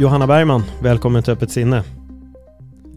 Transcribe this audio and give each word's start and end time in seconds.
Johanna 0.00 0.26
Bergman, 0.26 0.62
välkommen 0.82 1.22
till 1.22 1.32
Öppet 1.32 1.50
sinne. 1.50 1.84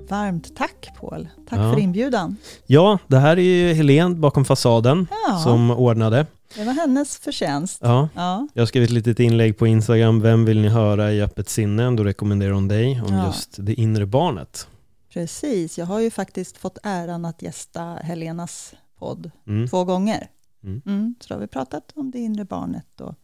Varmt 0.10 0.56
tack 0.56 0.90
Paul. 1.00 1.28
Tack 1.50 1.60
Ja. 1.60 1.74
för 1.74 1.80
inbjudan. 1.80 2.36
Ja, 2.66 3.00
det 3.08 3.18
här 3.18 3.38
är 3.40 3.42
ju 3.42 3.74
Helene 3.74 4.16
bakom 4.16 4.46
fasaden 4.46 5.08
Ja. 5.30 5.38
som 5.40 5.72
ordnade. 5.72 6.26
Det 6.56 6.64
var 6.64 6.74
hennes 6.74 7.18
förtjänst. 7.18 7.80
Ja, 7.82 8.10
Ja. 8.16 8.48
jag 8.54 8.68
skrivit 8.68 8.90
ett 8.90 8.94
litet 8.94 9.20
inlägg 9.20 9.58
på 9.58 9.68
Instagram. 9.68 10.22
Vem 10.22 10.46
vill 10.46 10.62
ni 10.62 10.68
höra 10.70 11.12
i 11.12 11.22
Öppet 11.22 11.50
sinne? 11.50 11.96
Då 11.96 12.04
rekommenderar 12.04 12.52
hon 12.52 12.68
dig 12.68 13.02
om 13.02 13.14
Ja. 13.16 13.26
just 13.28 13.56
det 13.60 13.74
inre 13.74 14.06
barnet. 14.06 14.68
Precis, 15.14 15.78
jag 15.78 15.86
har 15.86 16.00
ju 16.00 16.12
faktiskt 16.12 16.58
fått 16.58 16.78
äran 16.84 17.26
att 17.26 17.42
gästa 17.42 17.82
Helenas 17.82 18.74
podd 19.00 19.32
Mm. 19.48 19.68
två 19.68 19.84
gånger. 19.84 20.28
Mm. 20.64 20.82
Mm, 20.86 21.16
så 21.20 21.34
har 21.34 21.42
vi 21.42 21.48
pratat 21.48 21.92
om 21.96 22.12
det 22.12 22.20
inre 22.20 22.46
barnet 22.46 23.02
och 23.02 23.16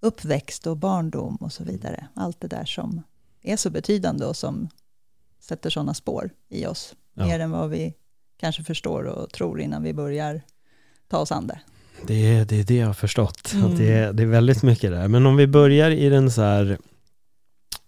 uppväxt 0.00 0.66
och 0.66 0.76
barndom 0.76 1.36
och 1.36 1.52
så 1.52 1.64
vidare. 1.64 2.06
Allt 2.14 2.40
det 2.40 2.48
där 2.48 2.64
som 2.64 3.02
är 3.42 3.56
så 3.56 3.70
betydande 3.70 4.26
och 4.26 4.36
som 4.36 4.68
sätter 5.40 5.70
sådana 5.70 5.94
spår 5.94 6.30
i 6.48 6.66
oss. 6.66 6.94
Ja. 7.14 7.26
Mer 7.26 7.40
än 7.40 7.50
vad 7.50 7.70
vi 7.70 7.94
kanske 8.40 8.64
förstår 8.64 9.04
och 9.04 9.32
tror 9.32 9.60
innan 9.60 9.82
vi 9.82 9.92
börjar 9.92 10.40
ta 11.08 11.18
oss 11.18 11.32
an 11.32 11.46
det. 11.46 11.60
Det 12.06 12.26
är, 12.26 12.44
det 12.44 12.60
är 12.60 12.64
det 12.64 12.76
jag 12.76 12.86
har 12.86 12.94
förstått. 12.94 13.52
Mm. 13.54 13.66
Att 13.66 13.76
det, 13.76 13.92
är, 13.92 14.12
det 14.12 14.22
är 14.22 14.26
väldigt 14.26 14.62
mycket 14.62 14.90
där. 14.90 15.08
Men 15.08 15.26
om 15.26 15.36
vi 15.36 15.46
börjar 15.46 15.90
i 15.90 16.08
den 16.08 16.30
så 16.30 16.42
här, 16.42 16.78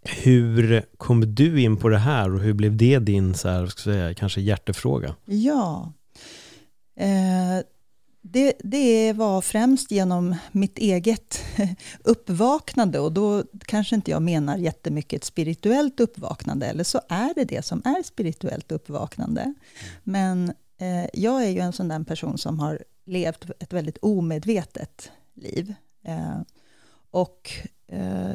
hur 0.02 0.82
kom 0.96 1.34
du 1.34 1.60
in 1.62 1.76
på 1.76 1.88
det 1.88 1.98
här 1.98 2.34
och 2.34 2.40
hur 2.40 2.52
blev 2.52 2.76
det 2.76 2.98
din, 2.98 3.34
så 3.34 3.48
här, 3.48 3.66
ska 3.66 3.82
säga, 3.82 4.14
kanske 4.14 4.40
hjärtefråga? 4.40 5.14
Ja, 5.24 5.92
eh, 6.96 7.64
det, 8.22 8.54
det 8.64 9.12
var 9.12 9.40
främst 9.40 9.90
genom 9.90 10.36
mitt 10.52 10.78
eget 10.78 11.44
uppvaknande 12.04 12.98
och 12.98 13.12
då 13.12 13.44
kanske 13.58 13.94
inte 13.94 14.10
jag 14.10 14.22
menar 14.22 14.56
jättemycket 14.56 15.16
ett 15.16 15.24
spirituellt 15.24 16.00
uppvaknande, 16.00 16.66
eller 16.66 16.84
så 16.84 17.00
är 17.08 17.34
det 17.34 17.44
det 17.44 17.64
som 17.64 17.82
är 17.84 18.02
spirituellt 18.02 18.72
uppvaknande. 18.72 19.54
Men 20.02 20.52
eh, 20.78 21.06
jag 21.12 21.44
är 21.44 21.48
ju 21.48 21.60
en 21.60 21.72
sån 21.72 21.88
där 21.88 22.04
person 22.04 22.38
som 22.38 22.58
har 22.58 22.84
levt 23.04 23.50
ett 23.60 23.72
väldigt 23.72 23.98
omedvetet 23.98 25.10
liv. 25.34 25.74
Eh, 26.04 26.40
och 27.10 27.50
eh, 27.88 28.32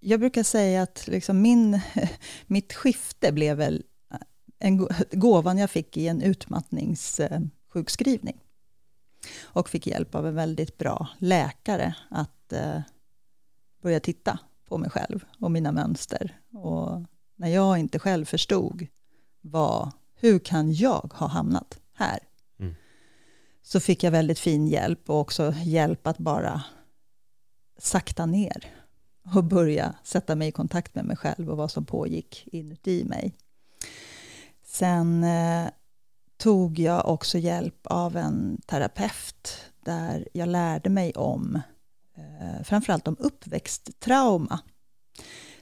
jag 0.00 0.20
brukar 0.20 0.42
säga 0.42 0.82
att 0.82 1.08
liksom 1.08 1.42
min, 1.42 1.80
mitt 2.46 2.72
skifte 2.72 3.32
blev 3.32 3.56
väl 3.56 3.82
en 4.58 4.88
gåvan 5.12 5.58
jag 5.58 5.70
fick 5.70 5.96
i 5.96 6.08
en 6.08 6.22
utmattningssjukskrivning. 6.22 8.40
Och 9.42 9.68
fick 9.68 9.86
hjälp 9.86 10.14
av 10.14 10.26
en 10.26 10.34
väldigt 10.34 10.78
bra 10.78 11.08
läkare 11.18 11.94
att 12.10 12.52
eh, 12.52 12.80
börja 13.82 14.00
titta 14.00 14.38
på 14.68 14.78
mig 14.78 14.90
själv 14.90 15.24
och 15.38 15.50
mina 15.50 15.72
mönster. 15.72 16.40
Och 16.52 17.02
när 17.36 17.48
jag 17.48 17.78
inte 17.78 17.98
själv 17.98 18.24
förstod 18.24 18.86
vad, 19.40 19.92
hur 20.14 20.38
kan 20.38 20.72
jag 20.72 21.12
ha 21.14 21.26
hamnat 21.26 21.80
här? 21.94 22.18
Mm. 22.58 22.74
Så 23.62 23.80
fick 23.80 24.02
jag 24.02 24.10
väldigt 24.10 24.38
fin 24.38 24.68
hjälp 24.68 25.10
och 25.10 25.20
också 25.20 25.54
hjälp 25.64 26.06
att 26.06 26.18
bara 26.18 26.62
sakta 27.78 28.26
ner 28.26 28.66
och 29.34 29.44
börja 29.44 29.94
sätta 30.02 30.36
mig 30.36 30.48
i 30.48 30.52
kontakt 30.52 30.94
med 30.94 31.04
mig 31.04 31.16
själv 31.16 31.50
och 31.50 31.56
vad 31.56 31.70
som 31.70 31.84
pågick 31.84 32.48
inuti 32.52 33.04
mig. 33.04 33.34
Sen 34.64 35.24
eh, 35.24 35.68
tog 36.40 36.78
jag 36.78 37.08
också 37.08 37.38
hjälp 37.38 37.80
av 37.84 38.16
en 38.16 38.60
terapeut 38.66 39.64
där 39.84 40.28
jag 40.32 40.48
lärde 40.48 40.90
mig 40.90 41.12
om 41.12 41.60
eh, 42.16 42.64
framförallt 42.64 43.08
om 43.08 43.16
uppväxttrauma. 43.18 44.60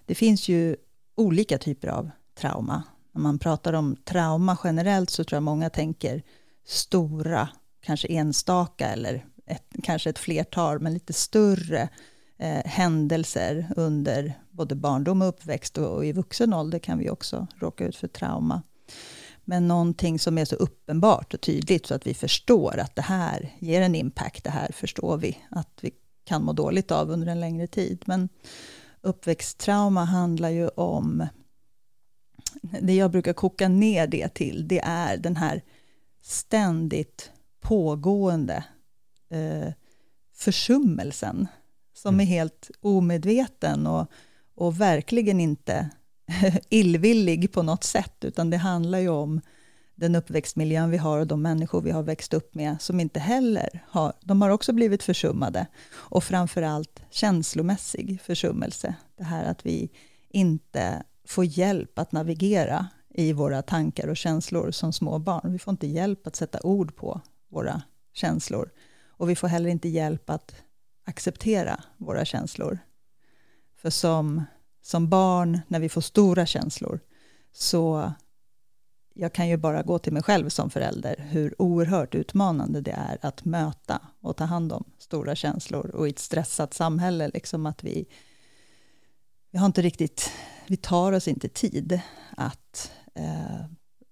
Det 0.06 0.14
finns 0.14 0.48
ju 0.48 0.76
olika 1.16 1.58
typer 1.58 1.88
av 1.88 2.10
trauma. 2.34 2.82
När 3.12 3.22
man 3.22 3.38
pratar 3.38 3.72
om 3.72 3.96
trauma 4.04 4.58
generellt 4.64 5.10
så 5.10 5.24
tror 5.24 5.36
jag 5.36 5.42
många 5.42 5.70
tänker 5.70 6.22
stora, 6.66 7.48
kanske 7.80 8.08
enstaka 8.08 8.88
eller 8.88 9.24
ett, 9.46 9.66
kanske 9.82 10.10
ett 10.10 10.18
flertal, 10.18 10.80
men 10.80 10.94
lite 10.94 11.12
större 11.12 11.88
eh, 12.38 12.64
händelser 12.64 13.72
under 13.76 14.34
både 14.50 14.74
barndom 14.74 15.22
och 15.22 15.28
uppväxt 15.28 15.78
och, 15.78 15.96
och 15.96 16.06
i 16.06 16.12
vuxen 16.12 16.54
ålder 16.54 16.78
kan 16.78 16.98
vi 16.98 17.10
också 17.10 17.46
råka 17.60 17.86
ut 17.86 17.96
för 17.96 18.08
trauma. 18.08 18.62
Men 19.48 19.68
någonting 19.68 20.18
som 20.18 20.38
är 20.38 20.44
så 20.44 20.56
uppenbart 20.56 21.34
och 21.34 21.40
tydligt 21.40 21.86
så 21.86 21.94
att 21.94 22.06
vi 22.06 22.14
förstår 22.14 22.78
att 22.78 22.96
det 22.96 23.02
här 23.02 23.52
ger 23.58 23.82
en 23.82 23.94
impact, 23.94 24.44
det 24.44 24.50
här 24.50 24.72
förstår 24.72 25.16
vi 25.16 25.38
att 25.50 25.78
vi 25.80 25.90
kan 26.24 26.44
må 26.44 26.52
dåligt 26.52 26.90
av 26.90 27.10
under 27.10 27.26
en 27.26 27.40
längre 27.40 27.66
tid. 27.66 28.02
Men 28.06 28.28
uppväxttrauma 29.00 30.04
handlar 30.04 30.48
ju 30.48 30.68
om, 30.68 31.26
det 32.80 32.94
jag 32.94 33.10
brukar 33.10 33.32
koka 33.32 33.68
ner 33.68 34.06
det 34.06 34.28
till, 34.28 34.68
det 34.68 34.80
är 34.84 35.16
den 35.16 35.36
här 35.36 35.62
ständigt 36.22 37.30
pågående 37.60 38.64
eh, 39.30 39.72
försummelsen 40.34 41.46
som 41.94 42.14
Mm. 42.14 42.20
är 42.20 42.24
helt 42.24 42.70
omedveten 42.80 43.86
och, 43.86 44.10
och 44.54 44.80
verkligen 44.80 45.40
inte 45.40 45.90
illvillig 46.68 47.52
på 47.52 47.62
något 47.62 47.84
sätt, 47.84 48.24
utan 48.24 48.50
det 48.50 48.56
handlar 48.56 48.98
ju 48.98 49.08
om 49.08 49.40
den 49.94 50.14
uppväxtmiljön 50.14 50.90
vi 50.90 50.96
har 50.96 51.18
och 51.18 51.26
de 51.26 51.42
människor 51.42 51.80
vi 51.80 51.90
har 51.90 52.02
växt 52.02 52.34
upp 52.34 52.54
med 52.54 52.76
som 52.80 53.00
inte 53.00 53.20
heller 53.20 53.84
har, 53.88 54.12
de 54.20 54.42
har 54.42 54.50
också 54.50 54.72
blivit 54.72 55.02
försummade. 55.02 55.66
Och 55.90 56.24
framförallt 56.24 57.02
känslomässig 57.10 58.20
försummelse. 58.22 58.94
Det 59.16 59.24
här 59.24 59.44
att 59.44 59.66
vi 59.66 59.90
inte 60.28 61.02
får 61.26 61.44
hjälp 61.44 61.98
att 61.98 62.12
navigera 62.12 62.86
i 63.14 63.32
våra 63.32 63.62
tankar 63.62 64.08
och 64.08 64.16
känslor 64.16 64.70
som 64.70 64.92
små 64.92 65.18
barn. 65.18 65.52
Vi 65.52 65.58
får 65.58 65.72
inte 65.72 65.86
hjälp 65.86 66.26
att 66.26 66.36
sätta 66.36 66.60
ord 66.62 66.96
på 66.96 67.20
våra 67.48 67.82
känslor. 68.12 68.70
Och 69.06 69.30
vi 69.30 69.36
får 69.36 69.48
heller 69.48 69.70
inte 69.70 69.88
hjälp 69.88 70.30
att 70.30 70.54
acceptera 71.04 71.84
våra 71.96 72.24
känslor. 72.24 72.78
För 73.76 73.90
som, 73.90 74.44
som 74.82 75.08
barn, 75.08 75.60
när 75.68 75.80
vi 75.80 75.88
får 75.88 76.00
stora 76.00 76.46
känslor, 76.46 77.00
så 77.52 78.12
jag 79.14 79.32
kan 79.32 79.48
ju 79.48 79.56
bara 79.56 79.82
gå 79.82 79.98
till 79.98 80.12
mig 80.12 80.22
själv 80.22 80.48
som 80.48 80.70
förälder, 80.70 81.28
hur 81.30 81.62
oerhört 81.62 82.14
utmanande 82.14 82.80
det 82.80 82.90
är 82.90 83.18
att 83.22 83.44
möta 83.44 84.00
och 84.20 84.36
ta 84.36 84.44
hand 84.44 84.72
om 84.72 84.84
stora 84.98 85.34
känslor 85.34 85.86
och 85.86 86.06
i 86.06 86.10
ett 86.10 86.18
stressat 86.18 86.74
samhälle, 86.74 87.30
liksom 87.34 87.66
att 87.66 87.84
vi, 87.84 88.06
vi 89.50 89.58
har 89.58 89.66
inte 89.66 89.82
riktigt, 89.82 90.30
vi 90.66 90.76
tar 90.76 91.12
oss 91.12 91.28
inte 91.28 91.48
tid 91.48 92.00
att 92.36 92.92
eh, 93.14 93.64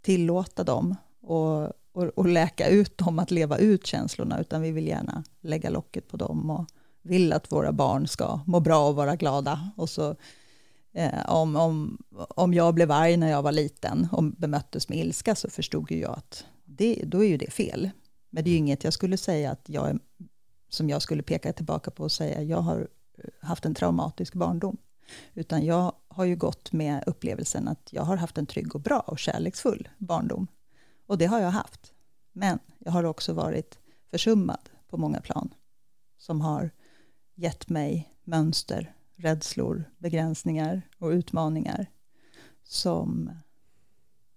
tillåta 0.03 0.64
dem 0.64 0.96
och, 1.23 1.62
och, 1.93 2.05
och 2.14 2.29
läka 2.29 2.69
ut 2.69 2.99
dem, 2.99 3.19
att 3.19 3.31
leva 3.31 3.58
ut 3.58 3.87
känslorna, 3.87 4.41
utan 4.41 4.62
vi 4.62 4.70
vill 4.70 4.87
gärna 4.87 5.25
lägga 5.41 5.70
locket 5.70 6.08
på 6.08 6.17
dem 6.17 6.50
och 6.50 6.67
vill 7.02 7.32
att 7.32 7.52
våra 7.52 7.73
barn 7.73 8.08
ska 8.08 8.41
må 8.46 8.61
bra 8.61 8.88
och 8.88 8.96
vara 8.96 9.17
glada. 9.17 9.70
Och 9.76 9.91
så 9.91 10.17
Eh, 10.96 11.31
om, 11.31 11.56
om, 11.56 11.98
om 12.28 12.54
jag 12.54 12.75
blev 12.75 12.90
arg 12.90 13.16
när 13.16 13.31
jag 13.31 13.43
var 13.43 13.52
liten 13.52 14.08
och 14.12 14.25
bemöttes 14.25 14.88
med 14.88 14.98
ilska 14.98 15.34
så 15.34 15.50
förstod 15.50 15.90
ju 15.90 15.98
jag 15.98 16.19
att 16.19 16.44
det, 16.64 17.02
då 17.04 17.25
är 17.25 17.28
ju 17.28 17.37
det 17.37 17.50
fel. 17.50 17.90
Men 18.31 18.44
det 18.44 18.50
är 18.50 18.52
ju 18.52 18.58
inget 18.58 18.84
jag 18.84 18.93
skulle 18.93 19.16
säga 19.16 19.50
att 19.50 19.69
jag 19.69 19.90
är, 19.90 19.98
som 20.69 20.88
jag 20.88 21.02
skulle 21.02 21.22
peka 21.22 21.52
tillbaka 21.52 21.90
på 21.90 22.02
och 22.02 22.12
säga 22.12 22.43
jag 22.43 22.60
har 22.60 22.88
eh, 23.19 23.25
haft 23.40 23.64
en 23.64 23.75
traumatisk 23.75 24.34
barndom. 24.34 24.76
Utan 25.34 25.64
jag 25.64 25.93
har 26.08 26.25
ju 26.25 26.37
gått 26.37 26.72
med 26.72 27.04
upplevelsen 27.06 27.69
att 27.69 27.88
jag 27.90 28.02
har 28.02 28.16
haft 28.16 28.38
en 28.38 28.46
trygg 28.46 28.75
och 28.75 28.81
bra 28.81 29.00
och 29.00 29.19
kärleksfull 29.19 29.88
barndom. 29.98 30.46
Och 31.06 31.19
det 31.19 31.26
har 31.26 31.40
jag 31.40 31.50
haft. 31.50 31.93
Men 32.32 32.58
jag 32.78 32.93
har 32.93 33.04
också 33.04 33.32
varit 33.32 33.78
försummad 34.10 34.70
på 34.88 34.96
många 34.96 35.20
plan. 35.20 35.54
Som 36.19 36.40
har 36.40 36.70
gett 37.34 37.69
mig 37.69 38.14
mönster, 38.25 38.95
rädslor, 39.17 39.85
begränsningar 39.99 40.83
och 40.99 41.09
utmaningar. 41.09 41.87
Som 42.65 43.31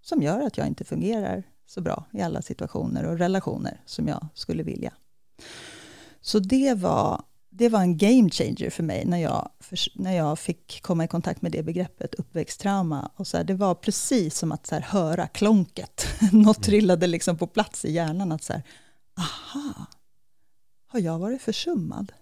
som 0.02 0.22
gör 0.22 0.40
att 0.40 0.58
jag 0.58 0.66
inte 0.66 0.84
fungerar 0.84 1.42
så 1.66 1.80
bra 1.80 2.04
i 2.12 2.22
alla 2.22 2.42
situationer 2.42 3.04
och 3.04 3.18
relationer 3.18 3.80
som 3.86 4.08
jag 4.08 4.26
skulle 4.34 4.62
vilja. 4.62 4.92
Så 6.20 6.38
det 6.38 6.74
var, 6.74 7.22
det 7.50 7.68
var 7.68 7.80
en 7.80 7.98
game 7.98 8.30
changer 8.30 8.70
för 8.70 8.82
mig 8.82 9.04
när 9.06 9.18
jag, 9.18 9.50
när 9.94 10.16
jag 10.16 10.38
fick 10.38 10.82
komma 10.82 11.04
i 11.04 11.08
kontakt 11.08 11.42
med 11.42 11.52
det 11.52 11.62
begreppet 11.62 12.14
uppväxttrauma. 12.14 13.10
Och 13.16 13.26
så 13.26 13.36
här, 13.36 13.44
det 13.44 13.54
var 13.54 13.74
precis 13.74 14.38
som 14.38 14.52
att 14.52 14.66
så 14.66 14.74
här, 14.74 14.82
höra 14.82 15.26
klonket. 15.26 16.06
Något 16.32 16.56
mm. 16.56 16.64
trillade 16.64 17.06
liksom 17.06 17.38
på 17.38 17.46
plats 17.46 17.84
i 17.84 17.92
hjärnan. 17.92 18.32
att 18.32 18.42
så 18.42 18.52
här, 18.52 18.62
Aha, 19.18 19.86
har 20.86 21.00
jag 21.00 21.18
varit 21.18 21.42
försummad? 21.42 22.12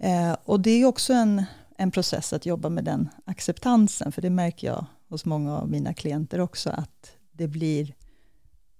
Eh, 0.00 0.36
och 0.44 0.60
det 0.60 0.70
är 0.70 0.84
också 0.84 1.12
en, 1.12 1.44
en 1.76 1.90
process 1.90 2.32
att 2.32 2.46
jobba 2.46 2.68
med 2.68 2.84
den 2.84 3.08
acceptansen. 3.24 4.12
För 4.12 4.22
det 4.22 4.30
märker 4.30 4.66
jag 4.66 4.86
hos 5.08 5.24
många 5.24 5.58
av 5.58 5.70
mina 5.70 5.94
klienter 5.94 6.40
också. 6.40 6.70
Att 6.70 7.12
det 7.32 7.48
blir, 7.48 7.94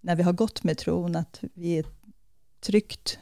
när 0.00 0.17
vi 0.17 0.22
har 0.22 0.32
gått 0.32 0.64
med 0.64 0.78
tron, 0.78 1.17
att 1.17 1.40
vi 1.55 1.78
är 1.78 1.84
tryggt 2.61 3.19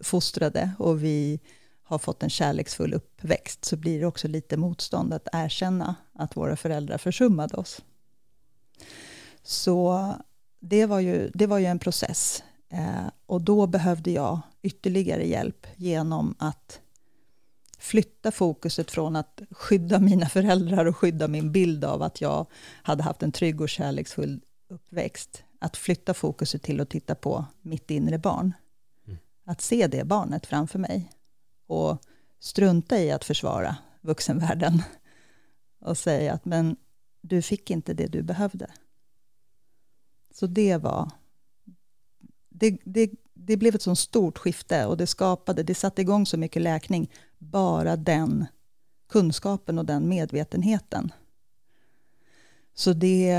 uppfostrade 0.00 0.60
eh, 0.60 0.80
och 0.80 1.04
vi 1.04 1.40
har 1.82 1.98
fått 1.98 2.22
en 2.22 2.30
kärleksfull 2.30 2.94
uppväxt, 2.94 3.64
så 3.64 3.76
blir 3.76 4.00
det 4.00 4.06
också 4.06 4.28
lite 4.28 4.56
motstånd 4.56 5.14
att 5.14 5.28
erkänna 5.32 5.94
att 6.12 6.36
våra 6.36 6.56
föräldrar 6.56 6.98
försummade 6.98 7.56
oss. 7.56 7.80
Så 9.42 10.08
det 10.60 10.86
var 10.86 11.00
ju, 11.00 11.30
det 11.34 11.46
var 11.46 11.58
ju 11.58 11.66
en 11.66 11.78
process. 11.78 12.42
Eh, 12.68 13.06
och 13.26 13.42
då 13.42 13.66
behövde 13.66 14.10
jag 14.10 14.40
ytterligare 14.62 15.26
hjälp 15.26 15.66
genom 15.76 16.34
att 16.38 16.80
flytta 17.78 18.30
fokuset 18.30 18.90
från 18.90 19.16
att 19.16 19.42
skydda 19.50 19.98
mina 19.98 20.28
föräldrar 20.28 20.86
och 20.86 20.96
skydda 20.96 21.28
min 21.28 21.52
bild 21.52 21.84
av 21.84 22.02
att 22.02 22.20
jag 22.20 22.46
hade 22.82 23.02
haft 23.02 23.22
en 23.22 23.32
trygg 23.32 23.60
och 23.60 23.68
kärleksfull 23.68 24.40
uppväxt. 24.68 25.44
Att 25.58 25.76
flytta 25.76 26.14
fokuset 26.14 26.62
till 26.62 26.80
att 26.80 26.90
titta 26.90 27.14
på 27.14 27.44
mitt 27.62 27.90
inre 27.90 28.18
barn. 28.18 28.52
Mm. 29.06 29.18
Att 29.44 29.60
se 29.60 29.86
det 29.86 30.04
barnet 30.04 30.46
framför 30.46 30.78
mig. 30.78 31.10
Och 31.66 32.02
strunta 32.40 32.98
i 32.98 33.10
att 33.10 33.24
försvara 33.24 33.76
vuxenvärlden. 34.00 34.82
Och 35.80 35.98
säga 35.98 36.32
att 36.32 36.44
men 36.44 36.76
du 37.20 37.42
fick 37.42 37.70
inte 37.70 37.94
det 37.94 38.06
du 38.06 38.22
behövde. 38.22 38.70
Så 40.34 40.46
det 40.46 40.76
var... 40.76 41.10
Det, 42.48 42.78
det, 42.84 43.10
det 43.46 43.56
blev 43.56 43.74
ett 43.74 43.82
så 43.82 43.96
stort 43.96 44.38
skifte 44.38 44.86
och 44.86 44.96
det 44.96 45.06
skapade, 45.06 45.62
det 45.62 45.74
satte 45.74 46.02
igång 46.02 46.26
så 46.26 46.36
mycket 46.36 46.62
läkning. 46.62 47.10
Bara 47.38 47.96
den 47.96 48.46
kunskapen 49.08 49.78
och 49.78 49.84
den 49.84 50.08
medvetenheten. 50.08 51.12
Så 52.74 52.92
det, 52.92 53.34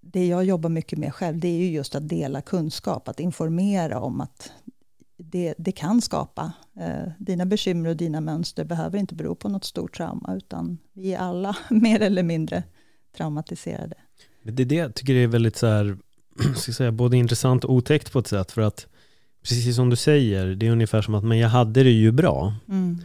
det 0.00 0.26
jag 0.26 0.44
jobbar 0.44 0.70
mycket 0.70 0.98
med 0.98 1.14
själv, 1.14 1.38
det 1.38 1.48
är 1.48 1.58
ju 1.58 1.70
just 1.70 1.94
att 1.94 2.08
dela 2.08 2.40
kunskap, 2.40 3.08
att 3.08 3.20
informera 3.20 4.00
om 4.00 4.20
att 4.20 4.52
det, 5.16 5.54
det 5.58 5.72
kan 5.72 6.02
skapa. 6.02 6.52
Eh, 6.80 7.12
dina 7.18 7.46
bekymmer 7.46 7.88
och 7.88 7.96
dina 7.96 8.20
mönster 8.20 8.64
behöver 8.64 8.98
inte 8.98 9.14
bero 9.14 9.34
på 9.34 9.48
något 9.48 9.64
stort 9.64 9.96
trauma, 9.96 10.36
utan 10.36 10.78
vi 10.92 11.14
är 11.14 11.18
alla 11.18 11.56
mer 11.70 12.02
eller 12.02 12.22
mindre 12.22 12.62
traumatiserade. 13.16 13.94
Det 14.42 14.62
är 14.62 14.66
det 14.66 14.74
jag 14.74 14.94
tycker 14.94 15.14
är 15.14 15.26
väldigt 15.26 15.56
så 15.56 15.66
här, 15.66 15.98
ska 16.56 16.72
säga, 16.72 16.92
både 16.92 17.16
intressant 17.16 17.64
och 17.64 17.72
otäckt 17.72 18.12
på 18.12 18.18
ett 18.18 18.26
sätt, 18.26 18.52
för 18.52 18.62
att 18.62 18.86
precis 19.42 19.76
som 19.76 19.90
du 19.90 19.96
säger, 19.96 20.46
det 20.46 20.66
är 20.66 20.70
ungefär 20.70 21.02
som 21.02 21.14
att 21.14 21.24
men 21.24 21.38
jag 21.38 21.48
hade 21.48 21.82
det 21.82 21.90
ju 21.90 22.12
bra. 22.12 22.54
Mm. 22.68 22.98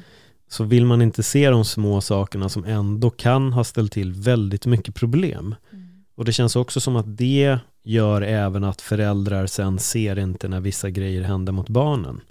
Så 0.49 0.63
vill 0.63 0.85
man 0.85 1.01
inte 1.01 1.23
se 1.23 1.49
de 1.49 1.65
små 1.65 2.01
sakerna 2.01 2.49
som 2.49 2.65
ändå 2.65 3.09
kan 3.09 3.53
ha 3.53 3.63
ställt 3.63 3.91
till 3.91 4.13
väldigt 4.13 4.65
mycket 4.65 4.95
problem. 4.95 5.55
Mm. 5.71 5.87
Och 6.15 6.25
det 6.25 6.33
känns 6.33 6.55
också 6.55 6.79
som 6.79 6.95
att 6.95 7.17
det 7.17 7.57
gör 7.83 8.21
även 8.21 8.63
att 8.63 8.81
föräldrar 8.81 9.45
sen 9.47 9.79
ser 9.79 10.19
inte 10.19 10.47
när 10.47 10.59
vissa 10.59 10.89
grejer 10.89 11.21
händer 11.21 11.53
mot 11.53 11.69
barnen. 11.69 12.21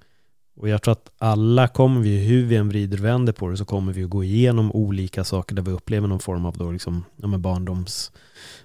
Och 0.56 0.68
jag 0.68 0.82
tror 0.82 0.92
att 0.92 1.10
alla 1.18 1.68
kommer 1.68 2.00
vi, 2.00 2.18
hur 2.18 2.46
vi 2.46 2.56
än 2.56 2.68
vrider 2.68 2.98
och 2.98 3.04
vänder 3.04 3.32
på 3.32 3.48
det, 3.48 3.56
så 3.56 3.64
kommer 3.64 3.92
vi 3.92 4.04
att 4.04 4.10
gå 4.10 4.24
igenom 4.24 4.72
olika 4.72 5.24
saker 5.24 5.54
där 5.54 5.62
vi 5.62 5.70
upplever 5.70 6.08
någon 6.08 6.20
form 6.20 6.46
av 6.46 6.56
då 6.56 6.70
liksom, 6.70 7.04
ja, 7.16 7.28
barndoms, 7.28 8.12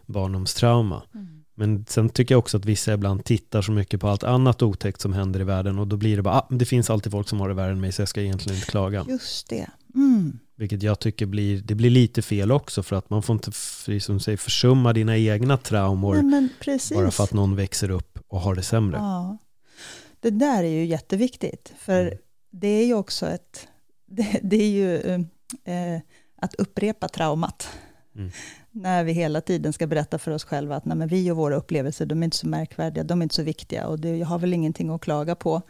barndomstrauma. 0.06 1.01
Mm. 1.13 1.32
Men 1.56 1.86
sen 1.90 2.10
tycker 2.10 2.36
jag 2.36 2.40
också 2.40 2.58
att 2.58 2.66
vissa 2.66 2.94
ibland 2.94 3.24
tittar 3.24 3.62
så 3.62 3.72
mycket 3.72 4.02
på 4.02 4.08
allt 4.08 4.24
annat 4.24 4.62
otäckt 4.62 5.02
som 5.02 5.14
händer 5.14 5.40
i 5.40 5.44
världen 5.44 5.80
och 5.80 5.88
då 5.88 5.98
blir 5.98 6.16
det 6.16 6.22
bara, 6.22 6.36
ah, 6.36 6.48
det 6.50 6.66
finns 6.66 6.90
alltid 6.90 7.12
folk 7.12 7.30
som 7.30 7.40
har 7.40 7.50
det 7.50 7.56
värre 7.56 7.72
än 7.72 7.82
mig 7.82 7.92
så 7.92 8.02
jag 8.02 8.10
ska 8.10 8.22
egentligen 8.22 8.56
inte 8.56 8.72
klaga. 8.72 9.06
Just 9.10 9.50
det. 9.50 9.68
Mm. 9.96 10.40
Vilket 10.56 10.84
jag 10.84 11.00
tycker 11.00 11.26
blir, 11.26 11.62
det 11.62 11.76
blir 11.76 11.90
lite 11.90 12.22
fel 12.22 12.52
också 12.52 12.84
för 12.84 12.96
att 12.96 13.10
man 13.10 13.24
får 13.24 13.34
inte, 13.34 13.52
som 14.00 14.20
säger, 14.20 14.38
försumma 14.38 14.94
dina 14.94 15.18
egna 15.18 15.58
traumor 15.58 16.22
Nej, 16.22 16.80
bara 16.94 17.12
för 17.12 17.24
att 17.24 17.34
någon 17.34 17.56
växer 17.56 17.92
upp 17.92 18.20
och 18.28 18.40
har 18.40 18.56
det 18.56 18.64
sämre. 18.64 18.98
Ja. 18.98 19.38
Det 20.20 20.30
där 20.30 20.64
är 20.64 20.68
ju 20.68 20.86
jätteviktigt, 20.86 21.74
för 21.78 22.02
mm. 22.02 22.18
det 22.52 22.68
är 22.68 22.86
ju 22.86 22.94
också 22.94 23.28
ett, 23.28 23.68
det, 24.06 24.40
det 24.44 24.64
är 24.64 24.70
ju 24.70 24.96
eh, 25.64 26.02
att 26.36 26.56
upprepa 26.56 27.08
traumat. 27.08 27.70
Mm. 28.16 28.32
När 28.75 29.04
vi 29.04 29.12
hela 29.12 29.42
tiden 29.42 29.74
ska 29.74 29.88
berätta 29.88 30.18
för 30.18 30.31
oss 30.31 30.44
själva 30.44 30.75
att 30.75 30.86
nej, 30.86 30.98
men 30.98 31.08
vi 31.08 31.31
och 31.31 31.38
våra 31.38 31.56
upplevelser, 31.56 32.06
de 32.06 32.20
är 32.20 32.24
inte 32.24 32.38
så 32.38 32.48
märkvärdiga, 32.48 33.04
de 33.04 33.22
är 33.22 33.24
inte 33.24 33.36
så 33.36 33.44
viktiga 33.44 33.88
och 33.88 34.00
det, 34.00 34.18
jag 34.18 34.28
har 34.28 34.40
väl 34.40 34.54
ingenting 34.54 34.90
att 34.90 35.02
klaga 35.02 35.36
på. 35.36 35.62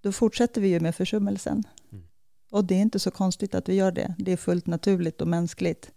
Då 0.00 0.12
fortsätter 0.12 0.60
vi 0.60 0.68
ju 0.68 0.80
med 0.80 0.94
försummelsen. 0.94 1.64
Mm. 1.92 2.04
Och 2.50 2.64
det 2.64 2.74
är 2.74 2.80
inte 2.80 2.98
så 2.98 3.10
konstigt 3.10 3.54
att 3.54 3.68
vi 3.68 3.74
gör 3.74 3.92
det. 3.92 4.14
Det 4.18 4.32
är 4.32 4.36
fullt 4.36 4.66
naturligt 4.66 5.20
och 5.20 5.28
mänskligt. 5.28 5.90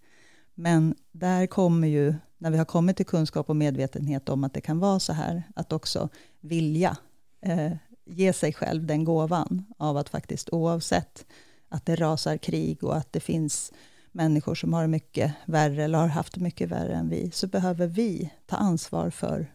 Men 0.55 0.95
där 1.11 1.47
kommer 1.47 1.87
ju, 1.87 2.13
när 2.37 2.51
vi 2.51 2.57
har 2.57 2.65
kommit 2.65 2.97
till 2.97 3.05
kunskap 3.05 3.49
och 3.49 3.55
medvetenhet 3.55 4.29
om 4.29 4.43
att 4.43 4.53
det 4.53 4.61
kan 4.61 4.79
vara 4.79 4.99
så 4.99 5.13
här, 5.13 5.43
att 5.55 5.73
också 5.73 6.09
vilja 6.39 6.97
eh, 7.41 7.71
ge 8.05 8.33
sig 8.33 8.53
själv 8.53 8.85
den 8.85 9.03
gåvan 9.03 9.65
av 9.77 9.97
att 9.97 10.09
faktiskt 10.09 10.49
oavsett 10.49 11.25
att 11.69 11.85
det 11.85 11.95
rasar 11.95 12.37
krig 12.37 12.83
och 12.83 12.97
att 12.97 13.13
det 13.13 13.19
finns 13.19 13.73
människor 14.11 14.55
som 14.55 14.73
har 14.73 14.81
det 14.81 14.87
mycket 14.87 15.33
värre 15.45 15.83
eller 15.83 15.97
har 15.97 16.07
haft 16.07 16.33
det 16.33 16.41
mycket 16.41 16.69
värre 16.69 16.93
än 16.93 17.09
vi, 17.09 17.31
så 17.31 17.47
behöver 17.47 17.87
vi 17.87 18.31
ta 18.45 18.55
ansvar 18.55 19.09
för 19.09 19.53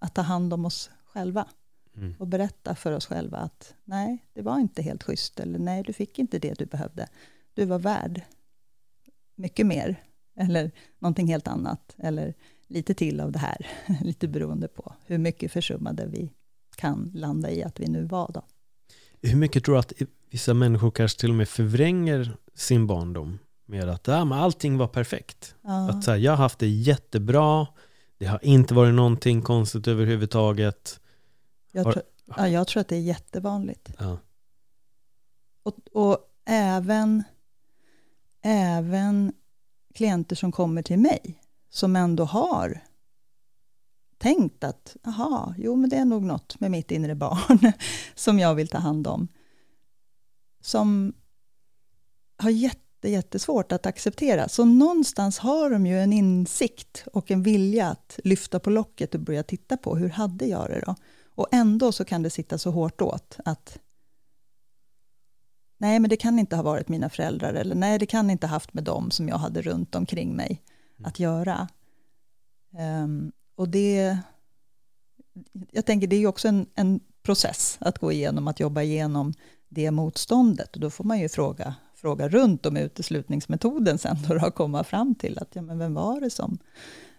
att 0.00 0.14
ta 0.14 0.22
hand 0.22 0.52
om 0.54 0.64
oss 0.64 0.90
själva. 1.04 1.48
Mm. 1.96 2.14
Och 2.18 2.26
berätta 2.26 2.74
för 2.74 2.92
oss 2.92 3.06
själva 3.06 3.38
att 3.38 3.74
nej, 3.84 4.18
det 4.32 4.42
var 4.42 4.58
inte 4.58 4.82
helt 4.82 5.02
schysst, 5.02 5.40
eller 5.40 5.58
nej, 5.58 5.82
du 5.82 5.92
fick 5.92 6.18
inte 6.18 6.38
det 6.38 6.58
du 6.58 6.66
behövde. 6.66 7.08
Du 7.54 7.64
var 7.64 7.78
värd 7.78 8.22
mycket 9.34 9.66
mer, 9.66 10.02
eller 10.36 10.70
någonting 10.98 11.26
helt 11.26 11.48
annat, 11.48 11.94
eller 11.98 12.34
lite 12.66 12.94
till 12.94 13.20
av 13.20 13.32
det 13.32 13.38
här, 13.38 13.66
lite 14.02 14.28
beroende 14.28 14.68
på 14.68 14.92
hur 15.06 15.18
mycket 15.18 15.52
försummade 15.52 16.06
vi 16.06 16.32
kan 16.76 17.10
landa 17.14 17.50
i 17.50 17.62
att 17.62 17.80
vi 17.80 17.86
nu 17.86 18.04
var. 18.04 18.30
Då. 18.34 18.42
Hur 19.22 19.36
mycket 19.36 19.64
tror 19.64 19.74
du 19.74 19.78
att 19.78 19.92
vissa 20.30 20.54
människor 20.54 20.90
kanske 20.90 21.20
till 21.20 21.30
och 21.30 21.36
med 21.36 21.48
förvränger 21.48 22.36
sin 22.54 22.86
barndom? 22.86 23.38
Med 23.70 23.88
att 23.88 24.06
ja, 24.06 24.24
men 24.24 24.38
allting 24.38 24.78
var 24.78 24.88
perfekt. 24.88 25.54
Ja. 25.62 25.90
Att 25.90 26.04
så 26.04 26.10
här, 26.10 26.18
jag 26.18 26.32
har 26.32 26.36
haft 26.36 26.58
det 26.58 26.68
jättebra, 26.68 27.66
det 28.18 28.26
har 28.26 28.44
inte 28.44 28.74
varit 28.74 28.94
någonting 28.94 29.42
konstigt 29.42 29.88
överhuvudtaget. 29.88 31.00
Jag, 31.72 31.84
har, 31.84 31.92
tror, 31.92 32.04
ja, 32.36 32.48
jag 32.48 32.66
tror 32.66 32.80
att 32.80 32.88
det 32.88 32.96
är 32.96 33.00
jättevanligt. 33.00 33.92
Ja. 33.98 34.18
Och, 35.62 35.76
och 35.92 36.18
även, 36.44 37.24
även 38.42 39.32
klienter 39.94 40.36
som 40.36 40.52
kommer 40.52 40.82
till 40.82 40.98
mig, 40.98 41.40
som 41.68 41.96
ändå 41.96 42.24
har 42.24 42.80
tänkt 44.18 44.64
att, 44.64 44.96
aha, 45.06 45.54
jo 45.58 45.76
men 45.76 45.90
det 45.90 45.96
är 45.96 46.04
nog 46.04 46.22
något 46.22 46.60
med 46.60 46.70
mitt 46.70 46.90
inre 46.90 47.14
barn 47.14 47.72
som 48.14 48.38
jag 48.38 48.54
vill 48.54 48.68
ta 48.68 48.78
hand 48.78 49.06
om. 49.06 49.28
Som 50.60 51.12
har 52.36 52.50
jätte, 52.50 52.89
jättesvårt 53.08 53.72
att 53.72 53.86
acceptera. 53.86 54.48
Så 54.48 54.64
någonstans 54.64 55.38
har 55.38 55.70
de 55.70 55.86
ju 55.86 56.00
en 56.00 56.12
insikt 56.12 57.04
och 57.12 57.30
en 57.30 57.42
vilja 57.42 57.88
att 57.88 58.18
lyfta 58.24 58.60
på 58.60 58.70
locket 58.70 59.14
och 59.14 59.20
börja 59.20 59.42
titta 59.42 59.76
på, 59.76 59.96
hur 59.96 60.08
hade 60.08 60.46
jag 60.46 60.68
det 60.68 60.82
då? 60.86 60.94
Och 61.24 61.48
ändå 61.52 61.92
så 61.92 62.04
kan 62.04 62.22
det 62.22 62.30
sitta 62.30 62.58
så 62.58 62.70
hårt 62.70 63.00
åt 63.00 63.36
att 63.44 63.78
nej, 65.78 66.00
men 66.00 66.10
det 66.10 66.16
kan 66.16 66.38
inte 66.38 66.56
ha 66.56 66.62
varit 66.62 66.88
mina 66.88 67.10
föräldrar, 67.10 67.54
eller 67.54 67.74
nej, 67.74 67.98
det 67.98 68.06
kan 68.06 68.30
inte 68.30 68.46
ha 68.46 68.52
haft 68.52 68.74
med 68.74 68.84
dem 68.84 69.10
som 69.10 69.28
jag 69.28 69.38
hade 69.38 69.62
runt 69.62 69.94
omkring 69.94 70.36
mig 70.36 70.62
mm. 70.98 71.08
att 71.08 71.20
göra. 71.20 71.68
Um, 73.04 73.32
och 73.54 73.68
det, 73.68 74.18
jag 75.70 75.86
tänker 75.86 76.06
det 76.06 76.16
är 76.16 76.20
ju 76.20 76.26
också 76.26 76.48
en, 76.48 76.66
en 76.74 77.00
process 77.22 77.78
att 77.80 77.98
gå 77.98 78.12
igenom, 78.12 78.48
att 78.48 78.60
jobba 78.60 78.82
igenom 78.82 79.34
det 79.68 79.90
motståndet. 79.90 80.74
Och 80.74 80.80
då 80.80 80.90
får 80.90 81.04
man 81.04 81.20
ju 81.20 81.28
fråga, 81.28 81.74
fråga 82.00 82.28
runt 82.28 82.66
om 82.66 82.76
uteslutningsmetoden 82.76 83.98
sen 83.98 84.16
då 84.28 84.46
och 84.46 84.54
komma 84.54 84.84
fram 84.84 85.14
till 85.14 85.38
att 85.38 85.56
ja, 85.56 85.62
men 85.62 85.78
vem 85.78 85.94
var 85.94 86.20
det 86.20 86.30
som 86.30 86.58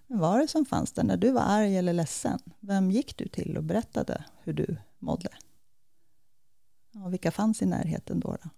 vem 0.08 0.20
var 0.20 0.40
det 0.40 0.48
som 0.48 0.66
fanns 0.66 0.92
där 0.92 1.04
när 1.04 1.18
du 1.18 1.32
var 1.32 1.42
arg 1.42 1.78
eller 1.78 1.94
ledsen? 1.94 2.40
Vem 2.60 2.92
gick 2.92 3.18
du 3.18 3.28
till 3.28 3.58
och 3.58 3.64
berättade 3.64 4.26
hur 4.44 4.54
du 4.54 4.78
mådde? 5.00 5.30
Och 7.04 7.14
vilka 7.14 7.32
fanns 7.32 7.62
i 7.62 7.66
närheten 7.66 8.20
då? 8.20 8.38
då? 8.44 8.50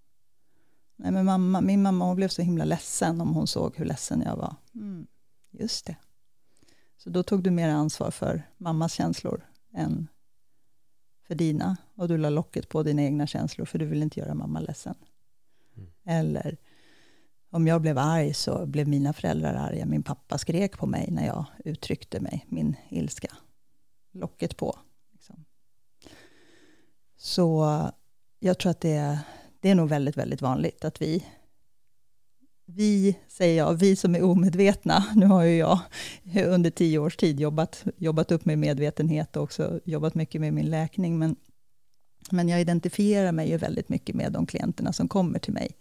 Nej, 0.95 1.11
men 1.11 1.25
mamma, 1.25 1.61
min 1.61 1.81
mamma 1.81 2.05
hon 2.05 2.15
blev 2.15 2.27
så 2.27 2.41
himla 2.41 2.65
ledsen 2.65 3.21
om 3.21 3.33
hon 3.33 3.47
såg 3.47 3.77
hur 3.77 3.85
ledsen 3.85 4.21
jag 4.25 4.35
var. 4.35 4.55
Mm, 4.75 5.07
just 5.51 5.85
det. 5.85 5.95
Så 6.97 7.09
då 7.09 7.23
tog 7.23 7.43
du 7.43 7.51
mer 7.51 7.69
ansvar 7.69 8.11
för 8.11 8.43
mammas 8.57 8.93
känslor 8.93 9.45
än 9.73 10.07
för 11.27 11.35
dina. 11.35 11.77
Och 11.95 12.07
du 12.07 12.17
la 12.17 12.29
locket 12.29 12.69
på 12.69 12.83
dina 12.83 13.01
egna 13.01 13.27
känslor 13.27 13.65
för 13.65 13.79
du 13.79 13.85
ville 13.85 14.03
inte 14.03 14.19
göra 14.19 14.33
mamma 14.33 14.59
ledsen. 14.59 14.95
Mm. 15.77 15.89
Eller 16.05 16.57
om 17.49 17.67
jag 17.67 17.81
blev 17.81 17.97
arg 17.97 18.33
så 18.33 18.65
blev 18.65 18.87
mina 18.87 19.13
föräldrar 19.13 19.53
arga. 19.53 19.85
Min 19.85 20.03
pappa 20.03 20.37
skrek 20.37 20.77
på 20.77 20.85
mig 20.85 21.11
när 21.11 21.25
jag 21.25 21.45
uttryckte 21.65 22.19
mig, 22.19 22.45
min 22.49 22.75
ilska. 22.89 23.37
Locket 24.11 24.57
på. 24.57 24.79
Liksom. 25.11 25.45
Så 27.17 27.79
jag 28.39 28.59
tror 28.59 28.69
att 28.69 28.81
det 28.81 28.93
är, 28.93 29.19
det 29.59 29.69
är 29.69 29.75
nog 29.75 29.89
väldigt, 29.89 30.17
väldigt 30.17 30.41
vanligt 30.41 30.85
att 30.85 31.01
vi 31.01 31.25
vi, 32.65 33.19
säger 33.27 33.57
jag, 33.57 33.73
vi 33.73 33.95
som 33.95 34.15
är 34.15 34.23
omedvetna, 34.23 35.05
nu 35.15 35.25
har 35.25 35.43
ju 35.43 35.57
jag 35.57 35.79
under 36.47 36.69
tio 36.69 36.99
års 36.99 37.17
tid 37.17 37.39
jobbat, 37.39 37.83
jobbat 37.97 38.31
upp 38.31 38.45
med 38.45 38.59
medvetenhet 38.59 39.35
och 39.37 39.43
också 39.43 39.79
jobbat 39.85 40.15
mycket 40.15 40.41
med 40.41 40.53
min 40.53 40.69
läkning, 40.69 41.19
men, 41.19 41.35
men 42.33 42.49
jag 42.49 42.61
identifierar 42.61 43.31
mig 43.31 43.49
ju 43.49 43.57
väldigt 43.57 43.89
mycket 43.89 44.15
med 44.15 44.31
de 44.31 44.45
klienterna 44.45 44.93
som 44.93 45.07
kommer 45.07 45.39
till 45.39 45.53
mig. 45.53 45.77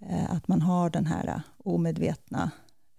Eh, 0.00 0.32
att 0.32 0.48
man 0.48 0.62
har 0.62 0.90
den 0.90 1.06
här 1.06 1.42
omedvetna, 1.58 2.50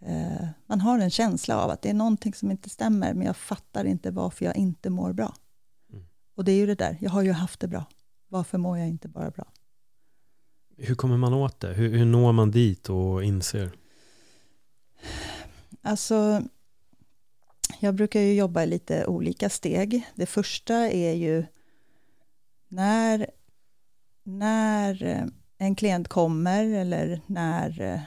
eh, 0.05 0.47
man 0.65 0.81
har 0.81 0.99
en 0.99 1.09
känsla 1.09 1.63
av 1.63 1.69
att 1.69 1.81
det 1.81 1.89
är 1.89 1.93
någonting 1.93 2.33
som 2.33 2.51
inte 2.51 2.69
stämmer, 2.69 3.13
men 3.13 3.27
jag 3.27 3.37
fattar 3.37 3.85
inte 3.85 4.11
varför 4.11 4.45
jag 4.45 4.57
inte 4.57 4.89
mår 4.89 5.13
bra. 5.13 5.35
Mm. 5.93 6.05
Och 6.35 6.43
det 6.43 6.51
är 6.51 6.55
ju 6.55 6.65
det 6.65 6.75
där, 6.75 6.97
jag 7.01 7.09
har 7.09 7.21
ju 7.21 7.31
haft 7.31 7.59
det 7.59 7.67
bra, 7.67 7.85
varför 8.27 8.57
mår 8.57 8.77
jag 8.77 8.87
inte 8.87 9.07
bara 9.07 9.31
bra? 9.31 9.47
Hur 10.77 10.95
kommer 10.95 11.17
man 11.17 11.33
åt 11.33 11.59
det? 11.59 11.73
Hur, 11.73 11.97
hur 11.97 12.05
når 12.05 12.31
man 12.31 12.51
dit 12.51 12.89
och 12.89 13.23
inser? 13.23 13.71
Alltså, 15.81 16.43
jag 17.79 17.95
brukar 17.95 18.19
ju 18.19 18.33
jobba 18.33 18.63
i 18.63 18.67
lite 18.67 19.05
olika 19.05 19.49
steg. 19.49 20.07
Det 20.15 20.25
första 20.25 20.75
är 20.75 21.13
ju 21.13 21.45
när, 22.69 23.29
när 24.23 25.03
eh, 25.03 25.25
en 25.57 25.75
klient 25.75 26.07
kommer 26.07 26.65
eller 26.65 27.21
när, 27.25 27.81
eh, 27.81 28.01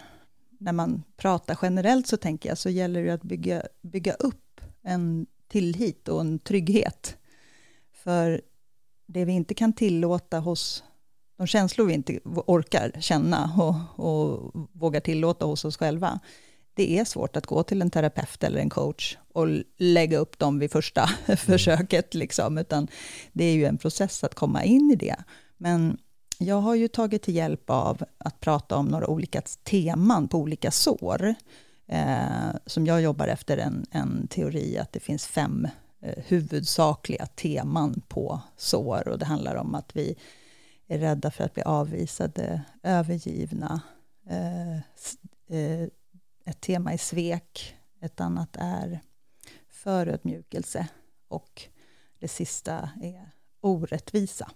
när 0.59 0.73
man 0.73 1.03
pratar 1.17 1.59
generellt 1.63 2.07
så 2.07 2.17
tänker 2.17 2.49
jag 2.49 2.59
så 2.59 2.71
gäller 2.71 3.05
det 3.05 3.11
att 3.11 3.23
bygga, 3.23 3.63
bygga 3.83 4.13
upp 4.13 4.61
en 4.83 5.27
tillit 5.49 6.09
och 6.09 6.21
en 6.21 6.39
trygghet. 6.39 7.17
För 7.93 8.43
det 9.07 9.25
vi 9.25 9.33
inte 9.33 9.55
kan 9.55 9.73
tillåta 9.73 10.39
hos 10.39 10.85
de 11.37 11.47
känslor 11.47 11.87
vi 11.87 11.95
inte 11.95 12.21
orkar 12.25 12.93
känna 13.01 13.53
och, 13.57 14.07
och 14.07 14.53
vågar 14.73 15.01
tillåta 15.01 15.45
hos 15.45 15.65
oss 15.65 15.77
själva, 15.77 16.21
det 16.75 16.99
är 16.99 17.05
svårt 17.05 17.37
att 17.37 17.47
gå 17.47 17.63
till 17.63 17.83
en 17.83 17.91
terapeut 17.91 18.45
eller 18.45 18.61
en 18.61 18.71
coach 18.71 19.17
och 19.33 19.47
lägga 19.77 20.19
upp 20.19 20.39
dem 20.39 20.59
vid 20.59 20.73
första 20.73 21.11
mm. 21.27 21.37
försöket. 21.37 22.15
Liksom, 22.15 22.59
utan 22.59 22.89
det 23.33 23.45
är 23.45 23.55
ju 23.55 23.65
en 23.65 23.79
process 23.79 24.25
att 24.25 24.35
komma 24.35 24.65
in 24.65 24.91
i 24.91 24.97
det. 24.97 25.17
Men 25.57 25.99
jag 26.39 26.57
har 26.57 26.75
ju 26.75 26.89
tagit 26.89 27.23
till 27.23 27.35
hjälp 27.35 27.71
av 27.71 28.05
att 28.19 28.41
prata 28.41 28.77
om 28.77 28.87
några 28.87 29.07
olika 29.07 29.41
teman 29.41 30.29
på 30.29 30.39
olika 30.39 30.71
sår. 30.71 31.35
Eh, 31.87 32.57
som 32.67 32.87
jag 32.87 33.03
jobbar 33.03 33.29
efter 33.29 33.57
en, 33.57 33.87
en 33.91 34.27
teori 34.29 34.79
att 34.79 34.93
det 34.93 35.01
finns 35.01 35.27
fem 35.27 35.69
eh, 36.03 36.25
huvudsakliga 36.27 37.27
teman 37.27 38.03
på 38.09 38.41
sår. 38.57 39.09
Och 39.09 39.19
det 39.19 39.25
handlar 39.25 39.55
om 39.55 39.75
att 39.75 39.97
vi 39.97 40.17
är 40.89 40.99
rädda 40.99 41.31
för 41.31 41.45
att 41.45 41.55
bli 41.55 41.63
avvisade, 41.63 42.63
övergivna. 42.83 43.81
Eh, 44.29 44.77
eh, 45.59 45.89
ett 46.45 46.61
tema 46.61 46.93
är 46.93 46.99
svek, 46.99 47.77
ett 48.01 48.21
annat 48.21 48.57
är 48.59 49.01
förödmjukelse 49.69 50.89
och 51.29 51.63
det 52.19 52.29
sista 52.29 52.91
är 53.03 53.31
orättvisa. 53.61 54.51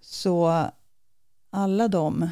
Så 0.00 0.64
alla 1.50 1.88
de 1.88 2.30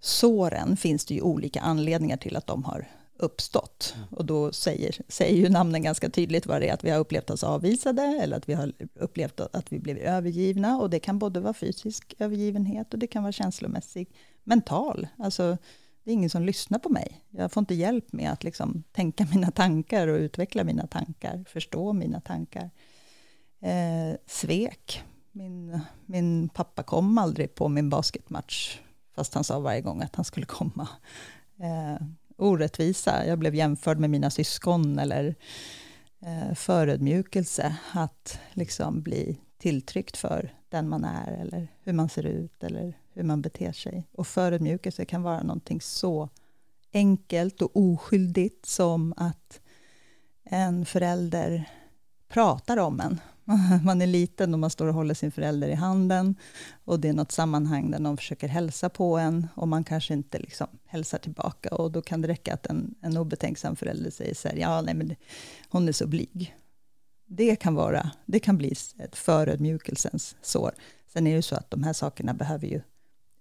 såren 0.00 0.76
finns 0.76 1.04
det 1.04 1.14
ju 1.14 1.20
olika 1.20 1.60
anledningar 1.60 2.16
till 2.16 2.36
att 2.36 2.46
de 2.46 2.64
har 2.64 2.88
uppstått. 3.18 3.94
Mm. 3.96 4.08
Och 4.10 4.24
då 4.24 4.52
säger, 4.52 4.96
säger 5.08 5.36
ju 5.36 5.48
namnen 5.48 5.82
ganska 5.82 6.10
tydligt 6.10 6.46
vad 6.46 6.60
det 6.60 6.68
är, 6.68 6.74
att 6.74 6.84
vi 6.84 6.90
har 6.90 6.98
upplevt 6.98 7.30
oss 7.30 7.44
avvisade 7.44 8.02
eller 8.02 8.36
att 8.36 8.48
vi 8.48 8.54
har 8.54 8.72
upplevt 8.94 9.40
att 9.40 9.72
vi 9.72 9.78
blev 9.78 9.98
övergivna. 9.98 10.78
Och 10.78 10.90
det 10.90 11.00
kan 11.00 11.18
både 11.18 11.40
vara 11.40 11.54
fysisk 11.54 12.14
övergivenhet 12.18 12.92
och 12.92 12.98
det 12.98 13.06
kan 13.06 13.22
vara 13.22 13.32
känslomässig, 13.32 14.08
mental. 14.44 15.08
Alltså, 15.18 15.58
det 16.08 16.12
är 16.12 16.14
ingen 16.14 16.30
som 16.30 16.42
lyssnar 16.42 16.78
på 16.78 16.88
mig. 16.88 17.24
Jag 17.30 17.52
får 17.52 17.60
inte 17.60 17.74
hjälp 17.74 18.12
med 18.12 18.32
att 18.32 18.44
liksom 18.44 18.82
tänka 18.92 19.26
mina 19.34 19.50
tankar 19.50 20.08
och 20.08 20.18
utveckla 20.18 20.64
mina 20.64 20.86
tankar, 20.86 21.44
förstå 21.48 21.92
mina 21.92 22.20
tankar. 22.20 22.70
Eh, 23.60 24.16
svek. 24.26 25.02
Min, 25.32 25.80
min 26.06 26.48
pappa 26.48 26.82
kom 26.82 27.18
aldrig 27.18 27.54
på 27.54 27.68
min 27.68 27.90
basketmatch, 27.90 28.78
fast 29.14 29.34
han 29.34 29.44
sa 29.44 29.58
varje 29.58 29.80
gång 29.80 30.02
att 30.02 30.16
han 30.16 30.24
skulle 30.24 30.46
komma. 30.46 30.88
Eh, 31.60 32.06
orättvisa. 32.36 33.26
Jag 33.26 33.38
blev 33.38 33.54
jämförd 33.54 33.98
med 33.98 34.10
mina 34.10 34.30
syskon 34.30 34.98
eller 34.98 35.34
eh, 36.20 36.54
förödmjukelse. 36.54 37.76
Att 37.92 38.40
liksom 38.52 39.02
bli 39.02 39.38
tilltryckt 39.58 40.16
för 40.16 40.54
den 40.68 40.88
man 40.88 41.04
är 41.04 41.32
eller 41.32 41.68
hur 41.82 41.92
man 41.92 42.08
ser 42.08 42.26
ut 42.26 42.64
eller 42.64 42.98
hur 43.18 43.24
man 43.24 43.42
beter 43.42 43.72
sig. 43.72 44.06
Och 44.12 44.26
förödmjukelse 44.26 45.04
kan 45.04 45.22
vara 45.22 45.42
någonting 45.42 45.80
så 45.80 46.28
enkelt 46.92 47.62
och 47.62 47.70
oskyldigt 47.76 48.66
som 48.66 49.14
att 49.16 49.60
en 50.44 50.86
förälder 50.86 51.70
pratar 52.28 52.76
om 52.76 53.00
en 53.00 53.20
man 53.84 54.02
är 54.02 54.06
liten 54.06 54.54
och 54.54 54.60
man 54.60 54.70
står 54.70 54.86
och 54.86 54.94
håller 54.94 55.14
sin 55.14 55.32
förälder 55.32 55.68
i 55.68 55.74
handen 55.74 56.34
och 56.84 57.00
det 57.00 57.08
är 57.08 57.12
något 57.12 57.32
sammanhang 57.32 57.90
där 57.90 57.98
någon 57.98 58.16
försöker 58.16 58.48
hälsa 58.48 58.88
på 58.88 59.18
en 59.18 59.48
och 59.54 59.68
man 59.68 59.84
kanske 59.84 60.14
inte 60.14 60.38
liksom 60.38 60.66
hälsar 60.84 61.18
tillbaka 61.18 61.74
och 61.74 61.92
då 61.92 62.02
kan 62.02 62.22
det 62.22 62.28
räcka 62.28 62.54
att 62.54 62.66
en, 62.66 62.94
en 63.00 63.16
obetänksam 63.16 63.76
förälder 63.76 64.10
säger 64.10 64.34
så 64.34 64.48
här, 64.48 64.56
ja 64.56 64.80
nej 64.80 64.94
men 64.94 65.14
hon 65.68 65.88
är 65.88 65.92
så 65.92 66.06
blyg. 66.06 66.56
Det 67.26 67.56
kan 67.56 67.74
vara, 67.74 68.10
det 68.26 68.40
kan 68.40 68.58
bli 68.58 68.74
ett 68.98 69.16
förödmjukelsens 69.16 70.36
sår. 70.42 70.72
Sen 71.12 71.26
är 71.26 71.30
det 71.30 71.36
ju 71.36 71.42
så 71.42 71.56
att 71.56 71.70
de 71.70 71.82
här 71.82 71.92
sakerna 71.92 72.34
behöver 72.34 72.66
ju 72.66 72.80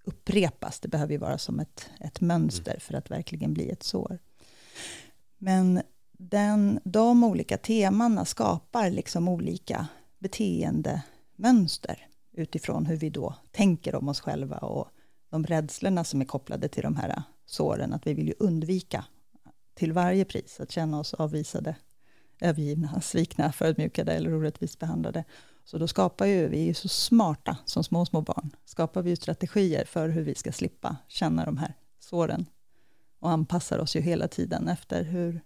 upprepas, 0.08 0.80
det 0.80 0.88
behöver 0.88 1.12
ju 1.14 1.18
vara 1.18 1.38
som 1.38 1.60
ett, 1.60 1.90
ett 2.00 2.22
mönster 2.22 2.72
mm. 2.72 2.80
för 2.80 2.94
att 2.94 3.12
verkligen 3.12 3.54
bli 3.54 3.70
ett 3.70 3.84
sår. 3.84 4.20
Men 5.38 5.82
den, 6.12 6.80
de 6.84 7.24
olika 7.24 7.58
temana 7.58 8.26
skapar 8.26 8.90
liksom 8.90 9.28
olika 9.28 9.88
beteendemönster 10.20 12.08
utifrån 12.34 12.86
hur 12.86 12.96
vi 12.96 13.10
då 13.10 13.36
tänker 13.52 13.96
om 13.96 14.10
oss 14.10 14.20
själva 14.20 14.58
och 14.58 14.88
de 15.30 15.46
rädslorna 15.46 16.04
som 16.04 16.22
är 16.22 16.26
kopplade 16.26 16.68
till 16.68 16.84
de 16.84 16.96
här 16.96 17.24
såren, 17.46 17.94
att 17.94 18.08
vi 18.08 18.14
vill 18.14 18.28
ju 18.28 18.34
undvika 18.40 19.06
till 19.74 19.94
varje 19.94 20.26
pris 20.26 20.60
att 20.60 20.72
känna 20.72 21.00
oss 21.00 21.14
avvisade, 21.14 21.76
övergivna, 22.42 23.02
svikna, 23.02 23.52
förödmjukade 23.52 24.14
eller 24.14 24.34
orättvist 24.34 24.80
behandlade. 24.80 25.24
Så 25.70 25.78
då 25.78 25.88
skapar 25.88 26.26
ju, 26.26 26.48
vi 26.48 26.62
är 26.62 26.66
ju 26.66 26.74
så 26.74 26.88
smarta 26.88 27.58
som 27.66 27.84
små, 27.84 28.06
små 28.06 28.22
barn, 28.22 28.56
skapar 28.66 29.02
vi 29.02 29.10
ju 29.10 29.16
strategier 29.16 29.86
för 29.86 30.10
hur 30.10 30.24
vi 30.24 30.36
ska 30.36 30.52
slippa 30.52 30.98
känna 31.08 31.46
de 31.46 31.58
här 31.58 31.74
såren. 32.00 32.46
Och 33.20 33.30
anpassar 33.30 33.80
oss 33.80 33.96
ju 33.96 34.02
hela 34.02 34.28
tiden 34.28 34.68
efter 34.68 35.04
hur, 35.04 35.42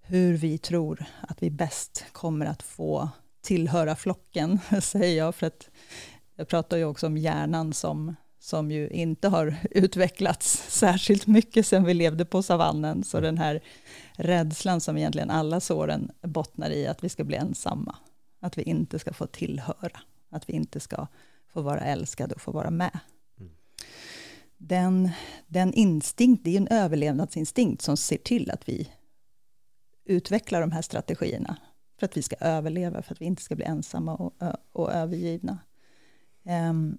hur 0.00 0.36
vi 0.36 0.58
tror 0.58 1.04
att 1.20 1.42
vi 1.42 1.50
bäst 1.50 2.04
kommer 2.12 2.46
att 2.46 2.62
få 2.62 3.08
tillhöra 3.42 3.96
flocken, 3.96 4.58
säger 4.82 5.18
jag, 5.18 5.34
för 5.34 5.46
att 5.46 5.70
jag 6.36 6.48
pratar 6.48 6.76
ju 6.76 6.84
också 6.84 7.06
om 7.06 7.16
hjärnan 7.16 7.72
som, 7.72 8.16
som 8.38 8.70
ju 8.70 8.88
inte 8.88 9.28
har 9.28 9.56
utvecklats 9.70 10.64
särskilt 10.68 11.26
mycket 11.26 11.66
sedan 11.66 11.84
vi 11.84 11.94
levde 11.94 12.24
på 12.24 12.42
savannen, 12.42 13.04
så 13.04 13.20
den 13.20 13.38
här 13.38 13.60
rädslan 14.12 14.80
som 14.80 14.98
egentligen 14.98 15.30
alla 15.30 15.60
såren 15.60 16.10
bottnar 16.22 16.70
i, 16.70 16.86
att 16.86 17.04
vi 17.04 17.08
ska 17.08 17.24
bli 17.24 17.36
ensamma, 17.36 17.96
att 18.42 18.58
vi 18.58 18.62
inte 18.62 18.98
ska 18.98 19.12
få 19.12 19.26
tillhöra, 19.26 20.00
att 20.30 20.48
vi 20.48 20.52
inte 20.52 20.80
ska 20.80 21.06
få 21.48 21.62
vara 21.62 21.80
älskade 21.80 22.34
och 22.34 22.40
få 22.40 22.52
vara 22.52 22.70
med. 22.70 22.98
Mm. 23.40 23.52
Den, 24.56 25.10
den 25.46 25.74
instinkt, 25.74 26.44
det 26.44 26.50
är 26.50 26.56
en 26.56 26.68
överlevnadsinstinkt 26.68 27.82
som 27.82 27.96
ser 27.96 28.18
till 28.18 28.50
att 28.50 28.68
vi 28.68 28.88
utveckla 30.04 30.60
de 30.60 30.72
här 30.72 30.82
strategierna 30.82 31.56
för 31.98 32.06
att 32.06 32.16
vi 32.16 32.22
ska 32.22 32.36
överleva, 32.40 33.02
för 33.02 33.14
att 33.14 33.20
vi 33.20 33.24
inte 33.24 33.42
ska 33.42 33.56
bli 33.56 33.64
ensamma 33.64 34.14
och, 34.14 34.34
och 34.72 34.92
övergivna. 34.92 35.58
Um, 36.42 36.98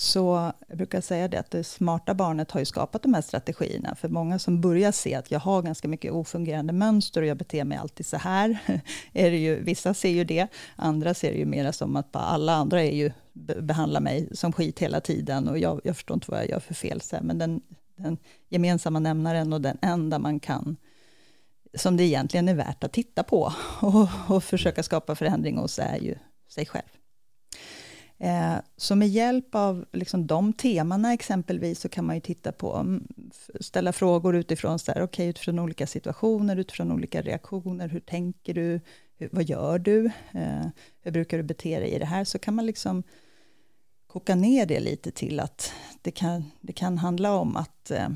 så 0.00 0.52
jag 0.68 0.76
brukar 0.76 1.00
säga 1.00 1.28
det 1.28 1.40
att 1.40 1.50
det 1.50 1.64
smarta 1.64 2.14
barnet 2.14 2.50
har 2.50 2.60
ju 2.60 2.66
skapat 2.66 3.02
de 3.02 3.14
här 3.14 3.22
strategierna. 3.22 3.94
För 3.94 4.08
många 4.08 4.38
som 4.38 4.60
börjar 4.60 4.92
se 4.92 5.14
att 5.14 5.30
jag 5.30 5.40
har 5.40 5.62
ganska 5.62 5.88
mycket 5.88 6.12
ofungerande 6.12 6.72
mönster 6.72 7.20
och 7.20 7.26
jag 7.26 7.36
beter 7.36 7.64
mig 7.64 7.78
alltid 7.78 8.06
så 8.06 8.16
här. 8.16 8.58
är 9.12 9.30
det 9.30 9.36
ju, 9.36 9.62
vissa 9.62 9.94
ser 9.94 10.08
ju 10.08 10.24
det, 10.24 10.46
andra 10.76 11.14
ser 11.14 11.32
det 11.32 11.38
ju 11.38 11.46
mer 11.46 11.72
som 11.72 11.96
att 11.96 12.12
bara 12.12 12.24
alla 12.24 12.54
andra 12.54 12.82
är 12.82 12.92
ju, 12.92 13.12
behandlar 13.60 14.00
mig 14.00 14.28
som 14.32 14.52
skit 14.52 14.78
hela 14.78 15.00
tiden 15.00 15.48
och 15.48 15.58
jag, 15.58 15.80
jag 15.84 15.96
förstår 15.96 16.14
inte 16.14 16.30
vad 16.30 16.40
jag 16.40 16.50
gör 16.50 16.60
för 16.60 16.74
fel. 16.74 17.00
Men 17.22 17.38
den, 17.38 17.60
den 17.96 18.18
gemensamma 18.48 18.98
nämnaren 18.98 19.52
och 19.52 19.60
den 19.60 19.78
enda 19.82 20.18
man 20.18 20.40
kan 20.40 20.76
som 21.74 21.96
det 21.96 22.04
egentligen 22.04 22.48
är 22.48 22.54
värt 22.54 22.84
att 22.84 22.92
titta 22.92 23.22
på 23.22 23.52
och, 23.80 24.08
och 24.28 24.44
försöka 24.44 24.82
skapa 24.82 25.14
förändring 25.14 25.56
hos 25.56 25.78
är 25.78 25.96
ju 25.96 26.14
sig 26.48 26.66
själv. 26.66 26.88
Eh, 28.20 28.56
så 28.76 28.96
med 28.96 29.08
hjälp 29.08 29.54
av 29.54 29.84
liksom 29.92 30.26
de 30.26 30.52
temana 30.52 31.12
exempelvis 31.12 31.80
så 31.80 31.88
kan 31.88 32.04
man 32.04 32.16
ju 32.16 32.20
titta 32.20 32.52
på, 32.52 32.76
mm, 32.76 33.08
ställa 33.60 33.92
frågor 33.92 34.36
utifrån, 34.36 34.78
så 34.78 34.92
här, 34.92 35.02
okay, 35.02 35.26
utifrån 35.26 35.58
olika 35.58 35.86
situationer, 35.86 36.56
utifrån 36.56 36.92
olika 36.92 37.22
reaktioner, 37.22 37.88
hur 37.88 38.00
tänker 38.00 38.54
du, 38.54 38.80
hur, 39.16 39.28
vad 39.32 39.44
gör 39.44 39.78
du, 39.78 40.06
eh, 40.32 40.66
hur 41.00 41.10
brukar 41.10 41.36
du 41.36 41.42
bete 41.42 41.80
dig 41.80 41.90
i 41.90 41.98
det 41.98 42.06
här, 42.06 42.24
så 42.24 42.38
kan 42.38 42.54
man 42.54 42.66
liksom 42.66 43.02
koka 44.06 44.34
ner 44.34 44.66
det 44.66 44.80
lite 44.80 45.10
till 45.10 45.40
att 45.40 45.72
det 46.02 46.10
kan, 46.10 46.44
det 46.60 46.72
kan 46.72 46.98
handla 46.98 47.32
om 47.32 47.56
att 47.56 47.90
eh, 47.90 48.08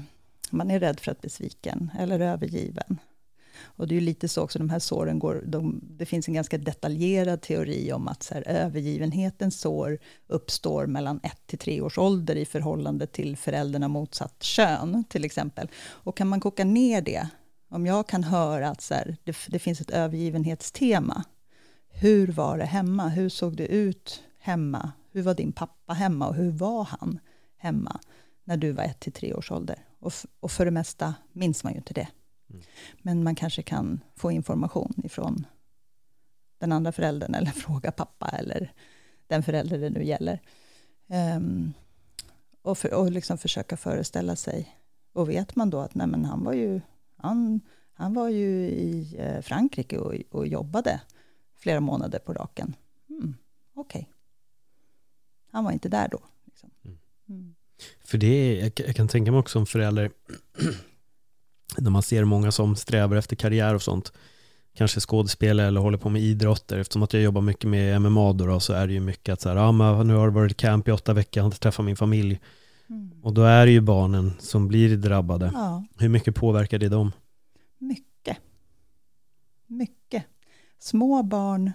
man 0.51 0.71
är 0.71 0.81
rädd 0.81 1.01
för 1.01 1.13
att 1.13 1.21
bli 1.21 1.31
sviken 1.31 1.91
eller 1.99 2.21
övergiven. 2.21 2.99
Och 3.65 3.89
det 3.89 3.95
är 3.95 4.01
ju 4.01 4.07
lite 4.07 4.29
så 4.29 4.43
också, 4.43 4.59
de 4.59 4.71
här 4.71 4.79
såren 4.79 5.19
går, 5.19 5.43
de, 5.47 5.81
det 5.83 6.07
finns 6.07 6.29
en 6.29 6.35
ganska 6.35 6.59
detaljerad 6.59 7.41
teori 7.41 7.93
om 7.93 8.09
att 8.09 8.23
så 8.23 8.35
här, 8.35 8.49
övergivenhetens 8.49 9.61
sår 9.61 9.99
uppstår 10.27 10.87
mellan 10.87 11.21
ett 11.23 11.47
till 11.47 11.59
tre 11.59 11.81
års 11.81 11.99
ålder 11.99 12.37
i 12.37 12.45
förhållande 12.45 13.07
till 13.07 13.37
föräldrarna 13.37 13.89
motsatt 13.89 14.43
kön, 14.43 15.05
till 15.09 15.25
exempel. 15.25 15.69
Och 15.85 16.17
kan 16.17 16.29
man 16.29 16.41
koka 16.41 16.65
ner 16.65 17.03
det, 17.03 17.29
om 17.69 17.87
jag 17.87 18.07
kan 18.07 18.25
höra 18.25 18.69
att 18.69 18.81
så 18.81 18.95
här, 18.95 19.17
det, 19.25 19.37
det 19.49 19.59
finns 19.59 19.81
ett 19.81 19.91
övergivenhetstema, 19.91 21.25
hur 21.89 22.29
var 22.29 22.59
det 22.59 22.65
hemma? 22.65 23.09
Hur 23.09 23.29
såg 23.29 23.57
det 23.57 23.67
ut 23.67 24.23
hemma? 24.39 24.93
Hur 25.11 25.23
var 25.23 25.35
din 25.35 25.53
pappa 25.53 25.93
hemma 25.93 26.29
och 26.29 26.35
hur 26.35 26.51
var 26.51 26.85
han 26.85 27.19
hemma 27.57 28.01
när 28.45 28.57
du 28.57 28.73
var 28.73 28.85
ett 28.85 29.01
till 29.01 29.13
tre 29.13 29.35
års 29.35 29.51
ålder? 29.51 29.79
Och, 29.99 30.13
och 30.41 30.51
för 30.51 30.65
det 30.65 30.71
mesta 30.71 31.15
minns 31.33 31.65
man 31.65 31.73
ju 31.73 31.79
inte 31.79 31.95
det. 31.95 32.09
Mm. 32.53 32.65
Men 33.03 33.23
man 33.25 33.35
kanske 33.35 33.63
kan 33.63 34.01
få 34.17 34.33
information 34.33 34.93
ifrån 35.05 35.47
den 36.59 36.73
andra 36.73 36.93
föräldern 36.93 37.35
eller 37.35 37.51
fråga 37.51 37.93
pappa 37.93 38.29
eller 38.29 38.73
den 39.27 39.43
förälder 39.43 39.79
det 39.79 39.91
nu 39.91 40.05
gäller. 40.05 40.41
Um, 41.37 41.73
och, 42.63 42.79
för, 42.79 42.95
och 42.95 43.11
liksom 43.11 43.39
försöka 43.39 43.77
föreställa 43.77 44.37
sig. 44.37 44.77
Och 45.13 45.31
vet 45.31 45.57
man 45.57 45.71
då 45.71 45.81
att 45.81 45.95
nej 45.95 46.07
men 46.07 46.25
han 46.25 46.45
var 46.45 46.53
ju, 46.53 46.81
han, 47.17 47.61
han 47.93 48.15
var 48.15 48.29
ju 48.29 48.69
i 48.69 49.17
eh, 49.19 49.41
Frankrike 49.41 49.99
och, 49.99 50.15
och 50.31 50.47
jobbade 50.47 51.01
flera 51.57 51.81
månader 51.81 52.19
på 52.19 52.33
raken. 52.33 52.77
Mm, 53.09 53.35
Okej. 53.75 54.01
Okay. 54.01 54.13
Han 55.51 55.65
var 55.65 55.73
inte 55.73 55.89
där 55.89 56.09
då. 56.09 56.21
Liksom. 56.45 56.71
Mm. 57.29 57.55
För 58.05 58.19
det 58.19 58.27
är, 58.27 58.63
jag, 58.63 58.73
jag 58.77 58.97
kan 58.97 59.09
tänka 59.09 59.31
mig 59.31 59.39
också 59.39 59.53
som 59.53 59.67
förälder, 59.67 60.11
när 61.79 61.91
man 61.91 62.03
ser 62.03 62.25
många 62.25 62.53
som 62.53 62.77
strävar 62.77 63.17
efter 63.17 63.37
karriär 63.37 63.75
och 63.75 63.83
sånt, 63.83 64.13
kanske 64.75 65.01
skådespelare 65.01 65.67
eller 65.67 65.81
håller 65.81 65.99
på 65.99 66.09
med 66.09 66.23
idrotter, 66.23 66.79
eftersom 66.79 67.03
att 67.03 67.13
jag 67.13 67.23
jobbar 67.23 67.41
mycket 67.41 67.71
med 67.71 68.03
MMA 68.03 68.33
då, 68.33 68.47
då 68.47 68.61
så 68.61 68.73
är 68.73 68.87
det 68.87 68.93
ju 68.93 69.01
mycket 69.01 69.33
att 69.33 69.41
så 69.41 69.49
här, 69.49 69.57
ja, 69.57 69.73
men 69.73 70.07
nu 70.07 70.15
har 70.15 70.27
det 70.27 70.35
varit 70.35 70.57
camp 70.57 70.89
i 70.89 70.93
åtta 70.93 71.13
veckor, 71.13 71.39
jag 71.39 71.43
har 71.43 71.49
inte 71.49 71.59
träffat 71.59 71.85
min 71.85 71.97
familj. 71.97 72.41
Mm. 72.91 73.11
Och 73.23 73.35
då 73.35 73.43
är 73.43 73.67
det 73.67 73.73
ju 73.73 73.81
barnen 73.81 74.33
som 74.39 74.69
blir 74.69 74.97
drabbade. 74.97 75.51
Ja. 75.55 75.85
Hur 75.99 76.09
mycket 76.09 76.35
påverkar 76.35 76.79
det 76.79 76.89
dem? 76.89 77.13
Mycket. 77.79 78.37
Mycket. 79.67 80.25
Små 80.79 81.23
barn. 81.23 81.73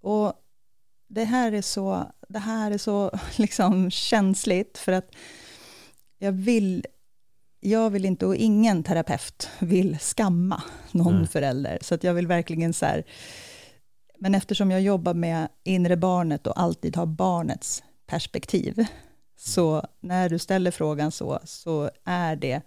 Och 0.00 0.32
det 1.08 1.24
här 1.24 1.52
är 1.52 1.62
så, 1.62 2.12
det 2.28 2.38
här 2.38 2.70
är 2.70 2.78
så 2.78 3.10
liksom 3.36 3.90
känsligt, 3.90 4.78
för 4.78 4.92
att 4.92 5.14
jag 6.18 6.32
vill 6.32 6.86
jag 7.64 7.90
vill 7.90 8.04
inte, 8.04 8.26
och 8.26 8.36
ingen 8.36 8.82
terapeut 8.82 9.48
vill 9.58 9.98
skamma 9.98 10.62
någon 10.92 11.14
mm. 11.14 11.26
förälder. 11.26 11.78
Så 11.80 11.94
att 11.94 12.04
jag 12.04 12.14
vill 12.14 12.26
verkligen 12.26 12.72
så 12.72 12.86
här, 12.86 13.04
men 14.18 14.34
eftersom 14.34 14.70
jag 14.70 14.80
jobbar 14.80 15.14
med 15.14 15.48
inre 15.64 15.96
barnet 15.96 16.46
och 16.46 16.60
alltid 16.60 16.96
har 16.96 17.06
barnets 17.06 17.82
perspektiv, 18.06 18.86
så 19.36 19.86
när 20.00 20.28
du 20.28 20.38
ställer 20.38 20.70
frågan 20.70 21.10
så, 21.10 21.38
så 21.44 21.90
är 22.04 22.36
det 22.36 22.62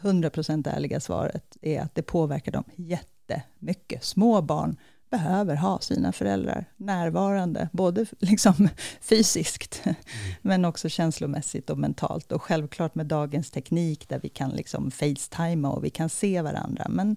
100% 0.00 0.74
ärliga 0.74 1.00
svaret 1.00 1.56
är 1.62 1.80
att 1.80 1.94
det 1.94 2.02
påverkar 2.02 2.52
dem 2.52 2.64
jättemycket. 2.76 4.04
Små 4.04 4.42
barn 4.42 4.76
behöver 5.12 5.56
ha 5.56 5.80
sina 5.80 6.12
föräldrar 6.12 6.64
närvarande, 6.76 7.68
både 7.72 8.06
liksom 8.18 8.68
fysiskt, 9.00 9.80
mm. 9.84 9.96
men 10.42 10.64
också 10.64 10.88
känslomässigt 10.88 11.70
och 11.70 11.78
mentalt. 11.78 12.32
Och 12.32 12.42
självklart 12.42 12.94
med 12.94 13.06
dagens 13.06 13.50
teknik, 13.50 14.08
där 14.08 14.20
vi 14.22 14.28
kan 14.28 14.50
liksom 14.50 14.90
facetima 14.90 15.70
och 15.70 15.84
vi 15.84 15.90
kan 15.90 16.08
se 16.08 16.42
varandra. 16.42 16.86
Men 16.88 17.16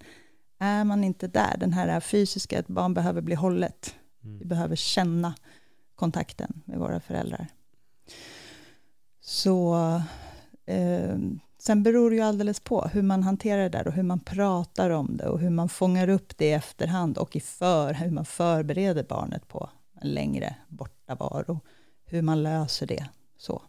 är 0.60 0.84
man 0.84 1.03
inte 1.03 1.27
där, 1.27 1.58
den 1.58 1.73
här 1.73 1.99
fysiska, 1.99 2.60
ett 2.60 2.67
barn 2.67 2.93
behöver 2.93 3.21
bli 3.21 3.36
hållet. 3.36 3.95
Mm. 4.23 4.39
Vi 4.39 4.45
behöver 4.45 4.75
känna 4.75 5.36
kontakten 5.95 6.62
med 6.65 6.79
våra 6.79 6.99
föräldrar. 6.99 7.47
Så 9.21 9.75
eh, 10.65 11.17
Sen 11.65 11.84
beror 11.84 12.10
det 12.10 12.15
ju 12.15 12.21
alldeles 12.21 12.60
på 12.60 12.82
hur 12.82 13.01
man 13.01 13.23
hanterar 13.23 13.62
det 13.62 13.69
där 13.69 13.88
och 13.88 13.93
hur 13.93 14.04
man 14.04 14.19
pratar 14.19 14.89
om 14.89 15.17
det 15.17 15.30
och 15.30 15.39
hur 15.39 15.49
man 15.49 15.69
fångar 15.69 16.10
upp 16.10 16.38
det 16.38 16.45
i 16.45 16.51
efterhand 16.51 17.17
och 17.17 17.36
i 17.36 17.39
för, 17.39 17.93
hur 17.93 18.12
man 18.12 18.25
förbereder 18.25 19.04
barnet 19.04 19.47
på 19.47 19.69
en 20.01 20.13
längre 20.13 20.56
bortavaro. 20.67 21.60
Hur 22.06 22.21
man 22.21 22.43
löser 22.43 22.88
det. 22.88 23.10
Så. 23.38 23.62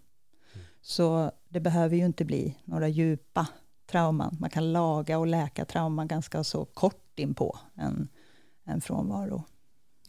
så 0.80 1.30
det 1.48 1.60
behöver 1.60 1.96
ju 1.96 2.04
inte 2.04 2.24
bli 2.24 2.56
några 2.64 2.88
djupa 2.88 3.46
trauman. 3.90 4.36
Man 4.40 4.50
kan 4.50 4.72
laga 4.72 5.18
och 5.18 5.26
läka 5.26 5.64
trauman 5.64 6.08
ganska 6.08 6.44
så 6.44 6.64
kort 6.64 7.18
in 7.18 7.34
på 7.34 7.58
en, 7.74 8.08
en 8.64 8.80
frånvaro. 8.80 9.42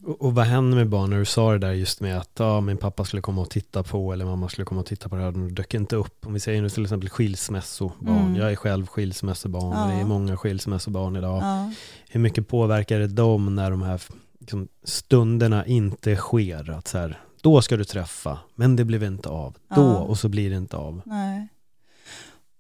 Och, 0.04 0.22
och, 0.22 0.36
vad 0.36 0.46
händer 0.46 0.78
med 0.78 0.90
barn 0.90 1.10
när 1.10 1.18
du 1.18 1.26
sa 1.26 1.52
det 1.52 1.58
där 1.58 1.72
just 1.72 2.02
med 2.02 2.18
att 2.18 2.32
ja, 2.40 2.62
min 2.62 2.78
pappa 2.78 3.06
skulle 3.06 3.22
komma 3.22 3.42
och 3.42 3.50
titta 3.50 3.84
på 3.84 4.14
eller 4.14 4.26
mamma 4.26 4.50
skulle 4.50 4.66
komma 4.66 4.82
och 4.82 4.88
titta 4.88 5.10
på 5.10 5.16
det 5.16 5.22
här 5.22 5.32
det 5.32 5.50
dök 5.50 5.74
inte 5.74 5.96
upp. 5.96 6.26
Om 6.26 6.34
vi 6.34 6.40
säger 6.40 6.62
nu 6.62 6.70
till 6.70 6.84
exempel 6.84 7.10
skilsmässobarn. 7.10 8.20
Mm. 8.20 8.36
Jag 8.36 8.52
är 8.52 8.56
själv 8.56 8.88
skilsmässobarn 8.88 9.90
ja. 9.90 9.96
det 9.96 10.02
är 10.02 10.06
många 10.06 10.38
skilsmässobarn 10.38 11.16
idag. 11.16 11.44
Ja. 11.44 11.72
Hur 12.10 12.20
mycket 12.20 12.48
påverkar 12.48 13.00
det 13.00 13.08
dem 13.08 13.56
när 13.56 13.72
de 13.72 13.82
här 13.82 14.02
liksom, 14.40 14.68
stunderna 14.84 15.66
inte 15.66 16.16
sker? 16.16 16.72
Att 16.72 16.88
så 16.88 16.98
här, 16.98 17.22
då 17.42 17.62
ska 17.62 17.78
du 17.78 17.84
träffa, 17.84 18.40
men 18.56 18.76
det 18.76 18.86
blev 18.86 19.04
inte 19.04 19.30
av. 19.30 19.58
Då, 19.76 19.82
ja. 19.82 19.98
och 19.98 20.18
så 20.18 20.30
blir 20.30 20.50
det 20.50 20.56
inte 20.56 20.78
av. 20.78 21.02
Nej. 21.06 21.48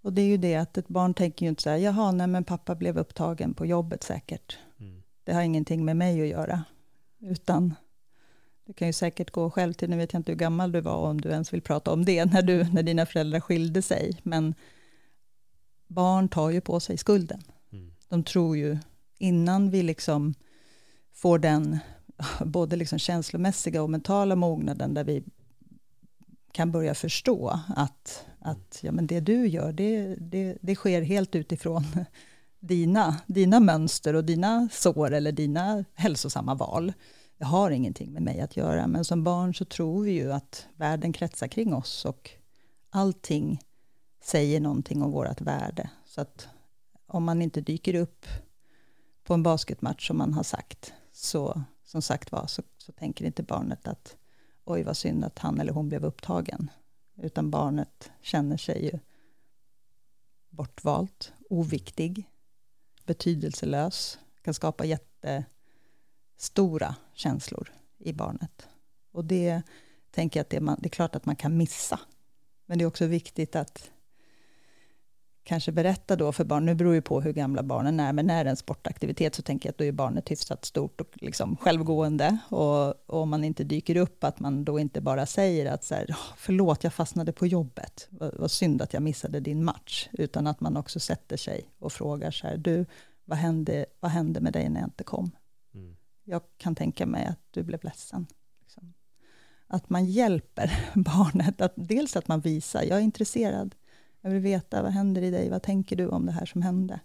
Och 0.01 0.13
det 0.13 0.21
är 0.21 0.25
ju 0.25 0.37
det 0.37 0.55
att 0.55 0.77
ett 0.77 0.87
barn 0.87 1.13
tänker 1.13 1.45
ju 1.45 1.49
inte 1.49 1.63
så 1.63 1.69
här, 1.69 1.77
jaha, 1.77 2.11
nej 2.11 2.27
men 2.27 2.43
pappa 2.43 2.75
blev 2.75 2.97
upptagen 2.97 3.53
på 3.53 3.65
jobbet 3.65 4.03
säkert. 4.03 4.57
Mm. 4.79 5.03
Det 5.23 5.33
har 5.33 5.41
ingenting 5.41 5.85
med 5.85 5.97
mig 5.97 6.21
att 6.21 6.27
göra. 6.27 6.63
Utan 7.19 7.75
du 8.65 8.73
kan 8.73 8.87
ju 8.87 8.93
säkert 8.93 9.31
gå 9.31 9.49
själv 9.49 9.73
till, 9.73 9.89
nu 9.89 9.97
vet 9.97 10.13
jag 10.13 10.19
inte 10.19 10.31
hur 10.31 10.39
gammal 10.39 10.71
du 10.71 10.81
var, 10.81 10.95
om 10.95 11.21
du 11.21 11.29
ens 11.29 11.53
vill 11.53 11.61
prata 11.61 11.91
om 11.91 12.05
det, 12.05 12.25
när, 12.33 12.41
du, 12.41 12.63
när 12.63 12.83
dina 12.83 13.05
föräldrar 13.05 13.39
skilde 13.39 13.81
sig. 13.81 14.19
Men 14.23 14.55
barn 15.87 16.29
tar 16.29 16.49
ju 16.49 16.61
på 16.61 16.79
sig 16.79 16.97
skulden. 16.97 17.41
Mm. 17.71 17.91
De 18.09 18.23
tror 18.23 18.57
ju, 18.57 18.77
innan 19.17 19.69
vi 19.69 19.83
liksom 19.83 20.33
får 21.13 21.39
den 21.39 21.79
både 22.45 22.75
liksom 22.75 22.99
känslomässiga 22.99 23.83
och 23.83 23.89
mentala 23.89 24.35
mognaden, 24.35 24.93
där 24.93 25.03
vi 25.03 25.23
kan 26.51 26.71
börja 26.71 26.95
förstå 26.95 27.59
att, 27.75 28.25
att 28.39 28.79
ja, 28.83 28.91
men 28.91 29.07
det 29.07 29.19
du 29.19 29.47
gör, 29.47 29.71
det, 29.71 30.15
det, 30.15 30.57
det 30.61 30.75
sker 30.75 31.01
helt 31.01 31.35
utifrån 31.35 31.83
dina, 32.59 33.21
dina 33.27 33.59
mönster 33.59 34.13
och 34.13 34.23
dina 34.23 34.69
sår 34.71 35.11
eller 35.11 35.31
dina 35.31 35.85
hälsosamma 35.93 36.55
val. 36.55 36.93
Det 37.37 37.45
har 37.45 37.71
ingenting 37.71 38.11
med 38.13 38.21
mig 38.21 38.41
att 38.41 38.57
göra, 38.57 38.87
men 38.87 39.05
som 39.05 39.23
barn 39.23 39.55
så 39.55 39.65
tror 39.65 40.03
vi 40.03 40.11
ju 40.11 40.33
att 40.33 40.67
världen 40.75 41.13
kretsar 41.13 41.47
kring 41.47 41.73
oss 41.73 42.05
och 42.05 42.31
allting 42.89 43.61
säger 44.23 44.59
någonting 44.59 45.01
om 45.01 45.11
vårt 45.11 45.41
värde. 45.41 45.89
Så 46.05 46.21
att 46.21 46.47
om 47.05 47.23
man 47.23 47.41
inte 47.41 47.61
dyker 47.61 47.93
upp 47.93 48.25
på 49.23 49.33
en 49.33 49.43
basketmatch 49.43 50.07
som 50.07 50.17
man 50.17 50.33
har 50.33 50.43
sagt, 50.43 50.93
så 51.11 51.61
som 51.83 52.01
sagt 52.01 52.31
var, 52.31 52.47
så, 52.47 52.61
så 52.77 52.91
tänker 52.91 53.25
inte 53.25 53.43
barnet 53.43 53.87
att 53.87 54.17
oj 54.65 54.83
vad 54.83 54.97
synd 54.97 55.25
att 55.25 55.39
han 55.39 55.59
eller 55.59 55.73
hon 55.73 55.89
blev 55.89 56.05
upptagen. 56.05 56.71
Utan 57.21 57.51
barnet 57.51 58.11
känner 58.21 58.57
sig 58.57 58.85
ju 58.85 58.99
bortvalt, 60.49 61.33
oviktig, 61.49 62.29
betydelselös, 63.07 64.19
kan 64.41 64.53
skapa 64.53 64.85
jättestora 64.85 65.45
känslor 67.13 67.71
i 67.97 68.13
barnet. 68.13 68.69
Och 69.11 69.25
det 69.25 69.61
tänker 70.11 70.39
jag 70.39 70.43
att 70.43 70.49
det, 70.49 70.59
man, 70.59 70.79
det 70.81 70.87
är 70.87 70.89
klart 70.89 71.15
att 71.15 71.25
man 71.25 71.35
kan 71.35 71.57
missa. 71.57 71.99
Men 72.65 72.77
det 72.77 72.83
är 72.83 72.87
också 72.87 73.05
viktigt 73.05 73.55
att 73.55 73.91
kanske 75.47 75.71
berätta 75.71 76.15
då 76.15 76.31
för 76.31 76.43
barn, 76.43 76.65
nu 76.65 76.75
beror 76.75 76.93
ju 76.93 77.01
på 77.01 77.21
hur 77.21 77.33
gamla 77.33 77.63
barnen 77.63 77.99
är, 77.99 78.13
men 78.13 78.27
när 78.27 78.43
det 78.43 78.49
är 78.49 78.51
en 78.51 78.57
sportaktivitet 78.57 79.35
så 79.35 79.41
tänker 79.41 79.69
jag 79.69 79.71
att 79.71 79.77
då 79.77 79.83
är 79.83 79.91
barnet 79.91 80.31
hyfsat 80.31 80.65
stort 80.65 81.01
och 81.01 81.09
liksom 81.13 81.57
självgående. 81.57 82.37
Och, 82.49 82.87
och 82.87 83.21
om 83.21 83.29
man 83.29 83.43
inte 83.43 83.63
dyker 83.63 83.95
upp, 83.95 84.23
att 84.23 84.39
man 84.39 84.65
då 84.65 84.79
inte 84.79 85.01
bara 85.01 85.25
säger 85.25 85.71
att 85.71 85.83
så 85.83 85.95
här, 85.95 86.15
förlåt, 86.37 86.83
jag 86.83 86.93
fastnade 86.93 87.31
på 87.31 87.47
jobbet, 87.47 88.07
vad, 88.09 88.33
vad 88.35 88.51
synd 88.51 88.81
att 88.81 88.93
jag 88.93 89.03
missade 89.03 89.39
din 89.39 89.63
match, 89.63 90.09
utan 90.11 90.47
att 90.47 90.59
man 90.61 90.77
också 90.77 90.99
sätter 90.99 91.37
sig 91.37 91.69
och 91.79 91.93
frågar 91.93 92.31
så 92.31 92.47
här, 92.47 92.57
du, 92.57 92.85
vad 93.25 93.37
hände, 93.37 93.85
vad 93.99 94.11
hände 94.11 94.39
med 94.39 94.53
dig 94.53 94.69
när 94.69 94.79
jag 94.79 94.87
inte 94.87 95.03
kom? 95.03 95.31
Mm. 95.73 95.95
Jag 96.23 96.41
kan 96.57 96.75
tänka 96.75 97.05
mig 97.05 97.25
att 97.25 97.39
du 97.51 97.63
blev 97.63 97.83
ledsen. 97.83 98.27
Liksom. 98.61 98.93
Att 99.67 99.89
man 99.89 100.05
hjälper 100.05 100.91
barnet, 100.95 101.61
att, 101.61 101.73
dels 101.75 102.15
att 102.15 102.27
man 102.27 102.39
visar, 102.39 102.83
jag 102.83 102.97
är 102.97 103.03
intresserad, 103.03 103.75
jag 104.21 104.29
vill 104.29 104.41
veta 104.41 104.81
vad 104.81 104.91
händer 104.91 105.21
i 105.21 105.31
dig, 105.31 105.49
vad 105.49 105.63
tänker 105.63 105.95
du 105.95 106.07
om 106.07 106.25
det 106.25 106.31
här 106.31 106.45
som 106.45 106.61
hände? 106.61 106.99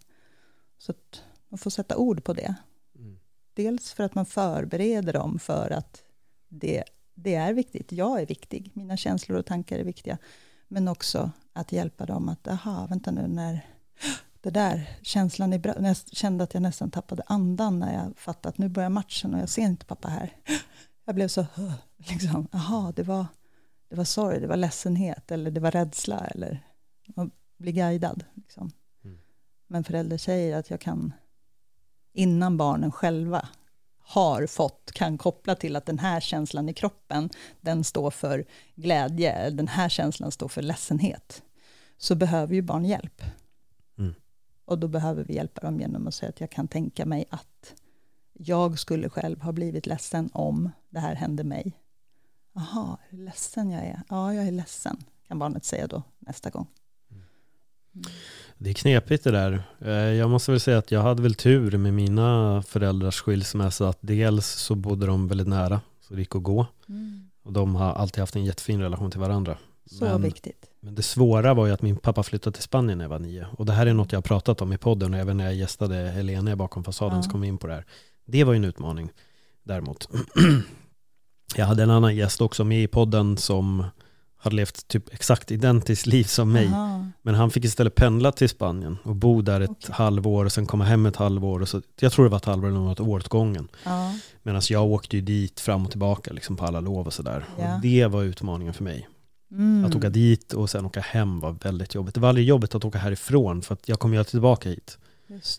Så 0.79 0.93
att 0.93 1.23
man 1.49 1.59
får 1.59 1.71
sätta 1.71 1.97
ord 1.97 2.25
på 2.25 2.33
det. 2.33 2.55
Mm. 2.99 3.19
Dels 3.55 3.93
för 3.93 4.05
att 4.05 4.15
man 4.15 4.27
förbereder 4.27 5.13
dem 5.13 5.39
för 5.39 5.71
att 5.71 6.03
det, 6.49 6.85
det 7.15 7.35
är 7.35 7.53
viktigt, 7.53 7.93
jag 7.93 8.23
är 8.23 8.27
viktig, 8.27 8.71
mina 8.75 8.97
känslor 8.97 9.39
och 9.39 9.47
tankar 9.47 9.79
är 9.79 9.85
viktiga, 9.85 10.19
men 10.69 10.89
också 10.89 11.31
att 11.53 11.73
hjälpa 11.73 12.07
dem 12.07 12.29
att, 12.29 12.49
aha, 12.49 12.87
vänta 12.87 13.11
nu, 13.11 13.27
när 13.29 13.67
det 14.41 14.51
där 14.51 14.99
känslan 15.03 15.53
i 15.53 15.59
när 15.59 15.89
jag 15.89 15.97
kände 15.97 16.45
att 16.45 16.55
jag 16.55 16.63
nästan 16.63 16.91
tappade 16.91 17.23
andan 17.27 17.79
när 17.79 17.95
jag 17.95 18.19
fattade 18.19 18.49
att 18.49 18.59
nu 18.59 18.69
börjar 18.69 18.89
matchen 18.89 19.35
och 19.35 19.41
jag 19.41 19.49
ser 19.49 19.63
inte 19.63 19.87
pappa 19.87 20.09
här. 20.09 20.37
Jag 21.05 21.15
blev 21.15 21.29
så, 21.29 21.47
liksom, 21.97 22.49
aha, 22.53 22.93
det 22.97 23.03
var, 23.03 23.27
det 23.89 23.97
var 23.97 24.05
sorg, 24.05 24.41
det 24.41 24.47
var 24.47 24.57
ledsenhet 24.57 25.31
eller 25.31 25.51
det 25.51 25.61
var 25.61 25.71
rädsla 25.71 26.19
eller 26.19 26.67
att 27.17 27.29
bli 27.57 27.73
guidad. 27.73 28.25
Liksom. 28.35 28.71
Mm. 29.05 29.19
Men 29.67 29.85
förälder 29.85 30.19
säger 30.19 30.57
att 30.57 30.71
jag 30.71 30.81
kan, 30.81 31.13
innan 32.13 32.57
barnen 32.57 32.93
själva 32.93 33.49
har 33.99 34.47
fått, 34.47 34.93
kan 34.93 35.19
koppla 35.19 35.55
till 35.55 35.77
att 35.77 35.87
den 35.87 35.99
här 35.99 36.21
känslan 36.21 36.69
i 36.69 36.75
kroppen, 36.75 37.31
den 37.61 37.85
står 37.85 38.11
för 38.11 38.45
glädje, 38.75 39.51
den 39.51 39.69
här 39.69 39.89
känslan 39.89 40.31
står 40.31 40.49
för 40.49 40.63
ledsenhet, 40.63 41.43
så 41.97 42.15
behöver 42.15 42.55
ju 42.55 42.63
barn 42.63 42.85
hjälp. 42.85 43.23
Mm. 43.99 44.15
Och 44.65 44.79
då 44.79 44.89
behöver 44.89 45.25
vi 45.25 45.35
hjälpa 45.35 45.61
dem 45.61 45.81
genom 45.81 46.07
att 46.07 46.15
säga 46.15 46.29
att 46.29 46.41
jag 46.41 46.51
kan 46.51 46.69
tänka 46.69 47.07
mig 47.07 47.25
att 47.31 47.75
jag 48.33 48.79
skulle 48.79 49.09
själv 49.09 49.41
ha 49.41 49.53
blivit 49.53 49.87
ledsen 49.87 50.31
om 50.33 50.71
det 50.91 51.01
här 51.01 51.15
hände 51.15 51.45
mig. 51.45 51.79
Jaha, 52.53 52.99
ledsen 53.11 53.71
jag 53.71 53.85
är? 53.85 54.03
Ja, 54.09 54.35
jag 54.35 54.47
är 54.47 54.53
ledsen, 54.53 55.05
kan 55.29 55.39
barnet 55.39 55.65
säga 55.65 55.87
då 55.87 56.03
nästa 56.19 56.51
gång. 56.51 56.67
Det 58.59 58.71
är 58.71 58.75
knepigt 58.75 59.25
det 59.25 59.31
där. 59.31 59.63
Eh, 59.81 59.93
jag 59.93 60.31
måste 60.31 60.51
väl 60.51 60.61
säga 60.61 60.79
att 60.79 60.91
jag 60.91 61.03
hade 61.03 61.23
väl 61.23 61.35
tur 61.35 61.79
med 61.79 61.95
mina 61.95 62.63
föräldrars 62.63 63.21
skilsmässa. 63.21 63.89
Att 63.89 63.99
dels 64.01 64.47
så 64.47 64.75
bodde 64.75 65.07
de 65.07 65.29
väldigt 65.29 65.49
nära, 65.49 65.81
så 66.01 66.15
det 66.15 66.21
gick 66.21 66.37
att 66.37 66.43
gå. 66.43 66.67
Mm. 66.89 67.31
Och 67.43 67.53
de 67.53 67.75
har 67.75 67.93
alltid 67.93 68.21
haft 68.21 68.37
en 68.37 68.45
jättefin 68.45 68.81
relation 68.81 69.11
till 69.11 69.21
varandra. 69.21 69.57
Så 69.87 70.05
men, 70.05 70.23
viktigt. 70.23 70.71
Men 70.81 70.95
det 70.95 71.03
svåra 71.03 71.55
var 71.55 71.67
ju 71.67 71.73
att 71.73 71.83
min 71.83 71.97
pappa 71.97 72.23
flyttade 72.23 72.55
till 72.55 72.63
Spanien 72.63 72.99
när 72.99 73.05
jag 73.05 73.11
var 73.11 73.19
nio. 73.19 73.47
Och 73.59 73.67
det 73.67 73.73
här 73.73 73.87
är 73.87 73.95
något 73.95 74.13
jag 74.13 74.17
har 74.17 74.23
pratat 74.23 74.63
om 74.63 74.73
i 74.73 74.79
podden 74.79 75.15
och 75.15 75.21
även 75.21 75.37
när 75.37 75.45
jag 75.45 75.55
gästade 75.55 75.95
Helene 75.95 76.57
bakom 76.57 76.85
fasaden 76.85 77.17
ja. 77.17 77.23
så 77.23 77.31
kom 77.31 77.41
vi 77.41 77.49
in 77.49 77.59
på 77.59 77.67
det 77.67 77.73
här. 77.73 77.85
Det 78.25 78.45
var 78.45 78.53
ju 78.53 78.57
en 78.57 78.65
utmaning 78.65 79.11
däremot. 79.63 80.09
jag 81.57 81.67
hade 81.67 81.83
en 81.83 81.91
annan 81.91 82.17
gäst 82.17 82.41
också 82.41 82.65
med 82.65 82.83
i 82.83 82.87
podden 82.87 83.37
som 83.37 83.85
hade 84.43 84.57
levt 84.57 84.89
typ 84.89 85.15
exakt 85.15 85.51
identiskt 85.51 86.07
liv 86.07 86.25
som 86.25 86.53
mig. 86.53 86.67
Aha. 86.67 87.07
Men 87.23 87.35
han 87.35 87.51
fick 87.51 87.65
istället 87.65 87.95
pendla 87.95 88.33
till 88.33 88.49
Spanien 88.49 88.99
och 89.03 89.17
bo 89.17 89.43
där 89.43 89.61
ett 89.61 89.71
okay. 89.71 89.95
halvår 89.95 90.45
och 90.45 90.53
sen 90.53 90.67
komma 90.67 90.85
hem 90.85 91.07
ett 91.07 91.17
halvår. 91.17 91.61
Och 91.61 91.69
så, 91.69 91.83
jag 92.01 92.13
tror 92.13 92.25
det 92.25 92.31
var 92.31 92.37
ett 92.37 92.45
halvår 92.45 92.69
eller 92.69 92.79
något 92.79 93.01
år 93.01 93.19
åt 93.19 93.29
gången. 93.29 93.69
Ja. 93.85 94.15
Medan 94.43 94.63
jag 94.71 94.87
åkte 94.87 95.17
ju 95.17 95.23
dit 95.23 95.61
fram 95.61 95.85
och 95.85 95.91
tillbaka 95.91 96.33
liksom 96.33 96.57
på 96.57 96.65
alla 96.65 96.81
lov 96.81 97.07
och 97.07 97.13
sådär. 97.13 97.45
Ja. 97.59 97.75
Och 97.75 97.81
det 97.81 98.07
var 98.07 98.23
utmaningen 98.23 98.75
för 98.75 98.85
mig. 98.85 99.09
Mm. 99.53 99.85
Att 99.85 99.95
åka 99.95 100.09
dit 100.11 100.53
och 100.53 100.71
sen 100.71 100.87
åka 100.87 101.01
hem 101.01 101.41
var 101.41 101.53
väldigt 101.53 101.95
jobbigt. 101.95 102.15
Det 102.15 102.21
var 102.21 102.29
aldrig 102.29 102.47
jobbigt 102.47 102.75
att 102.75 102.85
åka 102.85 102.99
härifrån 102.99 103.63
för 103.63 103.75
att 103.75 103.89
jag 103.89 103.99
kommer 103.99 104.17
ju 104.17 104.25
tillbaka 104.25 104.69
hit. 104.69 104.99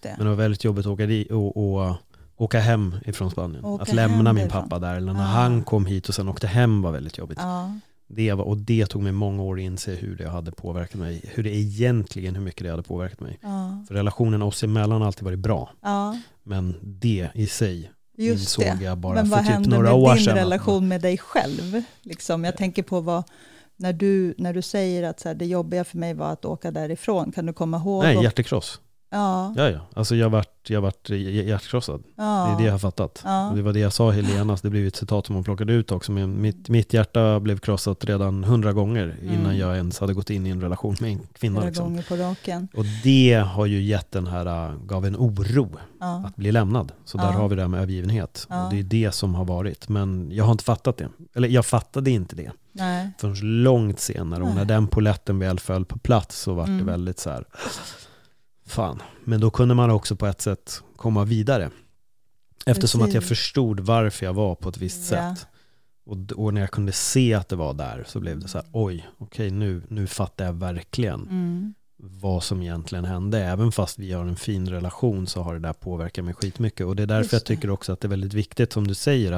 Men 0.03 0.19
det 0.19 0.29
var 0.29 0.35
väldigt 0.35 0.63
jobbigt 0.63 0.85
att 0.85 0.91
åka 0.91 1.05
dit 1.05 1.31
och, 1.31 1.57
och 1.57 1.95
åka 2.35 2.59
hem 2.59 2.95
ifrån 3.05 3.31
Spanien. 3.31 3.65
Åka 3.65 3.83
att 3.83 3.93
lämna 3.93 4.33
min 4.33 4.49
pappa 4.49 4.79
där. 4.79 4.95
Eller 4.95 5.13
när 5.13 5.19
ja. 5.19 5.27
han 5.27 5.63
kom 5.63 5.85
hit 5.85 6.09
och 6.09 6.15
sen 6.15 6.29
åkte 6.29 6.47
hem 6.47 6.81
var 6.81 6.91
väldigt 6.91 7.17
jobbigt. 7.17 7.39
Ja. 7.41 7.79
Det 8.15 8.33
var, 8.33 8.43
och 8.43 8.57
det 8.57 8.85
tog 8.85 9.03
mig 9.03 9.11
många 9.11 9.43
år 9.43 9.55
att 9.55 9.61
inse 9.61 9.91
hur 9.91 10.15
det 10.15 10.29
hade 10.29 10.51
påverkat 10.51 10.99
mig. 10.99 11.21
Hur 11.33 11.43
det 11.43 11.55
egentligen, 11.55 12.35
hur 12.35 12.43
mycket 12.43 12.63
det 12.63 12.69
hade 12.69 12.83
påverkat 12.83 13.19
mig. 13.19 13.39
Ja. 13.41 13.85
För 13.87 13.95
relationen 13.95 14.41
oss 14.41 14.63
emellan 14.63 15.01
har 15.01 15.07
alltid 15.07 15.23
varit 15.23 15.39
bra. 15.39 15.69
Ja. 15.81 16.19
Men 16.43 16.75
det 16.81 17.29
i 17.33 17.47
sig 17.47 17.91
Just 18.17 18.41
insåg 18.41 18.77
det. 18.77 18.83
jag 18.83 18.97
bara 18.97 19.25
för 19.25 19.57
typ 19.57 19.67
några 19.67 19.93
år 19.93 20.15
sedan. 20.15 20.15
Men 20.15 20.15
vad 20.15 20.15
hände 20.15 20.25
med 20.25 20.35
din 20.35 20.35
relation 20.35 20.87
med 20.87 21.01
dig 21.01 21.17
själv? 21.17 21.83
Liksom, 22.01 22.43
jag 22.43 22.57
tänker 22.57 22.83
på 22.83 23.01
vad, 23.01 23.23
när 23.75 23.93
du, 23.93 24.35
när 24.37 24.53
du 24.53 24.61
säger 24.61 25.03
att 25.03 25.19
så 25.19 25.27
här, 25.29 25.35
det 25.35 25.45
jobbiga 25.45 25.83
för 25.83 25.97
mig 25.97 26.13
var 26.13 26.31
att 26.31 26.45
åka 26.45 26.71
därifrån, 26.71 27.31
kan 27.31 27.45
du 27.45 27.53
komma 27.53 27.77
ihåg? 27.77 28.03
Nej, 28.03 28.23
hjärtekross. 28.23 28.79
Ja. 29.13 29.53
ja, 29.55 29.69
ja. 29.69 29.79
Alltså 29.93 30.15
jag 30.15 30.29
vart, 30.29 30.69
jag 30.69 30.81
vart 30.81 31.09
hjärtkrossad. 31.09 32.03
Ja. 32.15 32.23
Det 32.23 32.53
är 32.53 32.57
det 32.57 32.63
jag 32.63 32.71
har 32.71 32.79
fattat. 32.79 33.21
Ja. 33.25 33.49
Och 33.49 33.55
det 33.55 33.61
var 33.61 33.73
det 33.73 33.79
jag 33.79 33.93
sa 33.93 34.11
Helena, 34.11 34.57
det 34.61 34.69
blev 34.69 34.87
ett 34.87 34.95
citat 34.95 35.25
som 35.25 35.35
hon 35.35 35.43
plockade 35.43 35.73
ut 35.73 35.91
också. 35.91 36.11
Men 36.11 36.41
mitt, 36.41 36.69
mitt 36.69 36.93
hjärta 36.93 37.39
blev 37.39 37.57
krossat 37.57 38.05
redan 38.05 38.43
hundra 38.43 38.73
gånger 38.73 39.17
mm. 39.21 39.33
innan 39.33 39.57
jag 39.57 39.75
ens 39.75 39.99
hade 39.99 40.13
gått 40.13 40.29
in 40.29 40.45
i 40.45 40.49
en 40.49 40.61
relation 40.61 40.95
med 40.99 41.11
en 41.11 41.19
kvinna. 41.33 41.65
Liksom. 41.65 41.85
gånger 41.85 42.03
på 42.03 42.15
raken. 42.15 42.67
Och 42.73 42.85
det 43.03 43.33
har 43.33 43.65
ju 43.65 43.81
gett 43.81 44.11
den 44.11 44.27
här, 44.27 44.69
äh, 44.69 44.75
gav 44.85 45.05
en 45.05 45.15
oro 45.15 45.69
ja. 45.99 46.23
att 46.25 46.35
bli 46.35 46.51
lämnad. 46.51 46.91
Så 47.05 47.17
där 47.17 47.31
har 47.31 47.49
vi 47.49 47.55
det 47.55 47.61
här 47.61 47.69
med 47.69 47.79
övergivenhet. 47.79 48.47
Och 48.49 48.73
det 48.73 48.79
är 48.79 48.83
det 48.83 49.11
som 49.11 49.35
har 49.35 49.45
varit. 49.45 49.89
Men 49.89 50.29
jag 50.31 50.45
har 50.45 50.51
inte 50.51 50.63
fattat 50.63 50.97
det. 50.97 51.09
Eller 51.35 51.47
jag 51.47 51.65
fattade 51.65 52.11
inte 52.11 52.35
det. 52.35 52.51
Nej. 52.71 53.11
Förrän 53.17 53.63
långt 53.63 53.99
senare. 53.99 54.43
Och 54.43 54.55
när 54.55 54.65
den 54.65 54.87
poletten 54.87 55.39
väl 55.39 55.59
föll 55.59 55.85
på 55.85 55.99
plats 55.99 56.39
så 56.39 56.53
var 56.53 56.63
mm. 56.63 56.77
det 56.77 56.83
väldigt 56.83 57.19
så 57.19 57.29
här 57.29 57.45
fan. 58.73 59.01
Men 59.23 59.39
då 59.41 59.49
kunde 59.49 59.75
man 59.75 59.89
också 59.89 60.15
på 60.15 60.27
ett 60.27 60.41
sätt 60.41 60.83
komma 60.95 61.23
vidare. 61.23 61.69
Eftersom 62.65 63.01
Precis. 63.01 63.11
att 63.11 63.13
jag 63.13 63.23
förstod 63.23 63.79
varför 63.79 64.25
jag 64.25 64.33
var 64.33 64.55
på 64.55 64.69
ett 64.69 64.77
visst 64.77 65.11
ja. 65.11 65.35
sätt. 65.35 65.47
Och, 66.05 66.17
och, 66.35 66.53
när 66.53 66.61
jag 66.61 66.71
kunde 66.71 66.91
se 66.91 67.33
att 67.33 67.49
det 67.49 67.55
var 67.55 67.73
där 67.73 68.03
så 68.07 68.19
blev 68.19 68.39
det 68.39 68.47
så 68.47 68.57
här, 68.57 68.67
oj, 68.71 69.07
okej 69.17 69.51
nu, 69.51 69.81
nu 69.87 70.07
fattar 70.07 70.45
jag 70.45 70.53
verkligen 70.53 71.21
mm. 71.21 71.73
vad 71.97 72.43
som 72.43 72.61
egentligen 72.61 73.05
hände. 73.05 73.39
Även 73.39 73.71
fast 73.71 73.99
vi 73.99 74.13
har 74.13 74.25
en 74.25 74.35
fin 74.35 74.69
relation 74.69 75.27
så 75.27 75.41
har 75.41 75.53
det 75.53 75.59
där 75.59 75.73
påverkat 75.73 76.25
mig 76.25 76.33
skitmycket. 76.33 76.85
Och 76.85 76.95
det 76.95 77.03
är 77.03 77.07
därför 77.07 77.35
jag 77.35 77.45
tycker 77.45 77.69
också 77.69 77.93
att 77.93 77.99
det 77.99 78.07
är 78.07 78.09
väldigt 78.09 78.33
viktigt 78.33 78.73
som 78.73 78.87
du 78.87 78.93
säger. 78.93 79.37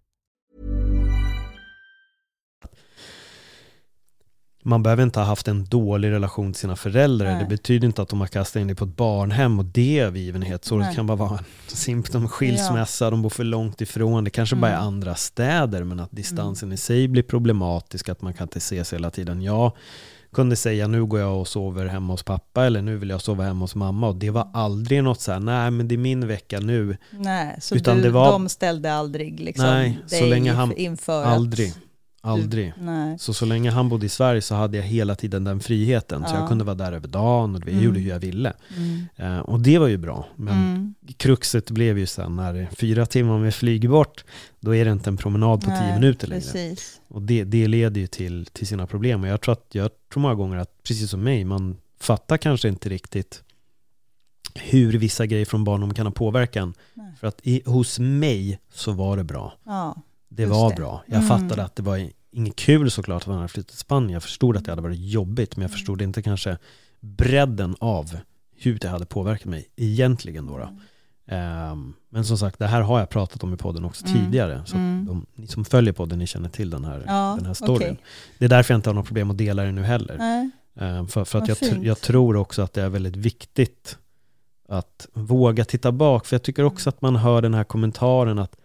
Man 4.63 4.83
behöver 4.83 5.03
inte 5.03 5.19
ha 5.19 5.25
haft 5.25 5.47
en 5.47 5.65
dålig 5.65 6.11
relation 6.11 6.53
till 6.53 6.59
sina 6.59 6.75
föräldrar. 6.75 7.31
Nej. 7.31 7.43
Det 7.43 7.49
betyder 7.49 7.87
inte 7.87 8.01
att 8.01 8.09
de 8.09 8.19
har 8.19 8.27
kastat 8.27 8.59
in 8.59 8.67
dig 8.67 8.75
på 8.75 8.85
ett 8.85 8.95
barnhem 8.95 9.59
och 9.59 9.65
det 9.65 9.99
är 9.99 10.05
övergivenhet. 10.05 10.65
Så 10.65 10.77
Nej. 10.77 10.89
det 10.89 10.95
kan 10.95 11.07
bara 11.07 11.17
vara 11.17 11.37
en 11.37 11.45
symptom, 11.67 12.27
skilsmässa, 12.27 13.05
ja. 13.05 13.09
de 13.09 13.21
bor 13.21 13.29
för 13.29 13.43
långt 13.43 13.81
ifrån. 13.81 14.23
Det 14.23 14.29
kanske 14.29 14.55
mm. 14.55 14.61
bara 14.61 14.71
är 14.71 14.75
mm. 14.75 14.87
andra 14.87 15.15
städer 15.15 15.83
men 15.83 15.99
att 15.99 16.11
distansen 16.11 16.67
mm. 16.67 16.73
i 16.73 16.77
sig 16.77 17.07
blir 17.07 17.23
problematisk, 17.23 18.09
att 18.09 18.21
man 18.21 18.33
kan 18.33 18.45
inte 18.45 18.57
ses 18.57 18.93
hela 18.93 19.11
tiden. 19.11 19.41
Jag 19.41 19.71
kunde 20.33 20.55
säga 20.55 20.87
nu 20.87 21.05
går 21.05 21.19
jag 21.19 21.39
och 21.39 21.47
sover 21.47 21.85
hemma 21.85 22.13
hos 22.13 22.23
pappa 22.23 22.65
eller 22.65 22.81
nu 22.81 22.97
vill 22.97 23.09
jag 23.09 23.21
sova 23.21 23.43
hemma 23.43 23.63
hos 23.63 23.75
mamma 23.75 24.07
och 24.07 24.15
det 24.15 24.29
var 24.29 24.47
aldrig 24.53 25.03
något 25.03 25.21
så 25.21 25.31
här, 25.31 25.39
nej 25.39 25.71
men 25.71 25.87
det 25.87 25.95
är 25.95 25.97
min 25.97 26.27
vecka 26.27 26.59
nu. 26.59 26.97
Nej, 27.11 27.57
så 27.61 27.75
Utan 27.75 27.97
du, 27.97 28.03
det 28.03 28.09
var, 28.09 28.31
de 28.31 28.49
ställde 28.49 28.93
aldrig 28.93 29.39
liksom 29.39 29.65
nej, 29.65 29.99
så 30.07 30.25
länge 30.25 30.51
han, 30.51 30.77
inför 30.77 31.23
aldrig. 31.23 31.69
Att 31.69 31.77
Aldrig. 32.23 32.73
Nej. 32.77 33.19
Så 33.19 33.33
så 33.33 33.45
länge 33.45 33.71
han 33.71 33.89
bodde 33.89 34.05
i 34.05 34.09
Sverige 34.09 34.41
så 34.41 34.55
hade 34.55 34.77
jag 34.77 34.83
hela 34.83 35.15
tiden 35.15 35.43
den 35.43 35.59
friheten. 35.59 36.21
Ja. 36.21 36.27
Så 36.27 36.35
jag 36.35 36.47
kunde 36.47 36.63
vara 36.63 36.75
där 36.75 36.93
över 36.93 37.07
dagen 37.07 37.55
och 37.55 37.61
jag 37.61 37.69
mm. 37.69 37.83
gjorde 37.83 37.99
hur 37.99 38.09
jag 38.09 38.19
ville. 38.19 38.53
Mm. 38.77 39.33
Uh, 39.33 39.39
och 39.39 39.59
det 39.59 39.77
var 39.77 39.87
ju 39.87 39.97
bra. 39.97 40.27
Men 40.35 40.53
mm. 40.53 40.95
kruxet 41.17 41.71
blev 41.71 41.97
ju 41.97 42.05
sen 42.05 42.35
när 42.35 42.67
fyra 42.71 43.05
timmar 43.05 43.39
med 43.39 43.55
flyg 43.55 43.89
bort, 43.89 44.25
då 44.59 44.75
är 44.75 44.85
det 44.85 44.91
inte 44.91 45.09
en 45.09 45.17
promenad 45.17 45.61
på 45.61 45.69
Nej, 45.69 45.79
tio 45.81 45.99
minuter 45.99 46.27
längre. 46.27 46.41
Precis. 46.41 47.01
Och 47.07 47.21
det, 47.21 47.43
det 47.43 47.67
leder 47.67 48.01
ju 48.01 48.07
till, 48.07 48.45
till 48.45 48.67
sina 48.67 48.87
problem. 48.87 49.21
Och 49.21 49.27
jag 49.27 49.41
tror, 49.41 49.53
att, 49.53 49.67
jag 49.71 49.91
tror 50.13 50.21
många 50.21 50.35
gånger 50.35 50.57
att, 50.57 50.83
precis 50.83 51.09
som 51.09 51.23
mig, 51.23 51.45
man 51.45 51.77
fattar 51.99 52.37
kanske 52.37 52.67
inte 52.67 52.89
riktigt 52.89 53.43
hur 54.55 54.97
vissa 54.97 55.25
grejer 55.25 55.45
från 55.45 55.63
barndomen 55.63 55.95
kan 55.95 56.05
ha 56.05 56.13
påverkan. 56.13 56.73
Nej. 56.93 57.13
För 57.19 57.27
att 57.27 57.39
i, 57.43 57.61
hos 57.65 57.99
mig 57.99 58.59
så 58.73 58.91
var 58.91 59.17
det 59.17 59.23
bra. 59.23 59.53
Ja, 59.65 59.95
Det 60.33 60.43
Just 60.43 60.53
var 60.53 60.69
det. 60.69 60.75
bra. 60.75 61.03
Jag 61.05 61.15
Mm. 61.23 61.27
fattade 61.27 61.63
att 61.63 61.75
det 61.75 61.83
var 61.83 62.09
inget 62.31 62.55
kul 62.55 62.91
såklart 62.91 63.21
att 63.21 63.27
han 63.27 63.35
hade 63.35 63.47
flyttat 63.47 63.69
till 63.69 63.77
Spanien. 63.77 64.09
Jag 64.11 64.23
förstod 64.23 64.57
att 64.57 64.65
det 64.65 64.71
hade 64.71 64.81
varit 64.81 64.99
jobbigt, 64.99 65.55
men 65.57 65.61
jag 65.61 65.71
förstod 65.71 66.01
inte 66.01 66.21
kanske 66.21 66.57
bredden 66.99 67.75
av 67.79 68.17
hur 68.57 68.79
det 68.79 68.87
hade 68.89 69.05
påverkat 69.05 69.45
mig 69.45 69.67
egentligen 69.75 70.45
då. 70.45 70.57
då. 70.57 70.69
Ehm, 71.35 71.93
men 72.09 72.25
som 72.25 72.37
sagt, 72.37 72.59
det 72.59 72.67
här 72.67 72.81
har 72.81 72.99
jag 72.99 73.09
pratat 73.09 73.43
om 73.43 73.53
i 73.53 73.57
podden 73.57 73.85
också 73.85 74.05
Mm. 74.07 74.25
tidigare. 74.25 74.61
Så 74.65 74.75
Mm. 74.75 75.05
de, 75.05 75.25
ni 75.35 75.47
som 75.47 75.65
följer 75.65 75.93
podden, 75.93 76.19
ni 76.19 76.27
känner 76.27 76.49
till 76.49 76.69
den 76.69 76.85
här, 76.85 77.03
Ja, 77.07 77.33
den 77.37 77.45
här 77.45 77.53
storyn. 77.53 77.75
okej. 77.77 77.97
Det 78.39 78.45
är 78.45 78.49
därför 78.49 78.73
jag 78.73 78.77
inte 78.77 78.89
har 78.89 78.93
något 78.95 79.05
problem 79.05 79.31
att 79.31 79.37
dela 79.37 79.63
det 79.63 79.71
nu 79.71 79.83
heller. 79.83 80.17
nej. 80.17 80.49
Ehm, 80.75 81.07
för 81.07 81.25
för 81.25 81.39
att 81.39 81.47
jag, 81.47 81.57
jag 81.85 82.01
tror 82.01 82.35
också 82.35 82.61
att 82.61 82.73
det 82.73 82.81
är 82.81 82.89
väldigt 82.89 83.15
viktigt 83.15 83.97
att 84.69 85.07
våga 85.13 85.65
titta 85.65 85.91
bak. 85.91 86.25
För 86.25 86.35
jag 86.35 86.43
tycker 86.43 86.63
också 86.63 86.89
att 86.89 87.01
man 87.01 87.15
hör 87.15 87.41
den 87.41 87.53
här 87.53 87.63
kommentaren 87.63 88.39
att 88.39 88.55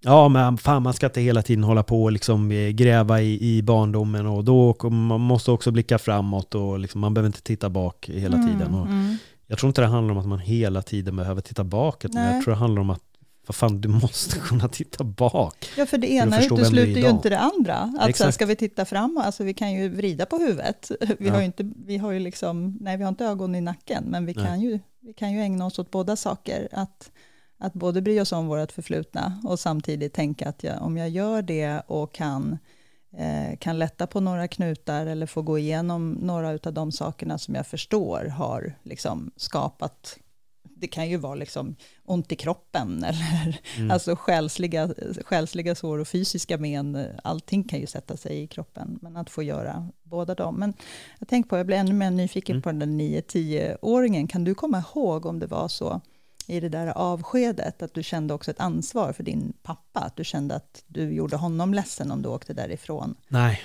Ja 0.00 0.28
men 0.28 0.58
fan 0.58 0.82
man 0.82 0.92
ska 0.94 1.06
inte 1.06 1.20
hela 1.20 1.42
tiden 1.42 1.64
hålla 1.64 1.82
på 1.82 2.02
och 2.02 2.12
liksom 2.12 2.50
eh, 2.52 2.68
gräva 2.68 3.20
i, 3.22 3.56
i 3.56 3.62
barndomen 3.62 4.26
och 4.26 4.44
då 4.44 4.76
man 4.90 5.20
måste 5.20 5.50
också 5.50 5.70
blicka 5.70 5.98
framåt 5.98 6.54
och 6.54 6.78
liksom, 6.78 7.00
man 7.00 7.14
behöver 7.14 7.26
inte 7.26 7.42
titta 7.42 7.70
bak 7.70 8.08
hela 8.12 8.36
Mm, 8.36 8.48
tiden. 8.52 8.74
Och 8.74 8.86
mm. 8.86 9.16
jag 9.46 9.58
tror 9.58 9.68
inte 9.68 9.80
det 9.80 9.86
handlar 9.86 10.12
om 10.14 10.18
att 10.20 10.26
man 10.26 10.38
hela 10.38 10.82
tiden 10.82 11.16
behöver 11.16 11.40
titta 11.40 11.64
bakåt, 11.64 12.14
men 12.14 12.22
Nej. 12.24 12.34
jag 12.34 12.44
tror 12.44 12.54
det 12.54 12.60
handlar 12.60 12.80
om 12.82 12.90
att 12.90 13.02
vad 13.46 13.54
fan, 13.54 13.80
du 13.80 13.88
måste 13.88 14.38
kunna 14.48 14.68
titta 14.68 15.04
bak. 15.04 15.68
Ja, 15.76 15.86
för 15.86 15.98
det 15.98 16.10
ena 16.12 16.44
utesluter 16.44 17.00
ju 17.00 17.08
inte 17.10 17.28
det 17.28 17.38
andra. 17.38 17.76
Att 18.00 18.08
Exakt. 18.08 18.34
ska 18.34 18.46
vi 18.46 18.56
titta 18.56 18.84
fram, 18.84 19.20
alltså 19.24 19.44
vi 19.44 19.54
kan 19.54 19.72
ju 19.72 19.88
vrida 19.88 20.26
på 20.26 20.36
huvudet. 20.38 20.90
Vi 21.18 21.26
Ja. 21.26 21.32
har 21.32 21.40
ju 21.40 21.46
inte, 21.46 21.70
vi 21.86 21.96
har 21.98 22.12
ju 22.12 22.18
liksom, 22.18 22.78
nej 22.80 22.96
vi 22.96 23.02
har 23.02 23.08
inte 23.08 23.24
ögon 23.24 23.54
i 23.54 23.60
nacken, 23.60 24.04
men 24.06 24.26
vi 24.26 24.32
Nej. 24.32 24.46
kan, 24.46 24.60
ju, 24.60 24.78
vi 25.00 25.12
kan 25.12 25.32
ju 25.32 25.40
ägna 25.40 25.66
oss 25.66 25.78
åt 25.78 25.90
båda 25.90 26.16
saker. 26.16 26.68
Att, 26.72 27.10
att 27.58 27.72
både 27.72 28.02
bry 28.02 28.20
oss 28.20 28.32
om 28.32 28.46
vårt 28.46 28.72
förflutna 28.72 29.40
och 29.44 29.60
samtidigt 29.60 30.12
tänka 30.12 30.48
att 30.48 30.64
jag, 30.64 30.82
om 30.82 30.96
jag 30.96 31.08
gör 31.08 31.42
det 31.42 31.82
och 31.86 32.12
kan, 32.14 32.58
eh, 33.16 33.56
kan 33.58 33.78
lätta 33.78 34.06
på 34.06 34.20
några 34.20 34.48
knutar 34.48 35.06
eller 35.06 35.26
få 35.26 35.42
gå 35.42 35.58
igenom 35.58 36.12
några 36.12 36.48
av 36.48 36.72
de 36.72 36.92
sakerna 36.92 37.38
som 37.38 37.54
jag 37.54 37.66
förstår 37.66 38.24
har 38.24 38.74
liksom 38.82 39.30
skapat 39.36 40.18
det 40.78 40.86
kan 40.86 41.08
ju 41.08 41.16
vara 41.16 41.34
liksom 41.34 41.76
ont 42.04 42.32
i 42.32 42.36
kroppen 42.36 43.04
eller 43.04 43.60
Mm. 43.76 43.90
alltså 43.90 44.16
själsliga, 44.16 44.94
själsliga 45.24 45.74
sår 45.74 45.98
och 45.98 46.08
fysiska 46.08 46.58
men. 46.58 47.06
Allting 47.24 47.64
kan 47.64 47.80
ju 47.80 47.86
sätta 47.86 48.16
sig 48.16 48.42
i 48.42 48.46
kroppen, 48.46 48.98
men 49.02 49.16
att 49.16 49.30
få 49.30 49.42
göra 49.42 49.88
båda 50.02 50.34
dem. 50.34 50.54
Men 50.56 50.74
jag 51.18 51.28
tänker 51.28 51.48
på, 51.50 51.56
jag 51.56 51.66
blir 51.66 51.76
ännu 51.76 51.92
mer 51.92 52.10
nyfiken 52.10 52.54
Mm. 52.54 52.62
på 52.62 52.68
den 52.68 52.78
där 52.78 52.86
9-10-åringen. 52.86 54.28
Kan 54.28 54.44
du 54.44 54.54
komma 54.54 54.82
ihåg 54.94 55.26
om 55.26 55.38
det 55.38 55.46
var 55.46 55.68
så 55.68 56.00
i 56.46 56.60
det 56.60 56.68
där 56.68 56.86
avskedet, 56.86 57.82
att 57.82 57.94
du 57.94 58.02
kände 58.02 58.34
också 58.34 58.50
ett 58.50 58.60
ansvar 58.60 59.12
för 59.12 59.22
din 59.22 59.52
pappa, 59.62 60.00
att 60.00 60.16
du 60.16 60.24
kände 60.24 60.54
att 60.54 60.82
du 60.86 61.12
gjorde 61.14 61.36
honom 61.36 61.74
ledsen 61.74 62.10
om 62.10 62.22
du 62.22 62.28
åkte 62.28 62.52
därifrån? 62.52 63.14
Nej, 63.28 63.60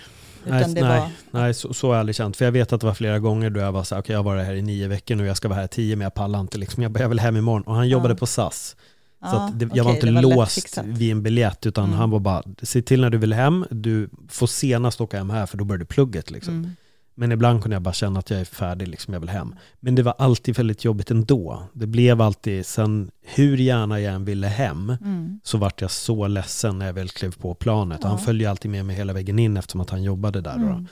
Utan 0.46 0.74
nej, 0.74 0.84
var, 0.84 1.10
nej 1.32 1.54
så, 1.54 1.74
så 1.74 1.88
har 1.88 1.94
jag 1.94 2.00
aldrig 2.00 2.15
känt. 2.15 2.38
För 2.38 2.46
jag 2.46 2.52
vet 2.52 2.74
att 2.74 2.82
det 2.82 2.88
var 2.88 2.94
flera 2.94 3.20
gånger 3.20 3.50
då 3.50 3.60
jag 3.60 3.72
var 3.72 3.84
så 3.84 3.96
här, 3.96 4.02
okej 4.02 4.13
jag 4.13 4.20
har 4.20 4.24
varit 4.24 4.46
här 4.46 4.54
i 4.54 4.62
nio 4.62 4.88
veckor 4.88 5.15
nu, 5.15 5.26
jag 5.26 5.38
ska 5.38 5.48
vara 5.48 5.60
här 5.60 5.67
tio, 5.67 5.96
men 5.96 6.04
jag 6.04 6.13
pallar 6.13 6.39
inte. 6.39 6.58
Liksom. 6.58 6.84
Jag, 6.84 7.00
jag 7.00 7.10
vill 7.10 7.20
hem 7.20 7.38
imorgon. 7.38 7.63
Och 7.63 7.76
han 7.76 7.89
jobbade 7.89 8.13
Ja. 8.13 8.17
på 8.17 8.26
SAS. 8.26 8.76
Så 9.20 9.28
Ja, 9.28 9.52
det, 9.56 9.70
jag 9.74 9.84
var 9.84 9.91
inte 9.94 10.12
var 10.12 10.22
låst 10.22 10.78
vid 10.84 11.12
en 11.12 11.24
biljett, 11.24 11.65
utan 11.65 11.84
Mm. 11.86 11.98
han 11.98 12.10
var 12.10 12.20
bara, 12.20 12.44
se 12.63 12.82
till 12.82 13.02
när 13.02 13.10
du 13.10 13.17
vill 13.17 13.34
hem, 13.34 13.65
du 13.72 14.10
får 14.30 14.48
senast 14.48 15.02
åka 15.02 15.17
hem 15.17 15.30
här, 15.30 15.46
för 15.46 15.58
då 15.58 15.63
börjar 15.65 15.80
du 15.80 15.86
plugget. 15.86 16.32
Liksom. 16.32 16.54
Mm. 16.54 16.76
Men 17.15 17.32
ibland 17.32 17.62
kunde 17.62 17.76
jag 17.76 17.82
bara 17.82 17.93
känna 17.93 18.19
att 18.19 18.30
jag 18.30 18.39
är 18.39 18.45
färdig, 18.45 18.88
liksom, 18.88 19.13
jag 19.13 19.21
vill 19.21 19.30
hem. 19.30 19.56
Men 19.80 19.95
det 19.95 20.04
var 20.04 20.13
alltid 20.17 20.58
väldigt 20.58 20.86
jobbigt 20.86 21.12
ändå. 21.12 21.63
Det 21.74 21.88
blev 21.88 22.21
alltid, 22.21 22.65
sen 22.65 23.12
hur 23.21 23.58
gärna 23.58 24.00
jag 24.00 24.13
än 24.13 24.26
ville 24.26 24.47
hem, 24.47 24.89
Mm. 25.02 25.39
så 25.43 25.58
vart 25.58 25.82
jag 25.82 25.91
så 25.91 26.28
ledsen 26.28 26.80
när 26.80 26.86
jag 26.86 26.93
väl 26.93 27.10
klev 27.10 27.36
på 27.36 27.54
planet. 27.56 28.00
Ja. 28.04 28.10
han 28.10 28.19
följde 28.19 28.50
alltid 28.50 28.71
med 28.71 28.86
mig 28.86 28.95
hela 28.95 29.13
vägen 29.13 29.39
in 29.39 29.58
eftersom 29.58 29.82
att 29.82 29.89
han 29.89 30.04
jobbade 30.04 30.41
där. 30.41 30.56
Mm. 30.56 30.88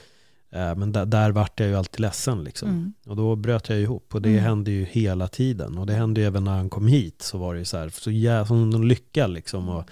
Eh, 0.52 0.76
Men 0.76 0.92
där, 0.92 1.06
där 1.06 1.32
vart 1.32 1.60
jag 1.60 1.70
ju 1.70 1.76
alltid 1.76 2.00
ledsen. 2.00 2.44
Liksom. 2.44 2.70
Mm. 2.70 2.94
Och 3.06 3.16
då 3.16 3.36
bröt 3.36 3.70
jag 3.70 3.80
ihop. 3.80 4.16
Och 4.16 4.22
det 4.22 4.30
Mm. 4.30 4.44
hände 4.44 4.72
ju 4.72 4.84
hela 4.86 5.28
tiden. 5.28 5.78
Och 5.78 5.86
det 5.86 5.94
hände 5.94 6.22
ju 6.22 6.28
även 6.28 6.44
när 6.44 6.52
han 6.58 6.70
kom 6.70 6.88
hit. 6.88 7.22
Så 7.22 7.38
var 7.38 7.54
det 7.54 7.60
ju 7.60 7.66
så 7.66 7.78
här, 7.78 7.90
så 7.90 8.10
jä- 8.10 8.46
som 8.46 8.74
en 8.74 8.88
lycka 8.88 9.28
liksom. 9.28 9.70
Och 9.70 9.84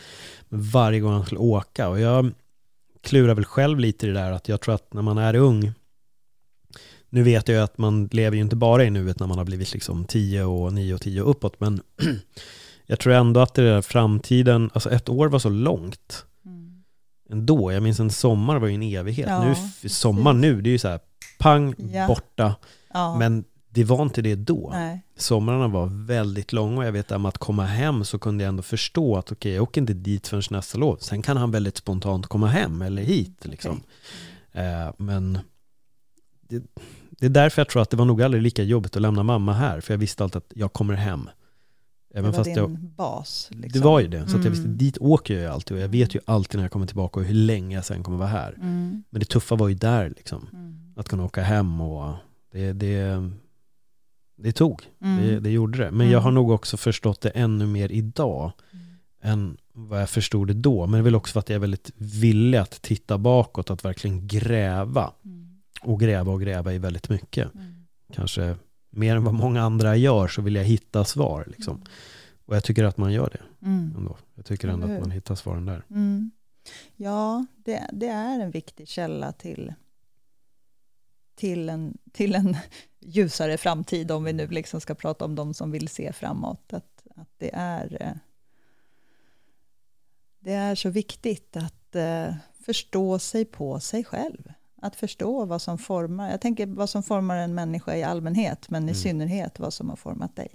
varje 0.49 0.99
gång 0.99 1.13
han 1.13 1.25
skulle 1.25 1.39
åka. 1.39 1.89
Och 1.89 1.99
jag 1.99 2.31
klurar 3.01 3.33
väl 3.35 3.45
själv 3.45 3.79
lite 3.79 4.05
i 4.05 4.09
det 4.09 4.15
där 4.19 4.31
att 4.31 4.49
jag 4.49 4.61
tror 4.61 4.75
att 4.75 4.93
när 4.93 5.01
man 5.01 5.17
är 5.17 5.35
ung 5.35 5.71
nu 7.09 7.23
vet 7.23 7.47
jag 7.47 7.63
att 7.63 7.77
man 7.77 8.09
lever 8.11 8.35
ju 8.37 8.43
inte 8.43 8.55
bara 8.55 8.83
i 8.83 8.89
nuet 8.89 9.19
när 9.19 9.27
man 9.27 9.37
har 9.37 9.45
blivit 9.45 9.73
liksom 9.73 10.05
10 10.05 10.43
och 10.43 10.73
9 10.73 10.93
och 10.93 11.01
10 11.01 11.21
och 11.21 11.29
uppåt, 11.31 11.59
men 11.59 11.81
jag 12.85 12.99
tror 12.99 13.13
ändå 13.13 13.39
att 13.39 13.53
det 13.53 13.61
där 13.63 13.81
framtiden, 13.81 14.69
alltså 14.73 14.89
ett 14.91 15.09
år 15.09 15.27
var 15.27 15.39
så 15.39 15.49
långt 15.49 16.23
Mm. 16.45 16.83
ändå. 17.29 17.71
Jag 17.71 17.83
minns 17.83 17.99
en 17.99 18.09
sommar 18.09 18.59
var 18.59 18.67
ju 18.67 18.73
en 18.75 18.83
evighet. 18.83 19.27
Ja, 19.29 19.43
nu, 19.81 19.89
sommar 19.89 20.33
precis. 20.33 20.41
nu, 20.41 20.61
det 20.61 20.69
är 20.69 20.71
ju 20.71 20.77
så 20.77 20.87
här 20.87 20.99
pang, 21.39 21.75
Ja. 21.93 22.07
borta. 22.07 22.55
Ja. 22.93 23.17
Men 23.17 23.43
det 23.69 23.83
var 23.83 24.01
inte 24.01 24.21
det 24.21 24.35
då. 24.35 24.69
Nej. 24.73 25.01
Somrarna 25.17 25.67
var 25.67 26.05
väldigt 26.05 26.53
långa 26.53 26.77
och 26.77 26.85
jag 26.85 26.91
vet 26.91 27.11
att 27.11 27.25
att 27.25 27.37
komma 27.37 27.65
hem 27.65 28.03
så 28.05 28.19
kunde 28.19 28.43
jag 28.43 28.49
ändå 28.49 28.63
förstå 28.63 29.17
att 29.17 29.31
okej, 29.31 29.53
jag 29.53 29.63
åker 29.63 29.81
inte 29.81 29.93
dit 29.93 30.27
förrän 30.27 30.43
nästa 30.49 30.77
lov. 30.77 30.97
Sen 31.01 31.21
kan 31.21 31.37
han 31.37 31.51
väldigt 31.51 31.77
spontant 31.77 32.27
komma 32.27 32.47
hem 32.47 32.81
eller 32.81 33.01
hit. 33.03 33.45
Liksom. 33.45 33.81
Eh, 34.51 34.89
men 34.97 35.39
det, 36.49 36.63
det 37.19 37.25
är 37.25 37.29
därför 37.29 37.59
jag 37.61 37.69
tror 37.69 37.81
att 37.81 37.89
det 37.89 37.97
var 37.97 38.05
nog 38.05 38.21
aldrig 38.21 38.43
lika 38.43 38.63
jobbigt 38.63 38.95
att 38.95 39.01
lämna 39.01 39.23
mamma 39.23 39.53
här. 39.53 39.81
För 39.81 39.93
jag 39.93 39.97
visste 39.99 40.23
alltid 40.23 40.37
att 40.37 40.51
jag 40.55 40.73
kommer 40.73 40.93
hem. 40.93 41.29
Det 42.13 42.17
Även 42.19 42.31
var 42.31 42.37
fast 42.37 42.45
din 42.45 42.55
jag, 42.55 42.79
bas. 42.79 43.49
det 43.51 43.57
Liksom. 43.57 43.81
var 43.81 43.99
ju 43.99 44.07
det. 44.07 44.27
Så 44.27 44.37
att 44.37 44.43
jag 44.43 44.51
visste, 44.51 44.65
Mm. 44.65 44.77
dit 44.77 44.97
åker 44.97 45.33
jag 45.33 45.43
ju 45.43 45.49
alltid. 45.49 45.77
Och 45.77 45.83
jag 45.83 45.87
vet 45.89 46.15
ju 46.15 46.19
alltid 46.25 46.55
när 46.57 46.63
jag 46.63 46.71
kommer 46.71 46.85
tillbaka 46.85 47.19
och 47.19 47.25
hur 47.25 47.33
länge 47.35 47.75
jag 47.75 47.85
sen 47.85 48.03
kommer 48.03 48.17
vara 48.17 48.27
här. 48.27 48.53
Mm. 48.53 49.03
Men 49.09 49.19
det 49.19 49.25
tuffa 49.25 49.55
var 49.55 49.67
ju 49.67 49.75
där 49.75 50.09
liksom. 50.09 50.47
Mm. 50.53 50.77
Att 50.95 51.09
kunna 51.09 51.23
åka 51.25 51.41
hem 51.43 51.81
och 51.81 52.13
det, 52.51 52.73
det, 52.73 53.29
det 54.37 54.51
tog. 54.51 54.81
Mm. 55.01 55.25
Det, 55.27 55.39
det 55.39 55.49
gjorde 55.49 55.77
det. 55.77 55.91
Men 55.91 56.01
Mm. 56.01 56.11
jag 56.11 56.19
har 56.19 56.31
nog 56.31 56.51
också 56.51 56.77
förstått 56.77 57.21
det 57.21 57.29
ännu 57.29 57.65
mer 57.65 57.91
idag 57.91 58.51
än 59.21 59.57
vad 59.73 60.01
jag 60.01 60.09
förstod 60.09 60.47
det 60.47 60.53
då. 60.53 60.81
Men 60.85 60.91
det 60.91 60.97
är 60.97 61.01
väl 61.03 61.15
också 61.15 61.33
för 61.33 61.39
att 61.39 61.49
jag 61.49 61.55
är 61.55 61.59
väldigt 61.59 61.91
villig 61.97 62.57
att 62.57 62.81
titta 62.81 63.17
bakåt, 63.17 63.69
att 63.69 63.85
verkligen 63.85 64.27
gräva. 64.27 65.11
Mm. 65.25 65.46
Och 65.81 65.99
gräva 65.99 66.31
och 66.31 66.41
gräva 66.41 66.73
i 66.73 66.77
väldigt 66.77 67.09
mycket. 67.09 67.55
Mm. 67.55 67.85
Kanske 68.13 68.55
mer 68.89 69.15
än 69.15 69.23
vad 69.23 69.33
många 69.33 69.61
andra 69.61 69.95
gör 69.95 70.27
så 70.27 70.41
vill 70.41 70.55
jag 70.55 70.63
hitta 70.63 71.05
svar. 71.05 71.45
Liksom. 71.47 71.83
Och 72.45 72.55
jag 72.55 72.63
tycker 72.63 72.83
att 72.83 72.97
man 72.97 73.13
gör 73.13 73.29
det 73.29 73.67
Mm. 73.67 73.93
ändå. 73.97 74.17
Jag 74.35 74.45
tycker 74.45 74.67
ändå 74.67 74.87
att 74.87 75.01
man 75.01 75.11
hittar 75.11 75.35
svaren 75.35 75.65
där. 75.65 75.83
Mm. 75.89 76.31
Ja, 76.95 77.45
det, 77.55 77.89
det 77.93 78.07
är 78.07 78.39
en 78.39 78.51
viktig 78.51 78.87
källa 78.87 79.31
till, 79.31 79.73
till, 81.35 81.69
en, 81.69 81.97
till 82.11 82.35
en 82.35 82.57
ljusare 82.99 83.57
framtid, 83.57 84.11
om 84.11 84.23
vi 84.23 84.33
nu 84.33 84.47
liksom 84.47 84.81
ska 84.81 84.95
prata 84.95 85.25
om 85.25 85.35
de 85.35 85.53
som 85.53 85.71
vill 85.71 85.87
se 85.87 86.13
framåt. 86.13 86.73
Att, 86.73 87.07
att 87.15 87.29
det, 87.37 87.49
är, 87.53 87.97
eh, 88.01 88.17
det 90.39 90.53
är 90.53 90.75
så 90.75 90.89
viktigt 90.89 91.57
att 91.57 91.95
eh, 91.95 92.35
förstå 92.65 93.19
sig 93.19 93.45
på 93.45 93.79
sig 93.79 94.03
själv. 94.03 94.53
Att 94.81 94.95
förstå 94.95 95.45
vad 95.45 95.61
som 95.61 95.77
formar, 95.77 96.31
jag 96.31 96.41
tänker 96.41 96.65
vad 96.67 96.89
som 96.89 97.03
formar 97.03 97.37
en 97.37 97.55
människa 97.55 97.95
i 97.95 98.03
allmänhet, 98.03 98.69
men 98.69 98.83
i 98.83 98.91
Mm. 98.91 98.95
synnerhet 98.95 99.59
vad 99.59 99.73
som 99.73 99.89
har 99.89 99.95
format 99.95 100.35
dig. 100.35 100.47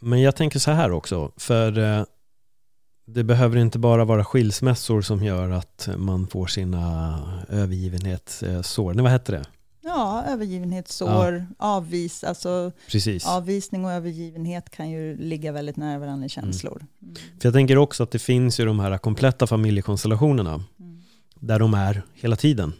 Men 0.00 0.20
jag 0.20 0.36
tänker 0.36 0.58
så 0.58 0.70
här 0.70 0.90
också, 0.92 1.32
för 1.36 1.78
eh, 1.78 2.04
det 3.06 3.24
behöver 3.24 3.56
inte 3.56 3.78
bara 3.78 4.04
vara 4.04 4.24
skilsmässor 4.24 5.02
som 5.02 5.24
gör 5.24 5.50
att 5.50 5.88
man 5.96 6.26
får 6.26 6.46
sina 6.46 7.18
övergivenhetssår. 7.48 8.94
Nej, 8.94 9.02
vad 9.02 9.12
hette 9.12 9.32
det? 9.32 9.44
Ja, 9.82 10.24
övergivenhetssår, 10.28 11.46
avvis, 11.58 12.24
alltså 12.24 12.72
Precis. 12.90 13.26
Avvisning 13.26 13.84
och 13.84 13.92
övergivenhet 13.92 14.70
kan 14.70 14.90
ju 14.90 15.16
ligga 15.16 15.52
väldigt 15.52 15.76
nära 15.76 15.98
varandra 15.98 16.26
i 16.26 16.28
känslor. 16.28 16.86
Mm. 17.02 17.14
För 17.14 17.46
jag 17.48 17.52
tänker 17.54 17.78
också 17.78 18.02
att 18.02 18.10
det 18.10 18.18
finns 18.18 18.60
ju 18.60 18.64
de 18.64 18.80
här 18.80 18.98
kompletta 18.98 19.46
familjekonstellationerna 19.46 20.54
Mm. 20.80 21.02
där 21.34 21.58
de 21.58 21.74
är 21.74 22.02
hela 22.14 22.36
tiden. 22.36 22.72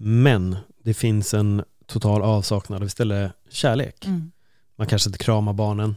Men 0.00 0.56
det 0.82 0.94
finns 0.94 1.34
en 1.34 1.64
total 1.86 2.22
avsaknad 2.22 2.82
av 2.82 2.86
istället 2.86 3.32
kärlek. 3.50 4.06
Mm. 4.06 4.32
Man 4.76 4.86
kanske 4.86 5.08
inte 5.08 5.24
kramar 5.24 5.52
barnen. 5.52 5.96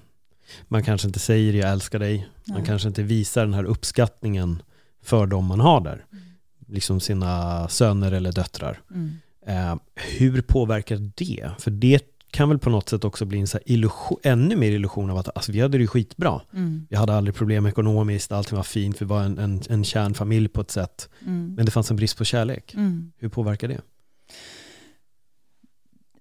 Man 0.67 0.83
kanske 0.83 1.07
inte 1.07 1.19
säger 1.19 1.53
jag 1.53 1.71
älskar 1.71 1.99
dig. 1.99 2.29
Man 2.47 2.57
Nej. 2.57 2.65
kanske 2.65 2.87
inte 2.87 3.03
visar 3.03 3.41
den 3.41 3.53
här 3.53 3.63
uppskattningen 3.63 4.61
för 5.01 5.27
dem 5.27 5.45
man 5.45 5.59
har 5.59 5.81
där. 5.81 6.05
Mm. 6.11 6.23
Liksom 6.67 6.99
sina 6.99 7.67
söner 7.67 8.11
eller 8.11 8.31
döttrar. 8.31 8.81
Mm. 8.91 9.19
Eh, 9.45 9.75
hur 9.95 10.41
påverkar 10.41 11.11
det? 11.15 11.49
För 11.59 11.71
det 11.71 12.20
kan 12.31 12.49
väl 12.49 12.59
på 12.59 12.69
något 12.69 12.89
sätt 12.89 13.03
också 13.03 13.25
bli 13.25 13.39
en 13.39 13.47
så 13.47 13.59
illusion, 13.65 14.19
ännu 14.23 14.55
mer 14.55 14.71
illusion 14.71 15.09
av 15.09 15.17
att 15.17 15.35
alltså, 15.35 15.51
vi 15.51 15.61
hade 15.61 15.77
det 15.77 15.81
ju 15.81 15.87
skitbra. 15.87 16.41
Mm. 16.53 16.87
Vi 16.89 16.95
hade 16.95 17.13
aldrig 17.13 17.35
problem 17.35 17.65
ekonomiskt, 17.65 18.31
allting 18.31 18.55
var 18.55 18.63
fint, 18.63 19.01
vi 19.01 19.05
var 19.05 19.23
en, 19.23 19.37
en, 19.37 19.61
en 19.69 19.83
kärnfamilj 19.83 20.47
på 20.47 20.61
ett 20.61 20.71
sätt. 20.71 21.09
Mm. 21.25 21.53
Men 21.55 21.65
det 21.65 21.71
fanns 21.71 21.91
en 21.91 21.97
brist 21.97 22.17
på 22.17 22.23
kärlek. 22.23 22.73
Mm. 22.73 23.11
Hur 23.17 23.29
påverkar 23.29 23.67
det? 23.67 23.81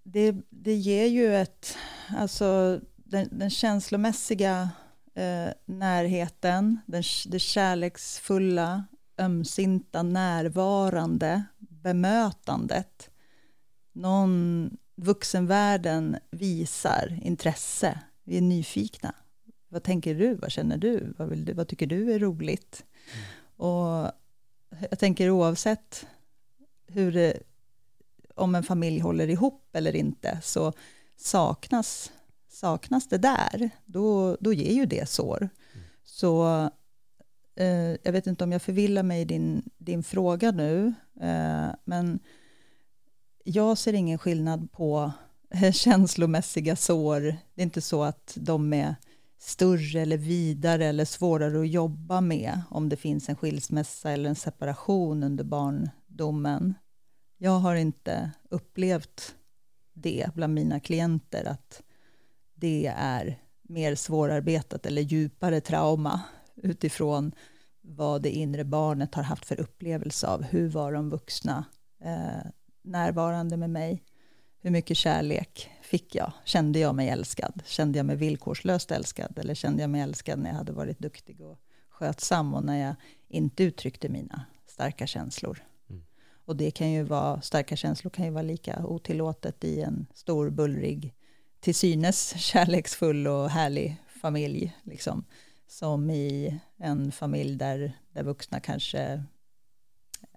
Det, 0.03 0.35
det 0.51 0.75
ger 0.75 1.07
ju 1.07 1.37
ett, 1.37 1.77
alltså 2.17 2.81
den, 2.97 3.29
den 3.33 3.51
känslomässiga 3.51 4.71
eh, 5.15 5.53
närheten, 5.67 6.79
den, 6.87 7.03
det 7.27 7.39
kärleksfulla, 7.39 8.85
ömsinta, 9.19 10.03
närvarande 10.03 11.45
bemötandet. 11.59 13.11
Någon, 13.93 14.71
vuxenvärlden 15.01 16.17
visar 16.31 17.19
intresse, 17.23 17.99
vi 18.25 18.37
är 18.37 18.41
nyfikna. 18.41 19.15
Vad 19.69 19.83
tänker 19.83 20.15
du? 20.15 20.35
Vad 20.35 20.53
känner 20.53 20.79
du? 20.79 21.15
Vad, 21.19 21.39
du? 21.39 21.53
vad 21.53 21.69
tycker 21.69 21.87
du 21.87 22.13
är 22.13 22.19
roligt? 22.19 22.85
Mm. 23.13 23.27
Och 23.57 24.13
jag 24.91 24.99
tänker 24.99 25.31
oavsett 25.31 26.07
hur 26.87 27.13
det, 27.13 27.43
om 28.35 28.55
en 28.55 28.63
familj 28.63 29.01
håller 29.01 29.29
ihop 29.29 29.69
eller 29.73 29.97
inte, 29.97 30.39
så 30.43 30.73
saknas, 31.17 32.13
saknas 32.49 33.09
det 33.09 33.19
där, 33.19 33.71
då, 33.85 34.37
då 34.41 34.53
ger 34.53 34.73
ju 34.73 34.87
det 34.87 35.09
sår. 35.09 35.39
Mm. 35.39 35.87
Så 36.05 36.47
eh, 37.55 37.97
jag 38.03 38.13
vet 38.13 38.27
inte 38.27 38.45
om 38.45 38.53
jag 38.53 38.63
förvillar 38.63 39.03
mig 39.03 39.21
i 39.21 39.25
din, 39.25 39.71
din 39.79 40.03
fråga 40.03 40.51
nu, 40.51 40.95
eh, 41.21 41.69
men 41.85 42.21
jag 43.51 43.79
ser 43.79 43.93
ingen 43.93 44.19
skillnad 44.19 44.73
på 44.73 45.13
eh, 45.51 45.73
känslomässiga 45.73 46.77
sår. 46.77 47.21
Det 47.21 47.63
är 47.63 47.63
inte 47.63 47.81
så 47.81 48.03
att 48.03 48.33
de 48.41 48.73
är 48.73 48.95
större 49.39 50.01
eller 50.01 50.17
vidare 50.17 50.87
eller 50.87 51.05
svårare 51.05 51.61
att 51.61 51.69
jobba 51.69 52.21
med 52.21 52.61
om 52.71 52.89
det 52.89 52.97
finns 52.97 53.29
en 53.29 53.37
skilsmässa 53.37 54.11
eller 54.11 54.29
en 54.29 54.37
separation 54.37 55.23
under 55.23 55.45
barndomen. 55.45 56.75
Jag 57.39 57.59
har 57.59 57.75
inte 57.75 58.31
upplevt 58.51 59.35
det 59.93 60.27
bland 60.35 60.55
mina 60.55 60.81
klienter 60.81 61.45
att 61.45 61.83
det 62.55 62.95
är 62.97 63.39
mer 63.63 63.95
svårarbetat 63.95 64.87
eller 64.87 65.03
djupare 65.03 65.61
trauma 65.61 66.21
utifrån 66.57 67.33
vad 67.83 68.23
det 68.23 68.31
inre 68.31 68.65
barnet 68.65 69.15
har 69.15 69.23
haft 69.23 69.45
för 69.45 69.61
upplevelse 69.61 70.27
av. 70.27 70.43
Hur 70.43 70.69
var 70.69 70.93
de 70.93 71.11
vuxna 71.11 71.65
eh, 72.05 72.51
närvarande 72.83 73.57
med 73.57 73.71
mig? 73.71 74.03
Hur 74.61 74.71
mycket 74.71 74.97
kärlek 74.97 75.71
fick 75.83 76.15
jag? 76.15 76.33
Kände 76.45 76.79
jag 76.79 76.95
mig 76.95 77.09
älskad? 77.09 77.63
Kände 77.67 77.99
jag 77.99 78.07
mig 78.07 78.17
villkorslöst 78.17 78.91
älskad? 78.91 79.39
Eller 79.39 79.55
kände 79.55 79.83
jag 79.83 79.91
mig 79.91 80.01
älskad 80.01 80.39
när 80.39 80.51
jag 80.51 80.57
hade 80.57 80.73
varit 80.73 80.99
duktig 80.99 81.41
och 81.41 81.59
skötsam 81.89 82.55
och 82.55 82.65
när 82.65 82.87
jag 82.87 82.95
inte 83.29 83.65
uttryckte 83.65 84.09
mina 84.09 84.45
starka 84.67 85.07
känslor? 85.07 85.65
Mm. 85.91 86.03
Och 86.45 86.57
det 86.57 86.71
kan 86.71 86.91
ju 86.91 87.03
vara, 87.03 87.41
starka 87.41 87.77
känslor 87.77 88.11
kan 88.11 88.25
ju 88.25 88.31
vara 88.31 88.43
lika 88.43 88.87
otillåtet 88.87 89.65
i 89.65 89.81
en 89.81 90.07
stor, 90.15 90.51
bullrig, 90.51 91.15
till 91.61 91.75
synes 91.75 92.35
kärleksfull 92.39 93.27
och 93.27 93.51
härlig 93.51 93.97
familj, 94.21 94.77
liksom, 94.83 95.25
som 95.67 96.11
i 96.11 96.61
en 96.77 97.13
familj 97.13 97.57
där, 97.57 97.93
där 98.13 98.23
vuxna 98.23 98.61
kanske 98.61 99.25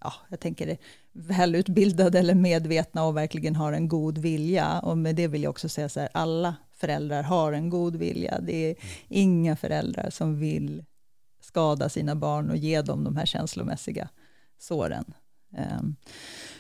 ja, 0.02 0.14
jag 0.30 0.40
tänker 0.40 0.78
välutbildade 1.14 2.20
eller 2.20 2.36
medvetna 2.36 3.04
och 3.04 3.18
verkligen 3.18 3.56
har 3.56 3.74
en 3.74 3.88
god 3.88 4.18
vilja. 4.18 4.80
Och 4.80 4.98
med 4.98 5.16
det 5.16 5.28
vill 5.28 5.44
jag 5.44 5.50
också 5.50 5.70
säga 5.70 5.90
så 5.90 6.00
här, 6.00 6.10
alla 6.14 6.56
föräldrar 6.72 7.24
har 7.24 7.54
en 7.54 7.70
god 7.70 7.96
vilja. 7.96 8.40
Det 8.42 8.70
är 8.70 8.76
inga 9.08 9.56
föräldrar 9.56 10.10
som 10.10 10.40
vill 10.40 10.84
skada 11.42 11.90
sina 11.90 12.16
barn 12.16 12.50
och 12.50 12.58
ge 12.58 12.82
dem 12.82 13.04
de 13.04 13.16
här 13.16 13.26
känslomässiga 13.26 14.10
såren. 14.60 15.14
Ehm, 15.58 15.96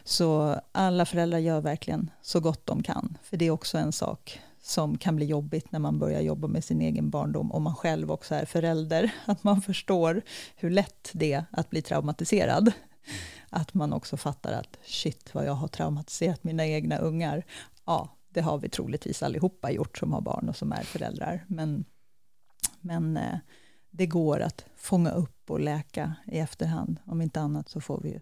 så 0.04 0.60
alla 0.72 1.06
föräldrar 1.06 1.40
gör 1.40 1.62
verkligen 1.62 2.10
så 2.22 2.40
gott 2.40 2.66
de 2.66 2.84
kan, 2.84 3.18
för 3.24 3.38
det 3.38 3.46
är 3.46 3.52
också 3.52 3.78
en 3.78 3.92
sak 3.92 4.40
som 4.62 4.98
kan 4.98 5.16
bli 5.16 5.26
jobbigt 5.26 5.72
när 5.72 5.80
man 5.80 6.00
börjar 6.00 6.22
jobba 6.22 6.48
med 6.48 6.64
sin 6.64 6.82
egen 6.82 7.10
barndom, 7.10 7.52
om 7.52 7.64
man 7.64 7.76
själv 7.76 8.12
också 8.12 8.36
är 8.36 8.46
förälder, 8.46 9.12
att 9.26 9.44
man 9.44 9.62
förstår 9.62 10.22
hur 10.56 10.70
lätt 10.70 11.10
det 11.14 11.34
är 11.34 11.46
att 11.52 11.70
bli 11.70 11.82
traumatiserad 11.82 12.72
att 13.50 13.74
man 13.74 13.94
också 13.94 14.18
fattar 14.18 14.52
att 14.52 14.78
shit 14.86 15.30
vad 15.34 15.46
jag 15.46 15.54
har 15.54 15.68
traumatiserat 15.68 16.44
mina 16.44 16.68
egna 16.68 16.98
ungar. 16.98 17.46
Ja, 17.86 18.18
det 18.30 18.42
har 18.42 18.58
vi 18.58 18.70
troligtvis 18.70 19.24
allihopa 19.24 19.72
gjort 19.72 19.98
som 19.98 20.14
har 20.14 20.22
barn 20.22 20.50
och 20.50 20.56
som 20.56 20.72
är 20.72 20.84
föräldrar. 20.84 21.46
Men, 21.48 21.86
men 22.82 23.18
eh, 23.18 23.38
det 23.92 24.06
går 24.06 24.40
att 24.40 24.66
fånga 24.78 25.12
upp 25.12 25.50
och 25.50 25.60
läka 25.60 26.14
i 26.26 26.40
efterhand. 26.40 27.00
Om 27.06 27.22
inte 27.22 27.42
annat 27.42 27.70
så 27.70 27.82
får 27.82 28.02
vi 28.02 28.10
ju 28.10 28.20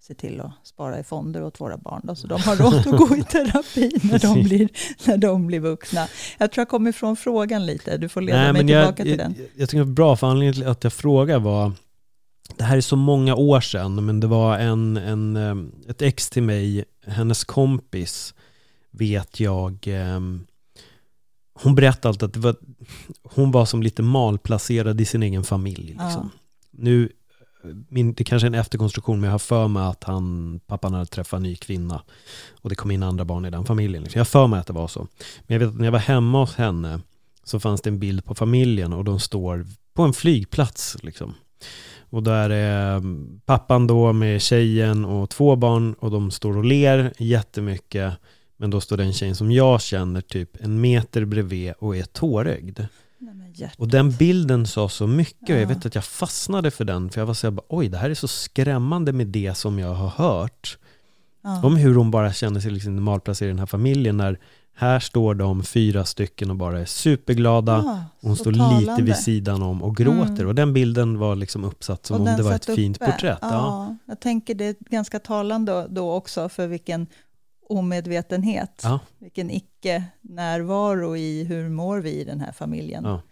se 0.00 0.14
till 0.14 0.40
att 0.40 0.52
spara 0.62 0.98
i 0.98 1.04
fonder 1.04 1.42
åt 1.42 1.60
våra 1.60 1.76
barn 1.76 2.00
då, 2.04 2.14
så 2.14 2.26
de 2.26 2.40
har 2.40 2.56
råd 2.56 2.74
att 2.74 3.08
gå 3.08 3.16
i 3.16 3.22
terapi 3.30 3.90
när 4.02 4.18
de 4.18 4.42
blir, 4.42 4.68
när 5.06 5.16
de 5.16 5.46
blir 5.46 5.60
vuxna. 5.60 6.08
Jag 6.38 6.52
tror 6.52 6.60
jag 6.60 6.68
kom 6.68 6.86
ifrån 6.86 7.16
frågan 7.16 7.66
lite, 7.66 7.96
du 7.96 8.08
får 8.08 8.20
leda 8.20 8.38
Nej, 8.38 8.52
mig 8.52 8.66
tillbaka 8.66 8.94
jag, 8.96 9.06
till 9.06 9.18
den. 9.18 9.34
Jag, 9.38 9.48
jag 9.56 9.68
tycker 9.68 9.78
det 9.78 9.84
var 9.84 9.92
bra, 9.92 10.16
för 10.16 10.26
anledningen 10.26 10.54
till 10.54 10.66
att 10.66 10.84
jag 10.84 10.92
frågar 10.92 11.38
var 11.38 11.72
det 12.56 12.64
här 12.64 12.76
är 12.76 12.80
så 12.80 12.96
många 12.96 13.34
år 13.34 13.60
sedan, 13.60 14.04
men 14.04 14.20
det 14.20 14.26
var 14.26 14.58
en, 14.58 14.96
en, 14.96 15.36
eh, 15.36 15.90
ett 15.90 16.02
ex 16.02 16.30
till 16.30 16.42
mig, 16.42 16.84
hennes 17.06 17.44
kompis, 17.44 18.34
vet 18.90 19.40
jag, 19.40 19.88
eh, 19.88 20.20
hon 21.62 21.74
berättade 21.74 22.08
alltid 22.08 22.22
att 22.22 22.32
det 22.32 22.40
var, 22.40 22.56
hon 23.22 23.50
var 23.50 23.66
som 23.66 23.82
lite 23.82 24.02
malplacerad 24.02 25.00
i 25.00 25.04
sin 25.04 25.22
egen 25.22 25.44
familj. 25.44 25.86
Liksom. 25.86 26.30
Ja. 26.32 26.40
Nu, 26.70 27.12
min, 27.88 28.14
det 28.14 28.24
kanske 28.24 28.46
är 28.46 28.50
en 28.50 28.54
efterkonstruktion, 28.54 29.20
men 29.20 29.28
jag 29.28 29.34
har 29.34 29.38
för 29.38 29.68
mig 29.68 29.82
att 29.82 30.04
han, 30.04 30.60
pappan 30.66 30.92
hade 30.92 31.06
träffat 31.06 31.36
en 31.36 31.42
ny 31.42 31.56
kvinna 31.56 32.02
och 32.60 32.68
det 32.68 32.74
kom 32.74 32.90
in 32.90 33.02
andra 33.02 33.24
barn 33.24 33.44
i 33.44 33.50
den 33.50 33.64
familjen. 33.64 34.02
Liksom. 34.02 34.18
Jag 34.18 34.24
har 34.24 34.30
för 34.30 34.46
mig 34.46 34.60
att 34.60 34.66
det 34.66 34.72
var 34.72 34.88
så. 34.88 35.08
Men 35.46 35.54
jag 35.54 35.58
vet 35.58 35.68
att 35.68 35.78
när 35.78 35.84
jag 35.84 35.92
var 35.92 35.98
hemma 35.98 36.40
hos 36.40 36.54
henne 36.54 37.00
så 37.44 37.60
fanns 37.60 37.80
det 37.80 37.90
en 37.90 37.98
bild 37.98 38.24
på 38.24 38.34
familjen 38.34 38.92
och 38.92 39.04
de 39.04 39.20
står 39.20 39.66
på 39.94 40.02
en 40.02 40.12
flygplats. 40.12 40.96
Liksom. 41.02 41.34
Och 42.14 42.22
där 42.22 42.50
är 42.50 43.02
pappan 43.46 43.86
då 43.86 44.12
med 44.12 44.42
tjejen 44.42 45.04
och 45.04 45.30
två 45.30 45.56
barn 45.56 45.94
och 45.94 46.10
de 46.10 46.30
står 46.30 46.56
och 46.56 46.64
ler 46.64 47.12
jättemycket. 47.18 48.14
Men 48.56 48.70
då 48.70 48.80
står 48.80 48.96
den 48.96 49.12
tjejen 49.12 49.36
som 49.36 49.52
jag 49.52 49.82
känner 49.82 50.20
typ 50.20 50.64
en 50.64 50.80
meter 50.80 51.24
bredvid 51.24 51.72
och 51.78 51.96
är 51.96 52.02
tårögd. 52.02 52.80
Och 53.76 53.88
den 53.88 54.10
bilden 54.10 54.66
sa 54.66 54.88
så 54.88 55.06
mycket 55.06 55.50
och 55.50 55.62
jag 55.62 55.66
vet 55.66 55.86
att 55.86 55.94
jag 55.94 56.04
fastnade 56.04 56.70
för 56.70 56.84
den. 56.84 57.10
För 57.10 57.20
jag 57.20 57.26
var 57.26 57.34
så 57.34 57.50
här, 57.50 57.60
oj 57.68 57.88
det 57.88 57.98
här 57.98 58.10
är 58.10 58.14
så 58.14 58.28
skrämmande 58.28 59.12
med 59.12 59.26
det 59.26 59.54
som 59.56 59.78
jag 59.78 59.94
har 59.94 60.08
hört. 60.08 60.78
Ja. 61.42 61.62
Om 61.64 61.76
hur 61.76 61.94
hon 61.94 62.10
bara 62.10 62.32
känner 62.32 62.60
sig 62.60 62.70
liksom 62.70 63.02
malplacerad 63.02 63.48
i 63.48 63.50
den 63.50 63.58
här 63.58 63.66
familjen. 63.66 64.16
När 64.16 64.38
här 64.76 65.00
står 65.00 65.34
de 65.34 65.64
fyra 65.64 66.04
stycken 66.04 66.50
och 66.50 66.56
bara 66.56 66.80
är 66.80 66.84
superglada. 66.84 67.82
Ja, 67.86 68.04
hon 68.20 68.36
står 68.36 68.52
talande. 68.52 68.80
lite 68.80 69.02
vid 69.02 69.16
sidan 69.16 69.62
om 69.62 69.82
och 69.82 69.96
gråter. 69.96 70.34
Mm. 70.34 70.48
Och 70.48 70.54
den 70.54 70.72
bilden 70.72 71.18
var 71.18 71.36
liksom 71.36 71.64
uppsatt 71.64 72.06
som 72.06 72.20
och 72.20 72.28
om 72.28 72.36
det 72.36 72.42
var 72.42 72.52
ett 72.52 72.68
uppe. 72.68 72.76
fint 72.76 72.98
porträtt. 72.98 73.38
Ja, 73.42 73.48
ja, 73.50 73.96
Jag 74.06 74.20
tänker 74.20 74.54
det 74.54 74.64
är 74.64 74.76
ganska 74.78 75.18
talande 75.18 75.86
då 75.90 76.12
också 76.12 76.48
för 76.48 76.66
vilken 76.66 77.06
omedvetenhet, 77.68 78.80
ja. 78.82 79.00
vilken 79.18 79.50
icke-närvaro 79.50 81.16
i 81.16 81.44
hur 81.44 81.68
mår 81.68 81.98
vi 81.98 82.10
i 82.10 82.24
den 82.24 82.40
här 82.40 82.52
familjen. 82.52 83.04
Ja. 83.04 83.22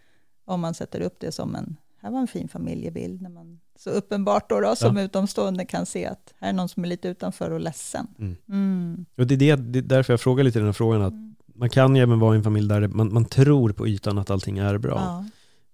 Om 0.45 0.61
man 0.61 0.75
sätter 0.75 1.01
upp 1.01 1.17
det 1.21 1.33
som 1.33 1.55
en, 1.55 1.77
här 2.03 2.11
var 2.11 2.21
en 2.21 2.27
fin 2.27 2.49
familjebild, 2.49 3.23
när 3.23 3.31
man 3.31 3.61
så 3.79 3.91
uppenbart 3.91 4.49
då, 4.49 4.61
då 4.61 4.77
som 4.77 4.97
ja. 4.97 5.03
utomstående 5.03 5.65
kan 5.65 5.87
se 5.87 6.07
att 6.07 6.35
här 6.39 6.49
är 6.49 6.53
någon 6.53 6.69
som 6.69 6.85
är 6.85 6.89
lite 6.89 7.09
utanför 7.09 7.51
och 7.51 7.61
ledsen. 7.61 8.07
Mm. 8.19 8.37
Mm. 8.49 9.05
Och 9.17 9.27
det 9.27 9.35
är, 9.35 9.57
det, 9.57 9.57
det 9.57 9.79
är 9.79 9.83
därför 9.83 10.13
jag 10.13 10.21
frågar 10.21 10.45
lite 10.45 10.59
den 10.59 10.67
här 10.67 10.73
frågan, 10.73 11.03
att 11.03 11.13
mm. 11.13 11.32
Man 11.55 11.71
kan 11.71 11.97
ju 11.97 12.03
även 12.03 12.19
vara 12.19 12.35
i 12.35 12.37
en 12.37 12.45
familj 12.45 12.69
där 12.69 12.89
man, 12.89 13.13
man 13.13 13.25
tror 13.25 13.73
på 13.73 13.89
ytan 13.89 14.19
att 14.19 14.31
allting 14.31 14.59
är 14.59 14.79
bra. 14.79 14.95
Ja. 14.95 15.25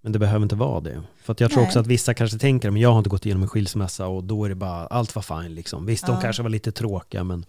Men 0.01 0.11
det 0.11 0.19
behöver 0.19 0.43
inte 0.43 0.55
vara 0.55 0.81
det. 0.81 1.01
För 1.21 1.35
jag 1.39 1.51
tror 1.51 1.61
Nej. 1.61 1.67
också 1.67 1.79
att 1.79 1.87
vissa 1.87 2.13
kanske 2.13 2.39
tänker, 2.39 2.71
men 2.71 2.81
jag 2.81 2.91
har 2.91 2.97
inte 2.97 3.09
gått 3.09 3.25
igenom 3.25 3.43
en 3.43 3.49
skilsmässa 3.49 4.07
och 4.07 4.23
då 4.23 4.45
är 4.45 4.49
det 4.49 4.55
bara, 4.55 4.87
allt 4.87 5.15
var 5.15 5.21
fine 5.21 5.55
liksom. 5.55 5.85
Visst, 5.85 6.07
ja. 6.07 6.13
de 6.13 6.21
kanske 6.21 6.43
var 6.43 6.49
lite 6.49 6.71
tråkiga, 6.71 7.23
men 7.23 7.45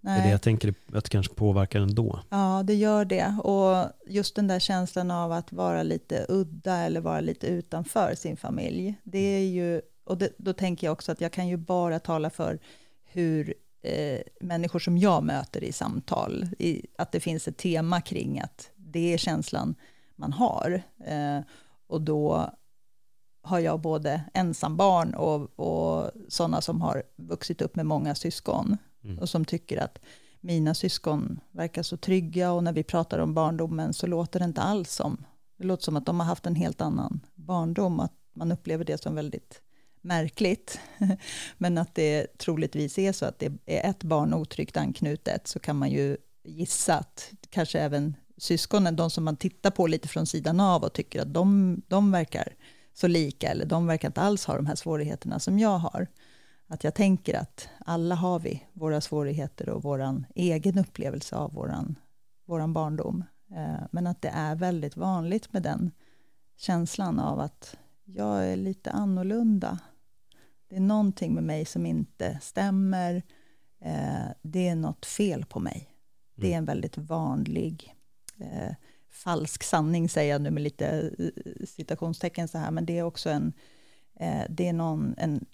Nej. 0.00 0.16
det 0.16 0.22
är 0.22 0.24
det 0.24 0.30
jag 0.30 0.42
tänker 0.42 0.74
att 0.92 1.04
det 1.04 1.10
kanske 1.10 1.34
påverkar 1.34 1.80
ändå. 1.80 2.20
Ja, 2.28 2.62
det 2.66 2.74
gör 2.74 3.04
det. 3.04 3.36
Och 3.44 3.92
just 4.06 4.36
den 4.36 4.46
där 4.46 4.58
känslan 4.58 5.10
av 5.10 5.32
att 5.32 5.52
vara 5.52 5.82
lite 5.82 6.26
udda 6.28 6.76
eller 6.76 7.00
vara 7.00 7.20
lite 7.20 7.46
utanför 7.46 8.14
sin 8.14 8.36
familj, 8.36 8.94
det 9.04 9.18
är 9.18 9.44
ju 9.44 9.80
och 10.08 10.18
det, 10.18 10.30
då 10.38 10.52
tänker 10.52 10.86
jag 10.86 10.92
också 10.92 11.12
att 11.12 11.20
jag 11.20 11.32
kan 11.32 11.48
ju 11.48 11.56
bara 11.56 11.98
tala 11.98 12.30
för 12.30 12.58
hur 13.04 13.54
eh, 13.82 14.20
människor 14.40 14.78
som 14.78 14.98
jag 14.98 15.24
möter 15.24 15.64
i 15.64 15.72
samtal, 15.72 16.46
i, 16.58 16.86
att 16.98 17.12
det 17.12 17.20
finns 17.20 17.48
ett 17.48 17.56
tema 17.56 18.00
kring 18.00 18.40
att 18.40 18.70
det 18.76 19.14
är 19.14 19.18
känslan 19.18 19.74
man 20.16 20.32
har. 20.32 20.82
Eh, 21.06 21.40
och 21.86 22.00
då 22.00 22.50
har 23.42 23.58
jag 23.58 23.80
både 23.80 24.22
ensambarn 24.34 25.14
och, 25.14 25.60
och 25.60 26.10
sådana 26.28 26.60
som 26.60 26.80
har 26.80 27.02
vuxit 27.16 27.62
upp 27.62 27.76
med 27.76 27.86
många 27.86 28.14
syskon 28.14 28.76
mm. 29.04 29.18
och 29.18 29.28
som 29.28 29.44
tycker 29.44 29.76
att 29.76 29.98
mina 30.40 30.74
syskon 30.74 31.40
verkar 31.50 31.82
så 31.82 31.96
trygga 31.96 32.52
och 32.52 32.64
när 32.64 32.72
vi 32.72 32.82
pratar 32.82 33.18
om 33.18 33.34
barndomen 33.34 33.94
så 33.94 34.06
låter 34.06 34.38
det 34.38 34.44
inte 34.44 34.60
alls 34.60 34.92
som, 34.92 35.24
det 35.58 35.64
låter 35.64 35.84
som 35.84 35.96
att 35.96 36.06
de 36.06 36.20
har 36.20 36.26
haft 36.26 36.46
en 36.46 36.54
helt 36.54 36.80
annan 36.80 37.20
barndom, 37.34 38.00
att 38.00 38.12
man 38.34 38.52
upplever 38.52 38.84
det 38.84 39.02
som 39.02 39.14
väldigt 39.14 39.62
märkligt, 40.00 40.80
men 41.58 41.78
att 41.78 41.94
det 41.94 42.38
troligtvis 42.38 42.98
är 42.98 43.12
så 43.12 43.26
att 43.26 43.38
det 43.38 43.52
är 43.66 43.90
ett 43.90 44.02
barn 44.02 44.34
otryggt 44.34 44.76
anknutet, 44.76 45.46
så 45.46 45.58
kan 45.58 45.76
man 45.76 45.90
ju 45.90 46.16
gissa 46.44 46.98
att 46.98 47.32
kanske 47.50 47.80
även 47.80 48.14
syskonen, 48.36 48.96
de 48.96 49.10
som 49.10 49.24
man 49.24 49.36
tittar 49.36 49.70
på 49.70 49.86
lite 49.86 50.08
från 50.08 50.26
sidan 50.26 50.60
av 50.60 50.82
och 50.82 50.92
tycker 50.92 51.22
att 51.22 51.34
de, 51.34 51.76
de 51.88 52.12
verkar 52.12 52.54
så 52.94 53.06
lika, 53.06 53.48
eller 53.48 53.66
de 53.66 53.86
verkar 53.86 54.08
inte 54.08 54.20
alls 54.20 54.44
ha 54.44 54.56
de 54.56 54.66
här 54.66 54.74
svårigheterna 54.74 55.38
som 55.40 55.58
jag 55.58 55.78
har. 55.78 56.06
Att 56.66 56.84
jag 56.84 56.94
tänker 56.94 57.38
att 57.38 57.68
alla 57.78 58.14
har 58.14 58.38
vi 58.38 58.62
våra 58.72 59.00
svårigheter 59.00 59.68
och 59.68 59.82
vår 59.82 60.24
egen 60.34 60.78
upplevelse 60.78 61.36
av 61.36 61.52
vår 61.52 61.74
våran 62.48 62.72
barndom. 62.72 63.24
Eh, 63.50 63.86
men 63.90 64.06
att 64.06 64.22
det 64.22 64.28
är 64.28 64.54
väldigt 64.54 64.96
vanligt 64.96 65.52
med 65.52 65.62
den 65.62 65.90
känslan 66.56 67.18
av 67.18 67.40
att 67.40 67.76
jag 68.14 68.46
är 68.46 68.56
lite 68.56 68.90
annorlunda. 68.90 69.78
Det 70.68 70.76
är 70.76 70.80
någonting 70.80 71.34
med 71.34 71.44
mig 71.44 71.64
som 71.64 71.86
inte 71.86 72.38
stämmer. 72.42 73.22
Eh, 73.80 74.26
det 74.42 74.68
är 74.68 74.76
något 74.76 75.06
fel 75.06 75.44
på 75.44 75.60
mig. 75.60 75.88
Det 76.34 76.46
är 76.46 76.50
mm. 76.50 76.58
en 76.58 76.64
väldigt 76.64 76.98
vanlig 76.98 77.94
eh, 78.38 78.74
falsk 79.10 79.62
sanning, 79.62 80.08
säger 80.08 80.32
jag 80.32 80.42
nu 80.42 80.50
med 80.50 80.62
lite 80.62 81.10
citationstecken 81.66 82.48
så 82.48 82.58
här, 82.58 82.70
men 82.70 82.86
det 82.86 82.98
är 82.98 83.02
också 83.02 83.30
en, 83.30 83.52
det 84.48 84.68
är 84.68 84.72
någon, 84.72 85.14
en, 85.18 85.46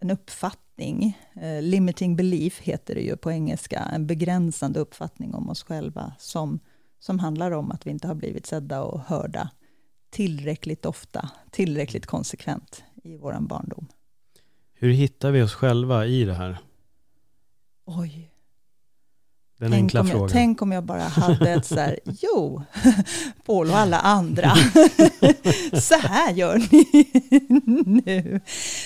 en 0.00 0.10
uppfattning, 0.10 1.18
limiting 1.60 2.16
belief 2.16 2.60
heter 2.60 2.94
det 2.94 3.00
ju 3.00 3.16
på 3.16 3.32
engelska, 3.32 3.78
en 3.78 4.06
begränsande 4.06 4.80
uppfattning 4.80 5.34
om 5.34 5.50
oss 5.50 5.62
själva 5.62 6.14
som 6.18 6.60
som 7.04 7.18
handlar 7.18 7.50
om 7.50 7.72
att 7.72 7.86
vi 7.86 7.90
inte 7.90 8.06
har 8.06 8.14
blivit 8.14 8.46
sedda 8.46 8.82
och 8.82 9.00
hörda 9.00 9.50
tillräckligt 10.14 10.86
ofta, 10.86 11.30
tillräckligt 11.50 12.06
konsekvent 12.06 12.84
i 13.04 13.16
vår 13.16 13.36
barndom. 13.40 13.86
Hur 14.74 14.92
hittar 14.92 15.30
vi 15.30 15.42
oss 15.42 15.54
själva 15.54 16.06
i 16.06 16.24
det 16.24 16.34
här? 16.34 16.58
Oj. 17.84 18.30
Den 19.58 19.70
tänk 19.70 19.82
enkla 19.82 20.00
om 20.00 20.06
frågan. 20.06 20.22
Jag, 20.22 20.30
tänk 20.30 20.62
om 20.62 20.72
jag 20.72 20.84
bara 20.84 21.02
hade 21.02 21.50
ett 21.50 21.66
så 21.66 21.74
här, 21.74 21.98
jo, 22.04 22.62
Paul 23.46 23.70
och 23.70 23.76
alla 23.76 23.98
andra, 23.98 24.54
så 25.80 25.94
här 25.94 26.32
gör 26.32 26.58
ni 26.58 27.10
nu. 28.04 28.40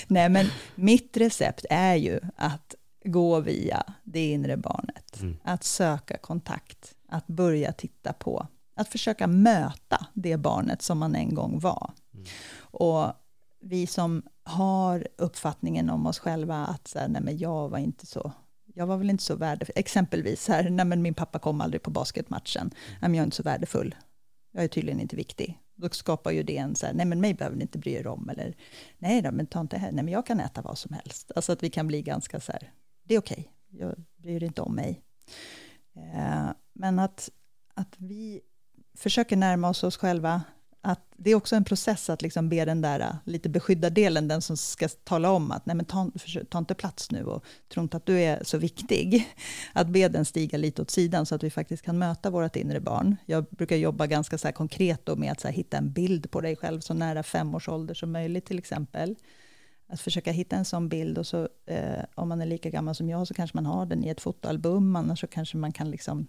Nej, 0.07 0.29
men 0.29 0.45
mitt 0.75 1.17
recept 1.17 1.65
är 1.69 1.95
ju 1.95 2.19
att 2.35 2.75
gå 3.03 3.39
via 3.39 3.83
det 4.03 4.31
inre 4.31 4.57
barnet, 4.57 5.21
mm. 5.21 5.37
att 5.43 5.63
söka 5.63 6.17
kontakt 6.17 6.95
att 7.09 7.27
börja 7.27 7.71
titta 7.71 8.13
på, 8.13 8.47
att 8.79 8.89
försöka 8.89 9.27
möta 9.27 10.07
det 10.13 10.37
barnet 10.37 10.81
som 10.81 10.97
man 10.97 11.15
en 11.15 11.35
gång 11.35 11.59
var. 11.59 11.91
Mm. 12.13 12.25
Och 12.61 13.13
vi 13.61 13.87
som 13.87 14.23
har 14.43 15.07
uppfattningen 15.17 15.89
om 15.89 16.05
oss 16.05 16.19
själva 16.19 16.65
att 16.65 16.87
så 16.87 16.99
här, 16.99 17.07
nej 17.07 17.21
men 17.21 17.37
jag 17.37 17.69
var 17.69 17.77
inte 17.77 18.05
så, 18.05 18.31
jag 18.65 18.87
var 18.87 18.97
väl 18.97 19.09
inte 19.09 19.23
så 19.23 19.35
värdefull, 19.35 19.73
exempelvis 19.75 20.47
här, 20.47 20.69
nej 20.69 20.85
men 20.85 21.01
min 21.01 21.13
pappa 21.13 21.39
kom 21.39 21.61
aldrig 21.61 21.83
på 21.83 21.91
basketmatchen, 21.91 22.61
mm. 22.61 22.73
nej 23.01 23.09
men 23.09 23.13
jag 23.13 23.21
är 23.21 23.25
inte 23.25 23.37
så 23.37 23.43
värdefull, 23.43 23.95
jag 24.51 24.63
är 24.63 24.67
tydligen 24.67 24.99
inte 24.99 25.15
viktig. 25.15 25.59
Då 25.75 25.89
skapar 25.89 26.31
ju 26.31 26.43
det 26.43 26.57
en 26.57 26.75
så 26.75 26.85
här, 26.85 26.93
nej 26.93 27.05
men 27.05 27.21
mig 27.21 27.33
behöver 27.33 27.57
ni 27.57 27.61
inte 27.61 27.77
bry 27.77 27.93
er 27.93 28.07
om, 28.07 28.29
eller 28.29 28.55
nej 28.97 29.21
då, 29.21 29.31
men 29.31 29.47
ta 29.47 29.61
inte 29.61 29.77
här, 29.77 29.91
nej 29.91 30.03
men 30.03 30.13
jag 30.13 30.25
kan 30.25 30.39
äta 30.39 30.61
vad 30.61 30.77
som 30.77 30.93
helst. 30.93 31.31
Alltså 31.35 31.51
att 31.51 31.63
vi 31.63 31.69
kan 31.69 31.87
bli 31.87 32.01
ganska 32.01 32.39
så 32.39 32.51
här, 32.51 32.71
det 33.03 33.15
är 33.15 33.19
okej, 33.19 33.51
okay. 33.69 33.79
jag 33.79 33.95
bryr 34.17 34.43
inte 34.43 34.61
om 34.61 34.75
mig. 34.75 35.01
Eh, 35.95 36.49
men 36.73 36.99
att, 36.99 37.29
att 37.73 37.95
vi 37.97 38.41
försöker 38.99 39.37
närma 39.37 39.69
oss 39.69 39.83
oss 39.83 39.97
själva, 39.97 40.41
att 40.81 41.13
det 41.17 41.31
är 41.31 41.35
också 41.35 41.55
en 41.55 41.63
process 41.63 42.09
att 42.09 42.21
liksom 42.21 42.49
be 42.49 42.65
den 42.65 42.81
där 42.81 42.99
äh, 42.99 43.15
lite 43.25 43.49
beskydda 43.49 43.89
delen, 43.89 44.27
den 44.27 44.41
som 44.41 44.57
ska 44.57 44.87
tala 44.87 45.31
om 45.31 45.51
att 45.51 45.65
nej 45.65 45.75
men 45.75 45.85
ta, 45.85 46.11
ta 46.49 46.57
inte 46.57 46.75
plats 46.75 47.11
nu 47.11 47.23
och 47.23 47.43
tro 47.73 47.83
inte 47.83 47.97
att 47.97 48.05
du 48.05 48.19
är 48.21 48.43
så 48.43 48.57
viktig. 48.57 49.27
Att 49.73 49.87
be 49.87 50.07
den 50.07 50.25
stiga 50.25 50.57
lite 50.57 50.81
åt 50.81 50.91
sidan 50.91 51.25
så 51.25 51.35
att 51.35 51.43
vi 51.43 51.49
faktiskt 51.49 51.83
kan 51.83 51.97
möta 51.97 52.29
vårt 52.29 52.55
inre 52.55 52.79
barn. 52.79 53.15
Jag 53.25 53.45
brukar 53.45 53.75
jobba 53.75 54.07
ganska 54.07 54.37
så 54.37 54.51
konkret 54.51 55.05
då 55.05 55.15
med 55.15 55.31
att 55.31 55.39
så 55.39 55.47
hitta 55.47 55.77
en 55.77 55.91
bild 55.91 56.31
på 56.31 56.41
dig 56.41 56.55
själv 56.55 56.79
så 56.79 56.93
nära 56.93 57.23
fem 57.23 57.55
års 57.55 57.69
ålder 57.69 57.93
som 57.93 58.11
möjligt 58.11 58.45
till 58.45 58.59
exempel. 58.59 59.15
Att 59.87 60.01
försöka 60.01 60.31
hitta 60.31 60.55
en 60.55 60.65
sån 60.65 60.89
bild 60.89 61.17
och 61.17 61.27
så 61.27 61.49
eh, 61.65 62.03
om 62.15 62.29
man 62.29 62.41
är 62.41 62.45
lika 62.45 62.69
gammal 62.69 62.95
som 62.95 63.09
jag 63.09 63.27
så 63.27 63.33
kanske 63.33 63.57
man 63.57 63.65
har 63.65 63.85
den 63.85 64.03
i 64.03 64.09
ett 64.09 64.21
fotoalbum, 64.21 64.95
annars 64.95 65.19
så 65.19 65.27
kanske 65.27 65.57
man 65.57 65.71
kan 65.71 65.91
liksom 65.91 66.27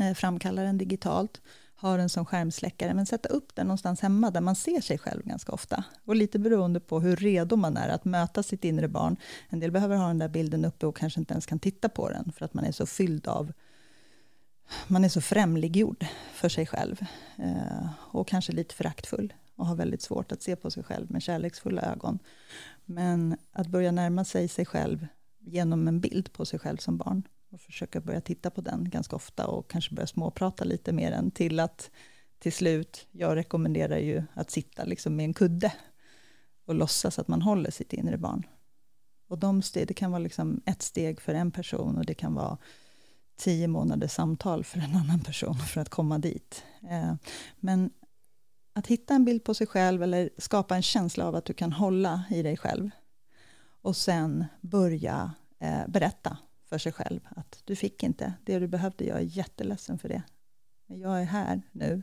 eh, 0.00 0.14
framkalla 0.14 0.62
den 0.62 0.78
digitalt, 0.78 1.40
ha 1.80 1.96
den 1.96 2.08
som 2.08 2.24
skärmsläckare, 2.24 2.94
men 2.94 3.06
sätta 3.06 3.28
upp 3.28 3.54
den 3.54 3.66
någonstans 3.66 4.00
hemma 4.00 4.30
där 4.30 4.40
man 4.40 4.56
ser 4.56 4.80
sig 4.80 4.98
själv 4.98 5.22
ganska 5.24 5.52
ofta. 5.52 5.84
Och 6.04 6.16
lite 6.16 6.38
beroende 6.38 6.80
på 6.80 7.00
hur 7.00 7.16
redo 7.16 7.56
man 7.56 7.76
är 7.76 7.88
att 7.88 8.04
möta 8.04 8.42
sitt 8.42 8.64
inre 8.64 8.88
barn. 8.88 9.16
En 9.48 9.60
del 9.60 9.72
behöver 9.72 9.96
ha 9.96 10.06
den 10.06 10.18
där 10.18 10.28
bilden 10.28 10.64
uppe 10.64 10.86
och 10.86 10.96
kanske 10.96 11.20
inte 11.20 11.34
ens 11.34 11.46
kan 11.46 11.58
titta 11.58 11.88
på 11.88 12.08
den 12.08 12.32
för 12.32 12.44
att 12.44 12.54
man 12.54 12.64
är 12.64 12.72
så 12.72 12.86
fylld 12.86 13.28
av 13.28 13.52
man 14.86 15.04
är 15.04 15.08
så 15.08 15.20
främliggjord 15.20 16.06
för 16.32 16.48
sig 16.48 16.66
själv 16.66 17.00
eh, 17.36 17.88
och 17.98 18.28
kanske 18.28 18.52
lite 18.52 18.74
föraktfull 18.74 19.32
och 19.56 19.66
har 19.66 19.76
väldigt 19.76 20.02
svårt 20.02 20.32
att 20.32 20.42
se 20.42 20.56
på 20.56 20.70
sig 20.70 20.82
själv 20.82 21.10
med 21.10 21.22
kärleksfulla 21.22 21.82
ögon. 21.82 22.18
Men 22.84 23.36
att 23.52 23.66
börja 23.66 23.92
närma 23.92 24.24
sig 24.24 24.48
sig 24.48 24.66
själv 24.66 25.06
genom 25.40 25.88
en 25.88 26.00
bild 26.00 26.32
på 26.32 26.44
sig 26.44 26.58
själv 26.58 26.76
som 26.76 26.96
barn 26.96 27.22
och 27.50 27.60
försöka 27.60 28.00
börja 28.00 28.20
titta 28.20 28.50
på 28.50 28.60
den 28.60 28.90
ganska 28.90 29.16
ofta 29.16 29.46
och 29.46 29.70
kanske 29.70 29.94
börja 29.94 30.06
småprata 30.06 30.64
lite 30.64 30.92
mer 30.92 31.12
än 31.12 31.30
till 31.30 31.60
att 31.60 31.90
till 32.38 32.52
slut, 32.52 33.06
jag 33.12 33.36
rekommenderar 33.36 33.98
ju 33.98 34.22
att 34.34 34.50
sitta 34.50 34.84
liksom 34.84 35.16
med 35.16 35.24
en 35.24 35.34
kudde 35.34 35.72
och 36.66 36.74
låtsas 36.74 37.18
att 37.18 37.28
man 37.28 37.42
håller 37.42 37.70
sitt 37.70 37.92
inre 37.92 38.18
barn. 38.18 38.46
Och 39.28 39.38
de 39.38 39.62
steg, 39.62 39.88
det 39.88 39.94
kan 39.94 40.10
vara 40.10 40.22
liksom 40.22 40.60
ett 40.66 40.82
steg 40.82 41.20
för 41.20 41.34
en 41.34 41.50
person 41.50 41.96
och 41.96 42.06
det 42.06 42.14
kan 42.14 42.34
vara 42.34 42.58
tio 43.36 43.68
månaders 43.68 44.10
samtal 44.10 44.64
för 44.64 44.78
en 44.78 44.94
annan 44.96 45.20
person 45.20 45.58
för 45.58 45.80
att 45.80 45.88
komma 45.88 46.18
dit. 46.18 46.64
Eh, 46.90 47.14
men 47.56 47.90
att 48.72 48.86
hitta 48.86 49.14
en 49.14 49.24
bild 49.24 49.44
på 49.44 49.54
sig 49.54 49.66
själv 49.66 50.02
eller 50.02 50.30
skapa 50.38 50.76
en 50.76 50.82
känsla 50.82 51.26
av 51.26 51.34
att 51.34 51.44
du 51.44 51.54
kan 51.54 51.72
hålla 51.72 52.24
i 52.30 52.42
dig 52.42 52.56
själv. 52.56 52.90
Och 53.82 53.96
sen 53.96 54.44
börja 54.60 55.32
eh, 55.60 55.88
berätta 55.88 56.36
för 56.78 56.90
sig 56.90 56.92
själv 56.92 57.20
att 57.36 57.62
du 57.64 57.76
fick 57.76 58.02
inte 58.02 58.32
det 58.44 58.58
du 58.58 58.66
behövde. 58.66 59.04
Jag 59.04 59.16
är 59.16 59.22
jätteledsen 59.22 59.98
för 59.98 60.08
det. 60.08 60.22
Men 60.86 61.00
jag 61.00 61.20
är 61.20 61.24
här 61.24 61.62
nu 61.72 62.02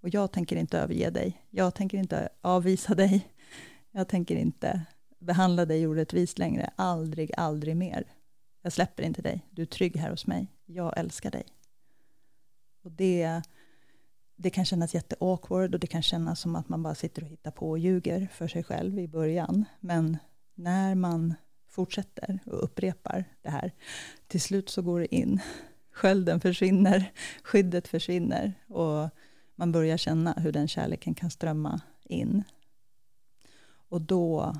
och 0.00 0.08
jag 0.08 0.32
tänker 0.32 0.56
inte 0.56 0.78
överge 0.78 1.10
dig. 1.10 1.46
Jag 1.50 1.74
tänker 1.74 1.98
inte 1.98 2.28
avvisa 2.40 2.94
dig. 2.94 3.28
Jag 3.90 4.08
tänker 4.08 4.36
inte 4.36 4.82
behandla 5.18 5.64
dig 5.64 5.86
orättvist 5.86 6.38
längre. 6.38 6.70
Aldrig, 6.76 7.32
aldrig 7.36 7.76
mer. 7.76 8.04
Jag 8.62 8.72
släpper 8.72 9.02
inte 9.02 9.22
dig. 9.22 9.46
Du 9.50 9.62
är 9.62 9.66
trygg 9.66 9.96
här 9.96 10.10
hos 10.10 10.26
mig. 10.26 10.46
Jag 10.66 10.98
älskar 10.98 11.30
dig. 11.30 11.44
Och 12.82 12.92
det 12.92 13.42
det 14.36 14.50
kan 14.50 14.64
kännas 14.64 14.94
jätteawkward 14.94 15.74
och 15.74 15.80
det 15.80 15.86
kan 15.86 16.02
kännas 16.02 16.40
som 16.40 16.56
att 16.56 16.68
man 16.68 16.82
bara 16.82 16.94
sitter 16.94 17.22
och 17.22 17.28
hittar 17.28 17.50
på 17.50 17.70
och 17.70 17.78
ljuger 17.78 18.28
för 18.32 18.48
sig 18.48 18.64
själv 18.64 18.98
i 18.98 19.08
början. 19.08 19.64
Men 19.80 20.18
när 20.54 20.94
man 20.94 21.34
fortsätter 21.72 22.38
och 22.46 22.64
upprepar 22.64 23.24
det 23.42 23.50
här, 23.50 23.72
till 24.26 24.40
slut 24.40 24.68
så 24.68 24.82
går 24.82 25.00
det 25.00 25.14
in. 25.14 25.40
Skölden 25.92 26.40
försvinner, 26.40 27.12
skyddet 27.42 27.88
försvinner 27.88 28.52
och 28.66 29.08
man 29.54 29.72
börjar 29.72 29.96
känna 29.96 30.32
hur 30.32 30.52
den 30.52 30.68
kärleken 30.68 31.14
kan 31.14 31.30
strömma 31.30 31.80
in. 32.04 32.44
Och 33.88 34.00
då, 34.00 34.56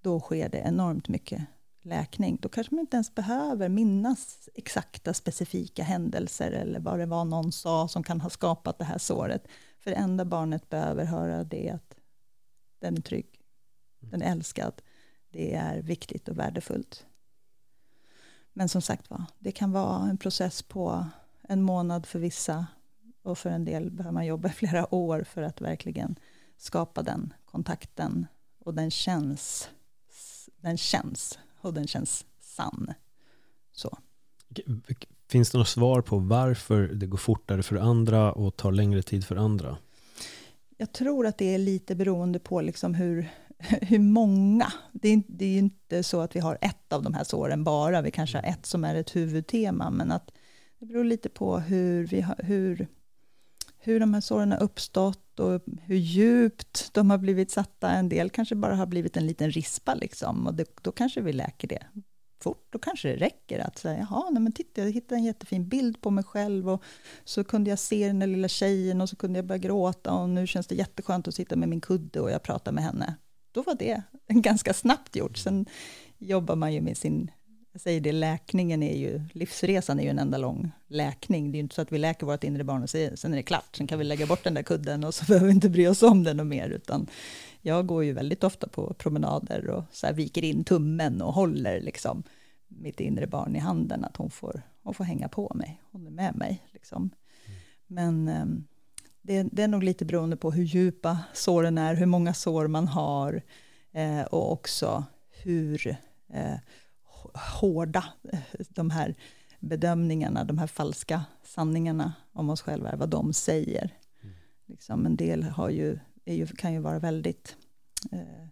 då 0.00 0.20
sker 0.20 0.48
det 0.48 0.58
enormt 0.58 1.08
mycket 1.08 1.42
läkning, 1.82 2.38
då 2.42 2.48
kanske 2.48 2.74
man 2.74 2.80
inte 2.80 2.96
ens 2.96 3.14
behöver 3.14 3.68
minnas 3.68 4.48
exakta 4.54 5.14
specifika 5.14 5.82
händelser 5.82 6.52
eller 6.52 6.80
vad 6.80 6.98
det 6.98 7.06
var 7.06 7.24
någon 7.24 7.52
sa 7.52 7.88
som 7.88 8.02
kan 8.02 8.20
ha 8.20 8.30
skapat 8.30 8.78
det 8.78 8.84
här 8.84 8.98
såret. 8.98 9.48
För 9.78 9.90
det 9.90 9.96
enda 9.96 10.24
barnet 10.24 10.68
behöver 10.68 11.04
höra 11.04 11.44
det 11.44 11.68
är 11.68 11.74
att 11.74 11.94
den 12.78 12.96
är 12.96 13.00
trygg, 13.00 13.40
den 14.00 14.22
är 14.22 14.32
älskad, 14.32 14.82
det 15.30 15.54
är 15.54 15.82
viktigt 15.82 16.28
och 16.28 16.38
värdefullt. 16.38 17.06
Men 18.52 18.68
som 18.68 18.82
sagt 18.82 19.10
var, 19.10 19.24
det 19.38 19.52
kan 19.52 19.72
vara 19.72 20.08
en 20.08 20.18
process 20.18 20.62
på 20.62 21.06
en 21.42 21.62
månad 21.62 22.06
för 22.06 22.18
vissa 22.18 22.66
och 23.22 23.38
för 23.38 23.50
en 23.50 23.64
del 23.64 23.90
behöver 23.90 24.12
man 24.12 24.26
jobba 24.26 24.48
i 24.48 24.52
flera 24.52 24.94
år 24.94 25.24
för 25.24 25.42
att 25.42 25.60
verkligen 25.60 26.18
skapa 26.56 27.02
den 27.02 27.32
kontakten 27.44 28.26
och 28.58 28.74
den 28.74 28.90
känns, 28.90 29.70
den 30.56 30.76
känns 30.76 31.38
och 31.60 31.74
den 31.74 31.86
känns 31.86 32.26
sann. 32.40 32.92
Så. 33.72 33.98
Finns 35.28 35.50
det 35.50 35.58
något 35.58 35.68
svar 35.68 36.00
på 36.00 36.18
varför 36.18 36.82
det 36.82 37.06
går 37.06 37.18
fortare 37.18 37.62
för 37.62 37.76
andra 37.76 38.32
och 38.32 38.56
tar 38.56 38.72
längre 38.72 39.02
tid 39.02 39.24
för 39.24 39.36
andra? 39.36 39.76
Jag 40.76 40.92
tror 40.92 41.26
att 41.26 41.38
det 41.38 41.54
är 41.54 41.58
lite 41.58 41.94
beroende 41.94 42.38
på 42.38 42.60
liksom 42.60 42.94
hur, 42.94 43.30
hur 43.60 43.98
många. 43.98 44.72
Det 44.92 45.08
är, 45.08 45.22
det 45.28 45.44
är 45.44 45.58
inte 45.58 46.02
så 46.02 46.20
att 46.20 46.36
vi 46.36 46.40
har 46.40 46.58
ett 46.60 46.92
av 46.92 47.02
de 47.02 47.14
här 47.14 47.24
såren 47.24 47.64
bara. 47.64 48.02
Vi 48.02 48.10
kanske 48.10 48.38
har 48.38 48.44
ett 48.44 48.66
som 48.66 48.84
är 48.84 48.94
ett 48.94 49.16
huvudtema. 49.16 49.90
Men 49.90 50.12
att 50.12 50.30
det 50.78 50.86
beror 50.86 51.04
lite 51.04 51.28
på 51.28 51.58
hur, 51.58 52.06
vi 52.06 52.20
har, 52.20 52.36
hur, 52.38 52.88
hur 53.78 54.00
de 54.00 54.14
här 54.14 54.20
såren 54.20 54.52
har 54.52 54.62
uppstått 54.62 55.40
och 55.40 55.62
hur 55.82 55.96
djupt 55.96 56.94
de 56.94 57.10
har 57.10 57.18
blivit 57.18 57.50
satta. 57.50 57.90
En 57.90 58.08
del 58.08 58.30
kanske 58.30 58.54
bara 58.54 58.74
har 58.74 58.86
blivit 58.86 59.16
en 59.16 59.26
liten 59.26 59.50
rispa, 59.50 59.94
liksom, 59.94 60.46
och 60.46 60.54
det, 60.54 60.64
då 60.82 60.92
kanske 60.92 61.20
vi 61.20 61.32
läker 61.32 61.68
det 61.68 61.86
fort, 62.42 62.66
då 62.70 62.78
kanske 62.78 63.08
det 63.08 63.16
räcker 63.16 63.58
att 63.58 63.78
säga, 63.78 64.06
jaha, 64.10 64.30
nej 64.30 64.42
men 64.42 64.52
titta, 64.52 64.80
jag 64.80 64.90
hittade 64.90 65.14
en 65.14 65.24
jättefin 65.24 65.68
bild 65.68 66.00
på 66.00 66.10
mig 66.10 66.24
själv 66.24 66.70
och 66.70 66.82
så 67.24 67.44
kunde 67.44 67.70
jag 67.70 67.78
se 67.78 68.06
den 68.06 68.18
där 68.18 68.26
lilla 68.26 68.48
tjejen 68.48 69.00
och 69.00 69.08
så 69.08 69.16
kunde 69.16 69.38
jag 69.38 69.46
börja 69.46 69.58
gråta 69.58 70.14
och 70.14 70.28
nu 70.28 70.46
känns 70.46 70.66
det 70.66 70.74
jätteskönt 70.74 71.28
att 71.28 71.34
sitta 71.34 71.56
med 71.56 71.68
min 71.68 71.80
kudde 71.80 72.20
och 72.20 72.30
jag 72.30 72.42
pratar 72.42 72.72
med 72.72 72.84
henne. 72.84 73.14
Då 73.52 73.62
var 73.62 73.74
det 73.74 74.02
ganska 74.28 74.74
snabbt 74.74 75.16
gjort. 75.16 75.36
Sen 75.36 75.66
jobbar 76.18 76.56
man 76.56 76.72
ju 76.72 76.80
med 76.80 76.96
sin, 76.96 77.30
jag 77.72 77.80
säger 77.80 78.00
det, 78.00 78.12
läkningen 78.12 78.82
är 78.82 78.96
ju, 78.96 79.20
livsresan 79.32 80.00
är 80.00 80.04
ju 80.04 80.08
en 80.08 80.18
enda 80.18 80.38
lång 80.38 80.70
läkning. 80.88 81.52
Det 81.52 81.56
är 81.56 81.58
ju 81.58 81.62
inte 81.62 81.74
så 81.74 81.82
att 81.82 81.92
vi 81.92 81.98
läker 81.98 82.26
vårt 82.26 82.44
inre 82.44 82.64
barn 82.64 82.82
och 82.82 82.90
säger, 82.90 83.16
sen 83.16 83.32
är 83.32 83.36
det 83.36 83.42
klart, 83.42 83.76
sen 83.76 83.86
kan 83.86 83.98
vi 83.98 84.04
lägga 84.04 84.26
bort 84.26 84.44
den 84.44 84.54
där 84.54 84.62
kudden 84.62 85.04
och 85.04 85.14
så 85.14 85.24
behöver 85.28 85.46
vi 85.46 85.52
inte 85.52 85.68
bry 85.68 85.86
oss 85.86 86.02
om 86.02 86.24
den 86.24 86.40
och 86.40 86.46
mer, 86.46 86.70
utan 86.70 87.06
jag 87.60 87.86
går 87.86 88.04
ju 88.04 88.12
väldigt 88.12 88.44
ofta 88.44 88.68
på 88.68 88.94
promenader 88.94 89.68
och 89.68 89.84
så 89.92 90.12
viker 90.12 90.44
in 90.44 90.64
tummen 90.64 91.22
och 91.22 91.34
håller 91.34 91.80
liksom 91.80 92.22
mitt 92.68 93.00
inre 93.00 93.26
barn 93.26 93.56
i 93.56 93.58
handen, 93.58 94.04
att 94.04 94.16
hon 94.16 94.30
får, 94.30 94.62
hon 94.82 94.94
får 94.94 95.04
hänga 95.04 95.28
på 95.28 95.52
mig, 95.54 95.82
hon 95.90 96.06
är 96.06 96.10
med 96.10 96.36
mig. 96.36 96.62
Liksom. 96.72 97.10
Mm. 97.46 97.60
Men 97.86 98.42
um, 98.42 98.66
det, 99.22 99.42
det, 99.42 99.62
är 99.62 99.68
nog 99.68 99.82
lite 99.82 100.04
beroende 100.04 100.36
på 100.36 100.50
hur 100.50 100.64
djupa 100.64 101.18
såren 101.32 101.78
är, 101.78 101.94
hur 101.94 102.06
många 102.06 102.34
sår 102.34 102.66
man 102.66 102.88
har 102.88 103.42
eh, 103.92 104.22
och 104.22 104.52
också 104.52 105.04
hur 105.30 105.96
eh, 106.32 106.56
hårda 107.60 108.04
eh, 108.32 108.40
de 108.68 108.90
här 108.90 109.14
bedömningarna, 109.60 110.44
de 110.44 110.58
här 110.58 110.66
falska 110.66 111.24
sanningarna 111.42 112.12
om 112.32 112.50
oss 112.50 112.62
själva 112.62 112.90
är, 112.90 112.96
vad 112.96 113.08
de 113.08 113.32
säger. 113.32 113.94
Mm. 114.22 114.34
Liksom, 114.66 115.06
en 115.06 115.16
del 115.16 115.42
har 115.42 115.70
ju, 115.70 115.98
ju, 116.24 116.46
kan 116.46 116.72
ju 116.72 116.78
vara 116.78 116.98
väldigt 116.98 117.56
eh, 118.12 118.46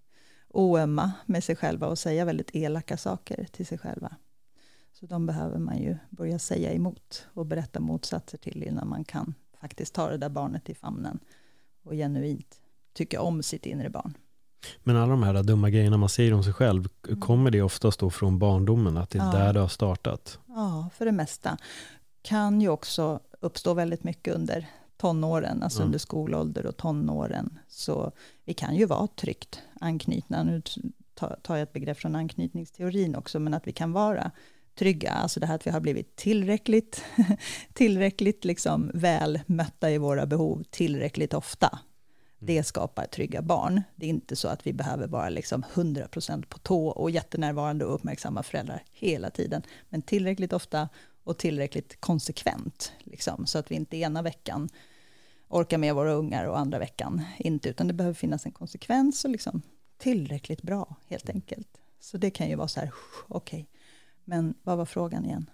oömma 0.48 1.12
med 1.26 1.44
sig 1.44 1.56
själva 1.56 1.86
och 1.86 1.98
säga 1.98 2.24
väldigt 2.24 2.54
elaka 2.54 2.96
saker 2.96 3.46
till 3.52 3.66
sig 3.66 3.78
själva. 3.78 4.16
Så 4.92 5.06
de 5.06 5.26
behöver 5.26 5.58
man 5.58 5.78
ju 5.78 5.96
börja 6.10 6.38
säga 6.38 6.72
emot 6.72 7.26
och 7.34 7.46
berätta 7.46 7.80
motsatser 7.80 8.38
till 8.38 8.62
innan 8.62 8.88
man 8.88 9.04
kan 9.04 9.34
faktiskt 9.60 9.94
ta 9.94 10.08
det 10.08 10.16
där 10.16 10.28
barnet 10.28 10.70
i 10.70 10.74
famnen 10.74 11.18
och 11.84 11.92
genuint 11.92 12.60
tycka 12.92 13.20
om 13.20 13.42
sitt 13.42 13.66
inre 13.66 13.90
barn. 13.90 14.14
Men 14.82 14.96
alla 14.96 15.10
de 15.10 15.22
här 15.22 15.42
dumma 15.42 15.70
grejerna 15.70 15.96
man 15.96 16.08
säger 16.08 16.34
om 16.34 16.44
sig 16.44 16.52
själv, 16.52 16.88
mm. 17.08 17.20
kommer 17.20 17.50
det 17.50 17.62
oftast 17.62 18.00
då 18.00 18.10
från 18.10 18.38
barndomen? 18.38 18.96
Att 18.96 19.10
det 19.10 19.18
är 19.18 19.24
ja. 19.24 19.32
där 19.32 19.52
det 19.52 19.60
har 19.60 19.68
startat? 19.68 20.38
Ja, 20.46 20.90
för 20.94 21.04
det 21.04 21.12
mesta. 21.12 21.56
Kan 22.22 22.60
ju 22.60 22.68
också 22.68 23.20
uppstå 23.40 23.74
väldigt 23.74 24.04
mycket 24.04 24.34
under 24.34 24.66
tonåren, 24.96 25.62
alltså 25.62 25.78
mm. 25.78 25.86
under 25.86 25.98
skolålder 25.98 26.66
och 26.66 26.76
tonåren. 26.76 27.58
Så 27.68 28.12
vi 28.44 28.54
kan 28.54 28.76
ju 28.76 28.84
vara 28.84 29.06
tryggt 29.06 29.62
anknutna. 29.80 30.42
Nu 30.42 30.62
tar 31.14 31.56
jag 31.56 31.60
ett 31.60 31.72
begrepp 31.72 31.98
från 31.98 32.14
anknytningsteorin 32.14 33.16
också, 33.16 33.38
men 33.38 33.54
att 33.54 33.66
vi 33.66 33.72
kan 33.72 33.92
vara 33.92 34.30
trygga, 34.78 35.10
alltså 35.10 35.40
det 35.40 35.46
här 35.46 35.54
att 35.54 35.66
vi 35.66 35.70
har 35.70 35.80
blivit 35.80 36.16
tillräckligt, 36.16 37.04
tillräckligt 37.72 38.44
liksom 38.44 38.90
väl 38.94 39.40
mötta 39.46 39.90
i 39.90 39.98
våra 39.98 40.26
behov 40.26 40.64
tillräckligt 40.70 41.34
ofta. 41.34 41.78
Det 42.38 42.52
mm. 42.52 42.64
skapar 42.64 43.06
trygga 43.06 43.42
barn. 43.42 43.82
Det 43.96 44.06
är 44.06 44.10
inte 44.10 44.36
så 44.36 44.48
att 44.48 44.66
vi 44.66 44.72
behöver 44.72 45.06
vara 45.06 45.28
liksom 45.28 45.64
100% 45.74 46.44
på 46.48 46.58
tå 46.58 46.88
och 46.88 47.10
jättenärvarande 47.10 47.84
och 47.84 47.94
uppmärksamma 47.94 48.42
föräldrar 48.42 48.82
hela 48.92 49.30
tiden. 49.30 49.62
Men 49.88 50.02
tillräckligt 50.02 50.52
ofta 50.52 50.88
och 51.24 51.38
tillräckligt 51.38 52.00
konsekvent. 52.00 52.92
Liksom, 52.98 53.46
så 53.46 53.58
att 53.58 53.70
vi 53.70 53.74
inte 53.74 53.96
ena 53.96 54.22
veckan 54.22 54.68
orkar 55.48 55.78
med 55.78 55.94
våra 55.94 56.12
ungar 56.12 56.44
och 56.44 56.58
andra 56.58 56.78
veckan 56.78 57.24
inte. 57.38 57.68
Utan 57.68 57.88
det 57.88 57.94
behöver 57.94 58.14
finnas 58.14 58.46
en 58.46 58.52
konsekvens 58.52 59.24
och 59.24 59.30
liksom 59.30 59.62
tillräckligt 59.98 60.62
bra 60.62 60.96
helt 61.06 61.28
enkelt. 61.28 61.68
Så 62.00 62.18
det 62.18 62.30
kan 62.30 62.48
ju 62.48 62.54
vara 62.54 62.68
så 62.68 62.80
här, 62.80 62.92
okej. 63.28 63.60
Okay. 63.60 63.77
Men 64.28 64.54
vad 64.62 64.78
var 64.78 64.84
frågan 64.84 65.24
igen? 65.24 65.50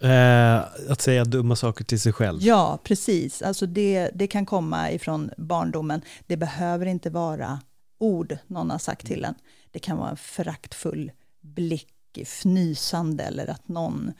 Eh, 0.00 0.56
att 0.90 1.00
säga 1.00 1.24
dumma 1.24 1.56
saker 1.56 1.84
till 1.84 2.00
sig 2.00 2.12
själv. 2.12 2.42
Ja, 2.42 2.78
precis. 2.84 3.42
Alltså 3.42 3.66
det, 3.66 4.10
det 4.14 4.26
kan 4.26 4.46
komma 4.46 4.90
ifrån 4.90 5.30
barndomen. 5.36 6.02
Det 6.26 6.36
behöver 6.36 6.86
inte 6.86 7.10
vara 7.10 7.60
ord 7.98 8.38
någon 8.46 8.70
har 8.70 8.78
sagt 8.78 9.06
till 9.06 9.24
en. 9.24 9.34
Det 9.70 9.78
kan 9.78 9.96
vara 9.96 10.10
en 10.10 10.16
föraktfull 10.16 11.12
blick, 11.40 12.18
fnysande 12.24 13.24
eller 13.24 13.50
att 13.50 13.68
någon 13.68 14.12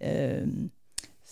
eh, 0.00 0.46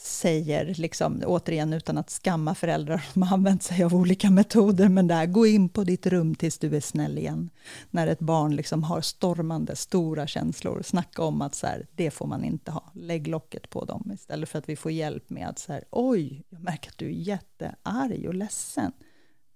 säger, 0.03 0.75
liksom, 0.75 1.23
återigen 1.27 1.73
utan 1.73 1.99
att 1.99 2.11
skamma 2.11 2.55
föräldrar 2.55 3.05
som 3.13 3.23
har 3.23 3.37
använt 3.37 3.63
sig 3.63 3.85
av 3.85 3.95
olika 3.95 4.31
metoder, 4.31 4.89
men 4.89 5.07
där, 5.07 5.27
gå 5.27 5.47
in 5.47 5.69
på 5.69 5.85
ditt 5.85 6.07
rum 6.07 6.35
tills 6.35 6.59
du 6.59 6.77
är 6.77 6.81
snäll 6.81 7.19
igen. 7.19 7.51
När 7.91 8.07
ett 8.07 8.19
barn 8.19 8.57
liksom 8.57 8.83
har 8.83 9.01
stormande, 9.01 9.77
stora 9.77 10.27
känslor, 10.27 10.83
snacka 10.83 11.23
om 11.23 11.43
att 11.43 11.55
så 11.55 11.67
här, 11.67 11.87
det 11.95 12.11
får 12.11 12.27
man 12.27 12.45
inte 12.45 12.71
ha. 12.71 12.93
Lägg 12.95 13.29
locket 13.29 13.71
på 13.71 13.85
dem 13.85 14.11
istället 14.15 14.49
för 14.49 14.59
att 14.59 14.69
vi 14.69 14.77
får 14.77 14.93
hjälp 14.93 15.31
med 15.31 15.49
att 15.49 15.59
så 15.59 15.73
här, 15.73 15.85
oj, 15.91 16.45
jag 16.49 16.63
märker 16.63 16.91
att 16.91 16.99
du 16.99 17.07
är 17.07 17.11
jättearg 17.11 18.27
och 18.29 18.35
ledsen. 18.35 18.93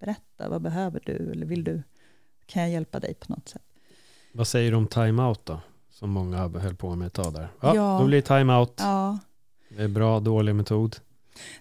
Berätta, 0.00 0.48
vad 0.48 0.62
behöver 0.62 1.02
du? 1.06 1.30
Eller 1.32 1.46
vill 1.46 1.64
du, 1.64 1.82
kan 2.46 2.62
jag 2.62 2.70
hjälpa 2.70 3.00
dig 3.00 3.14
på 3.14 3.32
något 3.32 3.48
sätt? 3.48 3.62
Vad 4.32 4.48
säger 4.48 4.70
du 4.70 4.76
om 4.76 4.86
time-out 4.86 5.40
då? 5.44 5.60
Som 5.90 6.10
många 6.10 6.48
höll 6.48 6.76
på 6.76 6.94
med 6.94 7.06
ett 7.06 7.12
tag 7.12 7.32
där. 7.32 7.48
Ja, 7.60 7.74
ja. 7.74 7.98
då 8.00 8.06
blir 8.06 8.20
time-out. 8.20 8.74
Ja. 8.76 9.18
Det 9.76 9.82
är 9.82 9.88
bra, 9.88 10.20
dålig 10.20 10.54
metod? 10.54 10.96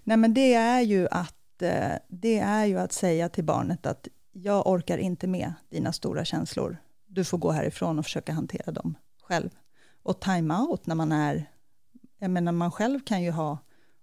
Nej, 0.03 0.18
men 0.18 0.34
det 0.34 0.53
är 0.53 0.82
ju 0.82 1.07
att, 1.11 1.61
eh, 1.61 1.91
det 2.07 2.39
är 2.39 2.66
ju 2.66 2.80
att 2.80 2.93
säga 2.93 3.30
till 3.30 3.43
barnet 3.43 3.86
att 3.86 4.07
jag 4.32 4.68
orkar 4.68 4.97
inte 4.97 5.28
med 5.28 5.53
dina 5.70 5.93
stora 5.93 6.26
känslor. 6.26 6.78
Du 7.07 7.24
får 7.24 7.38
gå 7.38 7.51
härifrån 7.51 7.99
och 7.99 8.05
försöka 8.05 8.34
hantera 8.34 8.72
dem 8.72 8.95
själv. 9.24 9.49
Och 10.03 10.20
time-out 10.20 10.86
när 10.86 10.95
man 10.95 11.11
är, 11.11 11.49
jag 12.20 12.32
menar 12.32 12.51
man 12.51 12.72
själv 12.72 12.99
kan 12.99 13.24
ju 13.24 13.32
ha, 13.32 13.57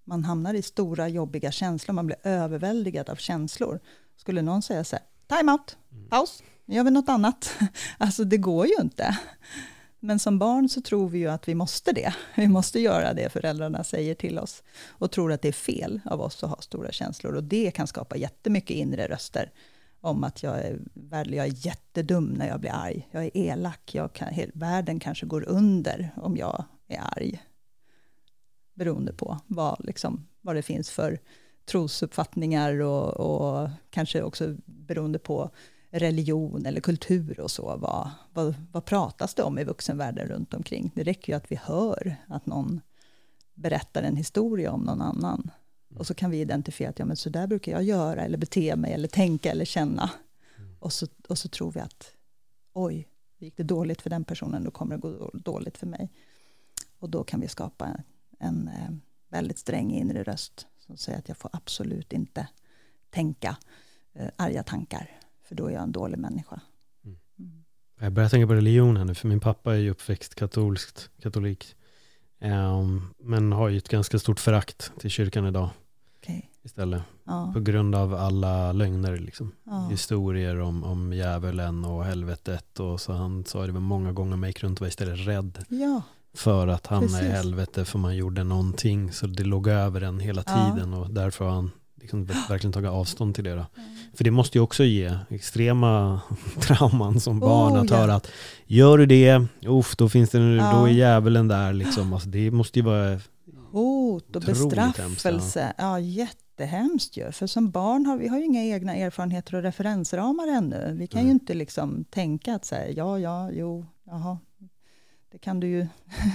man 0.04 0.24
hamnar 0.24 0.54
i 0.54 0.62
stora 0.62 1.08
jobbiga 1.08 1.50
känslor, 1.50 1.94
man 1.94 2.06
blir 2.06 2.18
överväldigad 2.22 3.10
av 3.10 3.16
känslor. 3.16 3.80
Skulle 4.16 4.42
någon 4.42 4.62
säga 4.62 4.84
så 4.84 4.96
här, 4.96 5.04
time-out, 5.36 5.76
mm. 5.92 6.08
paus, 6.08 6.42
nu 6.64 6.74
gör 6.74 6.84
vi 6.84 6.90
något 6.90 7.08
annat. 7.08 7.58
Alltså 7.98 8.24
det 8.24 8.36
går 8.36 8.66
ju 8.66 8.74
inte. 8.80 9.18
Men 10.00 10.18
som 10.18 10.38
barn 10.38 10.68
så 10.68 10.80
tror 10.80 11.08
vi 11.08 11.18
ju 11.18 11.28
att 11.28 11.48
vi 11.48 11.54
måste 11.54 11.92
det. 11.92 12.14
Vi 12.36 12.48
måste 12.48 12.80
göra 12.80 13.14
det 13.14 13.32
föräldrarna 13.32 13.84
säger 13.84 14.14
till 14.14 14.38
oss. 14.38 14.62
Och 14.88 15.10
tror 15.10 15.32
att 15.32 15.42
det 15.42 15.48
är 15.48 15.52
fel 15.52 16.00
av 16.04 16.20
oss 16.20 16.44
att 16.44 16.50
ha 16.50 16.60
stora 16.60 16.92
känslor. 16.92 17.34
Och 17.34 17.44
det 17.44 17.70
kan 17.70 17.86
skapa 17.86 18.16
jättemycket 18.16 18.76
inre 18.76 19.08
röster. 19.08 19.52
Om 20.00 20.24
att 20.24 20.42
jag 20.42 20.58
är, 20.58 20.78
jag 21.10 21.46
är 21.46 21.66
jättedum 21.66 22.24
när 22.24 22.48
jag 22.48 22.60
blir 22.60 22.70
arg. 22.70 23.08
Jag 23.10 23.24
är 23.24 23.36
elak. 23.36 23.94
Jag 23.94 24.12
kan, 24.12 24.28
världen 24.54 25.00
kanske 25.00 25.26
går 25.26 25.48
under 25.48 26.10
om 26.16 26.36
jag 26.36 26.64
är 26.88 27.00
arg. 27.16 27.42
Beroende 28.74 29.12
på 29.12 29.40
vad, 29.46 29.84
liksom, 29.84 30.26
vad 30.40 30.56
det 30.56 30.62
finns 30.62 30.90
för 30.90 31.18
trosuppfattningar 31.64 32.80
och, 32.80 33.10
och 33.10 33.70
kanske 33.90 34.22
också 34.22 34.56
beroende 34.64 35.18
på 35.18 35.50
religion 35.90 36.66
eller 36.66 36.80
kultur 36.80 37.40
och 37.40 37.50
så, 37.50 37.76
vad, 37.76 38.10
vad, 38.32 38.54
vad 38.72 38.84
pratas 38.84 39.34
det 39.34 39.42
om 39.42 39.58
i 39.58 39.64
vuxenvärlden 39.64 40.28
runt 40.28 40.54
omkring? 40.54 40.90
Det 40.94 41.02
räcker 41.02 41.32
ju 41.32 41.36
att 41.36 41.52
vi 41.52 41.56
hör 41.56 42.16
att 42.26 42.46
någon 42.46 42.80
berättar 43.54 44.02
en 44.02 44.16
historia 44.16 44.72
om 44.72 44.80
någon 44.80 45.02
annan. 45.02 45.50
Och 45.96 46.06
så 46.06 46.14
kan 46.14 46.30
vi 46.30 46.40
identifiera 46.40 46.90
att 46.90 46.98
ja, 46.98 47.04
men 47.04 47.16
så 47.16 47.30
där 47.30 47.46
brukar 47.46 47.72
jag 47.72 47.82
göra, 47.82 48.22
eller 48.22 48.38
bete 48.38 48.76
mig, 48.76 48.92
eller 48.92 49.08
tänka, 49.08 49.50
eller 49.50 49.64
känna. 49.64 50.10
Mm. 50.58 50.76
Och, 50.78 50.92
så, 50.92 51.06
och 51.28 51.38
så 51.38 51.48
tror 51.48 51.72
vi 51.72 51.80
att 51.80 52.12
oj, 52.72 53.08
gick 53.38 53.56
det 53.56 53.62
dåligt 53.62 54.02
för 54.02 54.10
den 54.10 54.24
personen, 54.24 54.64
då 54.64 54.70
kommer 54.70 54.96
det 54.96 55.00
gå 55.00 55.30
dåligt 55.34 55.78
för 55.78 55.86
mig. 55.86 56.12
Och 56.98 57.10
då 57.10 57.24
kan 57.24 57.40
vi 57.40 57.48
skapa 57.48 57.86
en, 57.86 58.02
en 58.38 58.68
eh, 58.68 58.90
väldigt 59.28 59.58
sträng 59.58 59.92
inre 59.92 60.22
röst 60.22 60.66
som 60.78 60.96
säger 60.96 61.18
att 61.18 61.28
jag 61.28 61.36
får 61.36 61.50
absolut 61.52 62.12
inte 62.12 62.48
tänka 63.10 63.56
eh, 64.12 64.28
arga 64.36 64.62
tankar. 64.62 65.19
För 65.50 65.56
då 65.56 65.66
är 65.66 65.70
jag 65.70 65.82
en 65.82 65.92
dålig 65.92 66.18
människa. 66.18 66.60
Mm. 67.04 67.18
Mm. 67.38 67.64
Jag 68.00 68.12
börjar 68.12 68.28
tänka 68.28 68.46
på 68.46 68.54
religion 68.54 68.96
här 68.96 69.04
nu, 69.04 69.14
för 69.14 69.28
min 69.28 69.40
pappa 69.40 69.74
är 69.74 69.78
ju 69.78 69.90
uppväxt 69.90 70.34
katolskt, 70.34 71.10
katolik. 71.22 71.76
Um, 72.40 73.14
men 73.18 73.52
har 73.52 73.68
ju 73.68 73.78
ett 73.78 73.88
ganska 73.88 74.18
stort 74.18 74.40
förakt 74.40 74.92
till 74.98 75.10
kyrkan 75.10 75.46
idag. 75.46 75.70
Okay. 76.18 76.42
Istället. 76.62 77.02
Ja. 77.24 77.50
På 77.54 77.60
grund 77.60 77.94
av 77.94 78.14
alla 78.14 78.72
lögner, 78.72 79.16
liksom. 79.16 79.52
Ja. 79.64 79.88
historier 79.90 80.60
om, 80.60 80.84
om 80.84 81.12
djävulen 81.12 81.84
och 81.84 82.04
helvetet. 82.04 82.80
Och 82.80 83.00
så 83.00 83.12
han 83.12 83.44
sa 83.44 83.66
det 83.66 83.72
många 83.72 84.12
gånger, 84.12 84.36
man 84.36 84.48
gick 84.48 84.62
runt 84.62 84.78
och 84.78 84.80
var 84.80 84.88
istället 84.88 85.26
rädd. 85.26 85.64
Ja. 85.68 86.02
För 86.34 86.68
att 86.68 86.86
hamna 86.86 87.08
Precis. 87.08 87.22
i 87.22 87.30
helvete, 87.30 87.84
för 87.84 87.98
man 87.98 88.16
gjorde 88.16 88.44
någonting. 88.44 89.12
Så 89.12 89.26
det 89.26 89.44
låg 89.44 89.68
över 89.68 90.00
en 90.00 90.20
hela 90.20 90.42
tiden 90.42 90.94
och 90.94 91.10
därför 91.10 91.44
har 91.44 91.52
han 91.52 91.70
liksom 92.00 92.24
verkligen 92.48 92.72
tagit 92.72 92.90
avstånd 92.90 93.34
till 93.34 93.44
det. 93.44 93.50
Då. 93.50 93.56
Mm. 93.56 93.90
För 94.14 94.24
det 94.24 94.30
måste 94.30 94.58
ju 94.58 94.62
också 94.62 94.84
ge 94.84 95.18
extrema 95.28 96.20
trauman 96.60 97.20
som 97.20 97.40
barn 97.40 97.72
oh, 97.72 97.80
att 97.80 97.90
höra 97.90 98.14
att 98.14 98.30
gör 98.66 98.98
du 98.98 99.06
det, 99.06 99.46
uff, 99.66 99.96
då 99.96 100.08
finns 100.08 100.30
det 100.30 100.38
ja. 100.38 100.72
då 100.72 100.84
är 100.84 100.92
djävulen 100.92 101.48
där 101.48 101.72
liksom. 101.82 102.12
Alltså, 102.12 102.28
det 102.28 102.50
måste 102.50 102.78
ju 102.78 102.84
vara 102.84 103.20
Hot 103.72 104.36
och 104.36 104.42
bestraffelse. 104.42 105.30
Hemskt, 105.30 105.56
ja. 105.56 105.72
ja, 105.76 106.00
jättehemskt 106.00 107.16
ju. 107.16 107.32
För 107.32 107.46
som 107.46 107.70
barn 107.70 108.06
har 108.06 108.16
vi 108.16 108.28
har 108.28 108.38
ju 108.38 108.44
inga 108.44 108.64
egna 108.64 108.96
erfarenheter 108.96 109.54
och 109.54 109.62
referensramar 109.62 110.48
ännu. 110.48 110.94
Vi 110.98 111.06
kan 111.06 111.20
mm. 111.20 111.28
ju 111.28 111.32
inte 111.32 111.54
liksom 111.54 112.04
tänka 112.10 112.54
att 112.54 112.64
så 112.64 112.74
ja, 112.96 113.18
ja, 113.18 113.50
jo, 113.52 113.86
jaha, 114.06 114.38
Det 115.32 115.38
kan 115.38 115.60
du 115.60 115.66
ju, 115.66 115.86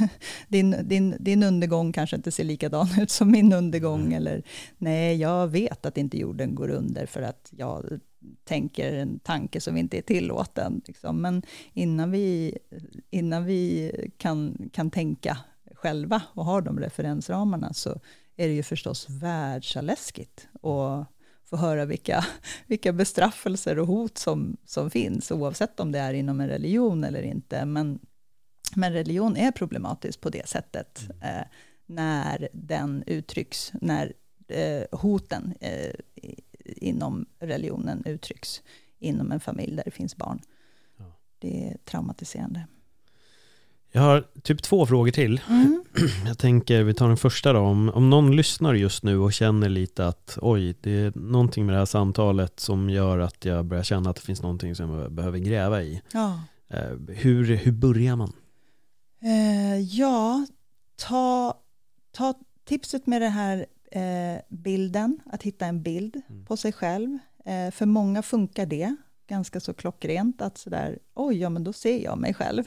din, 0.48 0.76
din, 0.84 1.18
din 1.20 1.44
undergång 1.44 1.92
kanske 1.92 2.16
inte 2.16 2.32
ser 2.32 2.44
likadan 2.44 2.88
ut 3.00 3.12
som 3.12 3.32
min 3.32 3.54
undergång. 3.54 4.02
Mm. 4.02 4.14
Eller 4.14 4.44
nej, 4.78 5.16
jag 5.16 5.48
vet 5.48 5.86
att 5.86 5.98
inte 5.98 6.18
jorden 6.18 6.56
går 6.56 6.70
under 6.70 7.06
för 7.06 7.22
att 7.22 7.54
jag 7.58 8.00
tänker 8.44 8.94
en 8.94 9.20
tanke 9.20 9.62
som 9.62 9.78
inte 9.78 9.98
är 9.98 10.02
tillåten. 10.02 10.82
Liksom. 10.88 11.22
Men 11.22 11.42
innan 11.74 12.12
vi, 12.12 12.58
innan 13.10 13.46
vi 13.46 13.92
kan, 14.18 14.70
kan 14.74 14.92
tänka 14.92 15.38
själva 15.74 16.22
och 16.34 16.46
har 16.46 16.62
de 16.62 16.80
referensramarna 16.80 17.74
så 17.74 17.90
är 18.36 18.48
det 18.48 18.54
ju 18.54 18.64
förstås 18.64 19.10
världsaläskigt 19.10 20.48
att 20.54 21.08
få 21.44 21.58
höra 21.58 21.86
vilka, 21.86 22.26
vilka 22.68 22.94
bestraffelser 22.94 23.80
och 23.80 23.88
hot 23.88 24.18
som, 24.18 24.58
som 24.66 24.90
finns, 24.90 25.32
oavsett 25.32 25.80
om 25.80 25.92
det 25.92 26.00
är 26.00 26.14
inom 26.14 26.42
en 26.42 26.48
religion 26.48 27.04
eller 27.04 27.22
inte. 27.22 27.66
Men, 27.66 28.00
men 28.76 28.94
religion 28.94 29.38
är 29.38 29.52
problematisk 29.52 30.22
på 30.22 30.30
det 30.30 30.50
sättet, 30.50 31.08
mm. 31.22 31.38
eh, 31.38 31.46
när 31.86 32.50
den 32.54 33.04
uttrycks, 33.08 33.72
när 33.82 34.14
eh, 34.48 35.00
hoten 35.00 35.54
eh, 35.60 35.94
inom 36.66 37.26
religionen 37.40 38.04
uttrycks 38.06 38.62
inom 39.00 39.32
en 39.32 39.40
familj 39.40 39.76
där 39.76 39.84
det 39.86 39.92
finns 39.92 40.16
barn. 40.16 40.40
Ja. 40.98 41.06
Det 41.40 41.68
är 41.68 41.78
traumatiserande. 41.86 42.68
Jag 43.92 44.02
har 44.02 44.24
typ 44.44 44.64
två 44.64 44.86
frågor 44.86 45.12
till. 45.12 45.42
Mm. 45.50 45.84
Jag 46.26 46.38
tänker, 46.38 46.84
vi 46.84 46.94
tar 46.94 47.08
den 47.08 47.18
första 47.18 47.54
då. 47.54 47.60
Om, 47.60 47.90
om 47.90 48.10
någon 48.10 48.36
lyssnar 48.36 48.74
just 48.74 49.04
nu 49.04 49.18
och 49.18 49.34
känner 49.34 49.70
lite 49.70 50.08
att 50.08 50.38
oj, 50.42 50.76
det 50.82 50.92
är 50.92 51.12
någonting 51.16 51.66
med 51.66 51.76
det 51.76 51.80
här 51.80 51.86
samtalet 51.86 52.60
som 52.60 52.90
gör 52.90 53.20
att 53.20 53.46
jag 53.46 53.66
börjar 53.66 53.84
känna 53.84 54.10
att 54.10 54.16
det 54.16 54.22
finns 54.22 54.42
någonting 54.42 54.76
som 54.76 54.90
jag 54.90 55.12
behöver 55.12 55.38
gräva 55.38 55.82
i. 55.82 56.02
Ja. 56.14 56.40
Hur, 57.08 57.56
hur 57.56 57.72
börjar 57.72 58.16
man? 58.16 58.34
Eh, 59.26 59.80
ja, 59.80 60.46
ta, 60.96 61.58
ta 62.12 62.34
tipset 62.64 63.08
med 63.08 63.22
den 63.22 63.32
här 63.32 63.66
eh, 63.92 64.42
bilden, 64.50 65.20
att 65.26 65.44
hitta 65.44 65.66
en 65.66 65.84
bild 65.84 66.22
mm. 66.30 66.46
på 66.46 66.58
sig 66.58 66.72
själv. 66.72 67.18
Eh, 67.46 67.72
för 67.72 67.86
många 67.86 68.22
funkar 68.22 68.66
det 68.66 68.96
ganska 69.28 69.60
så 69.60 69.74
klockrent 69.74 70.42
att 70.42 70.58
sådär, 70.58 71.00
oj, 71.14 71.38
ja 71.38 71.50
men 71.50 71.64
då 71.64 71.74
ser 71.74 72.04
jag 72.04 72.18
mig 72.18 72.34
själv. 72.34 72.64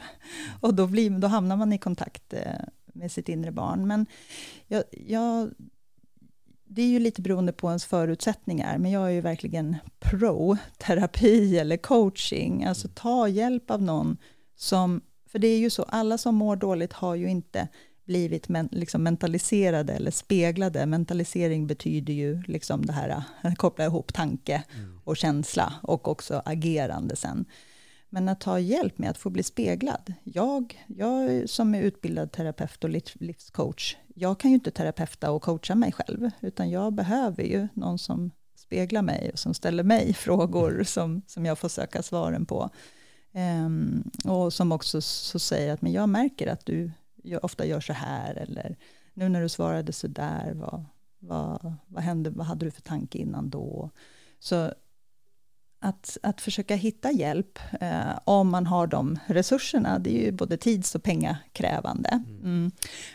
Och 0.60 0.74
då, 0.74 0.86
blir, 0.86 1.10
då 1.10 1.28
hamnar 1.28 1.56
man 1.56 1.72
i 1.72 1.78
kontakt 1.78 2.32
eh, 2.32 2.40
med 2.92 3.12
sitt 3.12 3.28
inre 3.28 3.52
barn. 3.52 3.86
Men 3.86 4.06
jag, 4.66 4.84
jag, 4.90 5.50
det 6.64 6.82
är 6.82 6.88
ju 6.88 6.98
lite 6.98 7.22
beroende 7.22 7.52
på 7.52 7.68
ens 7.68 7.84
förutsättningar, 7.84 8.78
men 8.78 8.90
jag 8.90 9.06
är 9.06 9.10
ju 9.10 9.20
verkligen 9.20 9.76
pro-terapi 10.00 11.58
eller 11.58 11.76
coaching. 11.76 12.64
Alltså 12.64 12.88
ta 12.94 13.28
hjälp 13.28 13.70
av 13.70 13.82
någon 13.82 14.16
som, 14.56 15.00
för 15.28 15.38
det 15.38 15.48
är 15.48 15.58
ju 15.58 15.70
så, 15.70 15.82
alla 15.82 16.18
som 16.18 16.34
mår 16.34 16.56
dåligt 16.56 16.92
har 16.92 17.14
ju 17.14 17.30
inte 17.30 17.68
blivit 18.04 18.48
men, 18.48 18.68
liksom 18.72 19.02
mentaliserade 19.02 19.92
eller 19.92 20.10
speglade. 20.10 20.86
Mentalisering 20.86 21.66
betyder 21.66 22.12
ju 22.12 22.42
liksom 22.42 22.86
det 22.86 22.92
här 22.92 23.22
att 23.40 23.58
koppla 23.58 23.84
ihop 23.84 24.12
tanke 24.12 24.62
mm. 24.74 25.00
och 25.04 25.16
känsla 25.16 25.74
och 25.82 26.08
också 26.08 26.42
agerande 26.44 27.16
sen. 27.16 27.44
Men 28.10 28.28
att 28.28 28.40
ta 28.40 28.58
hjälp 28.58 28.98
med 28.98 29.10
att 29.10 29.18
få 29.18 29.30
bli 29.30 29.42
speglad. 29.42 30.14
Jag, 30.24 30.84
jag 30.86 31.48
som 31.48 31.74
är 31.74 31.82
utbildad 31.82 32.32
terapeut 32.32 32.84
och 32.84 32.90
livscoach, 33.14 33.96
jag 34.14 34.40
kan 34.40 34.50
ju 34.50 34.54
inte 34.54 34.70
terapeuta 34.70 35.30
och 35.30 35.42
coacha 35.42 35.74
mig 35.74 35.92
själv, 35.92 36.30
utan 36.40 36.70
jag 36.70 36.92
behöver 36.92 37.42
ju 37.42 37.68
någon 37.74 37.98
som 37.98 38.30
speglar 38.56 39.02
mig 39.02 39.30
och 39.32 39.38
som 39.38 39.54
ställer 39.54 39.82
mig 39.82 40.14
frågor 40.18 40.82
som, 40.84 41.22
som 41.26 41.46
jag 41.46 41.58
får 41.58 41.68
söka 41.68 42.02
svaren 42.02 42.46
på. 42.46 42.70
Um, 43.38 44.10
och 44.24 44.52
som 44.52 44.72
också 44.72 45.00
så 45.00 45.38
säger 45.38 45.72
att 45.72 45.82
men 45.82 45.92
jag 45.92 46.08
märker 46.08 46.46
att 46.46 46.66
du 46.66 46.90
ofta 47.42 47.66
gör 47.66 47.80
så 47.80 47.92
här, 47.92 48.34
eller 48.34 48.76
nu 49.14 49.28
när 49.28 49.42
du 49.42 49.48
svarade 49.48 49.92
så 49.92 50.06
där, 50.06 50.52
vad, 50.54 50.84
vad, 51.18 51.74
vad 51.86 52.02
hände, 52.02 52.30
vad 52.30 52.46
hade 52.46 52.64
du 52.64 52.70
för 52.70 52.82
tanke 52.82 53.18
innan 53.18 53.50
då? 53.50 53.90
Så 54.38 54.72
att, 55.80 56.18
att 56.22 56.40
försöka 56.40 56.74
hitta 56.76 57.12
hjälp, 57.12 57.58
eh, 57.80 58.18
om 58.24 58.48
man 58.48 58.66
har 58.66 58.86
de 58.86 59.18
resurserna, 59.26 59.98
det 59.98 60.18
är 60.20 60.24
ju 60.24 60.32
både 60.32 60.56
tids 60.56 60.94
och 60.94 61.02
pengakrävande. 61.02 62.08
Mm. 62.08 62.40
mm. 62.42 62.70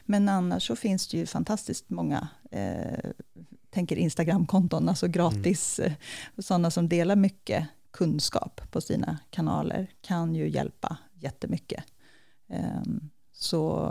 Men 0.06 0.30
annars 0.30 0.68
så 0.68 0.76
finns 0.76 1.08
det 1.08 1.18
ju 1.18 1.26
fantastiskt 1.26 1.90
många, 1.90 2.28
eh, 2.52 3.12
tänker 3.70 3.96
Instagramkonton, 3.96 4.90
alltså 4.90 5.08
gratis, 5.08 5.80
mm. 5.80 5.92
Eh, 5.92 6.42
sådana 6.42 6.72
som 6.72 6.90
delar 6.90 7.16
mycket 7.16 7.68
kunskap 7.94 8.62
på 8.72 8.82
sina 8.82 9.20
kanaler, 9.30 9.92
kan 10.02 10.36
ju 10.36 10.50
hjälpa 10.50 10.98
jättemycket. 11.14 11.84
Um, 12.48 13.10
så 13.32 13.90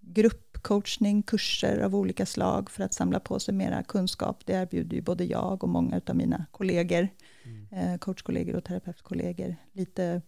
gruppcoachning, 0.00 1.22
kurser 1.22 1.78
av 1.78 1.96
olika 1.96 2.26
slag 2.26 2.70
för 2.70 2.84
att 2.84 2.94
samla 2.94 3.20
på 3.20 3.40
sig 3.40 3.54
mera 3.54 3.82
kunskap. 3.82 4.42
Det 4.46 4.52
erbjuder 4.52 4.96
ju 4.96 5.02
både 5.02 5.24
jag 5.24 5.64
och 5.64 5.68
många 5.68 6.00
av 6.06 6.16
mina 6.16 6.46
kollegor, 6.50 7.08
mm. 7.44 7.68
Eh, 7.70 7.98
coachkollegor 7.98 8.56
och 8.56 8.64
terapeutkollegor. 8.64 9.56
Lite 9.72 10.22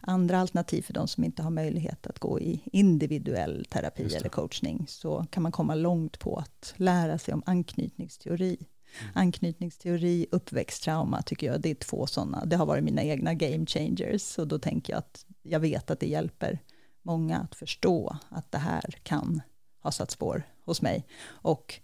andra 0.00 0.38
alternativ 0.38 0.82
för 0.82 0.92
de 0.92 1.08
som 1.08 1.24
inte 1.24 1.42
har 1.42 1.50
möjlighet 1.50 2.06
att 2.06 2.18
gå 2.18 2.40
i 2.40 2.62
individuell 2.72 3.64
terapi 3.70 4.14
eller 4.14 4.28
coachning. 4.28 4.84
Så 4.88 5.26
kan 5.30 5.42
man 5.42 5.52
komma 5.52 5.74
långt 5.74 6.18
på 6.18 6.36
att 6.36 6.74
lära 6.76 7.18
sig 7.18 7.34
om 7.34 7.42
anknytningsteori. 7.46 8.66
Anknytningsteori, 9.14 10.26
uppväxttrauma 10.30 11.22
tycker 11.22 11.46
jag, 11.46 11.60
det 11.60 11.70
är 11.70 11.74
två 11.74 12.06
sådana. 12.06 12.44
Det 12.44 12.56
har 12.56 12.66
varit 12.66 12.84
mina 12.84 13.02
egna 13.02 13.34
game 13.34 13.66
changers. 13.66 14.38
Och 14.38 14.48
då 14.48 14.58
tänker 14.58 14.92
jag 14.92 14.98
att 14.98 15.26
jag 15.42 15.60
vet 15.60 15.90
att 15.90 16.00
det 16.00 16.06
hjälper 16.06 16.58
många 17.02 17.38
att 17.38 17.54
förstå 17.54 18.16
att 18.28 18.52
det 18.52 18.58
här 18.58 18.94
kan 19.02 19.42
ha 19.82 19.90
satt 19.90 20.10
spår 20.10 20.42
hos 20.64 20.82
mig. 20.82 21.06
Och 21.26 21.80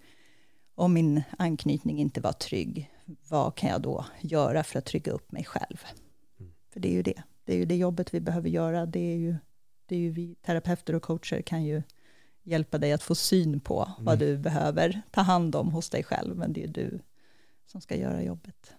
om 0.74 0.92
min 0.92 1.22
anknytning 1.38 1.98
inte 1.98 2.20
var 2.20 2.32
trygg, 2.32 2.90
vad 3.28 3.54
kan 3.54 3.70
jag 3.70 3.82
då 3.82 4.04
göra 4.20 4.64
för 4.64 4.78
att 4.78 4.84
trygga 4.84 5.12
upp 5.12 5.32
mig 5.32 5.44
själv? 5.44 5.84
Mm. 6.40 6.52
För 6.72 6.80
det 6.80 6.88
är 6.88 6.92
ju 6.92 7.02
det. 7.02 7.22
Det 7.44 7.52
är 7.52 7.56
ju 7.56 7.64
det 7.64 7.76
jobbet 7.76 8.14
vi 8.14 8.20
behöver 8.20 8.48
göra. 8.48 8.86
Det 8.86 9.12
är 9.12 9.16
ju, 9.16 9.36
det 9.86 9.94
är 9.94 9.98
ju 9.98 10.10
vi 10.10 10.34
terapeuter 10.34 10.94
och 10.94 11.02
coacher 11.02 11.42
kan 11.42 11.64
ju 11.64 11.82
hjälpa 12.46 12.78
dig 12.78 12.92
att 12.92 13.02
få 13.02 13.14
syn 13.14 13.60
på 13.60 13.84
mm. 13.84 14.04
vad 14.04 14.18
du 14.18 14.38
behöver 14.38 15.02
ta 15.10 15.20
hand 15.20 15.54
om 15.56 15.68
hos 15.68 15.90
dig 15.90 16.04
själv. 16.04 16.36
Men 16.36 16.52
det 16.52 16.64
är 16.64 16.68
du 16.68 17.00
som 17.66 17.80
ska 17.80 17.96
göra 17.96 18.22
jobbet. 18.22 18.72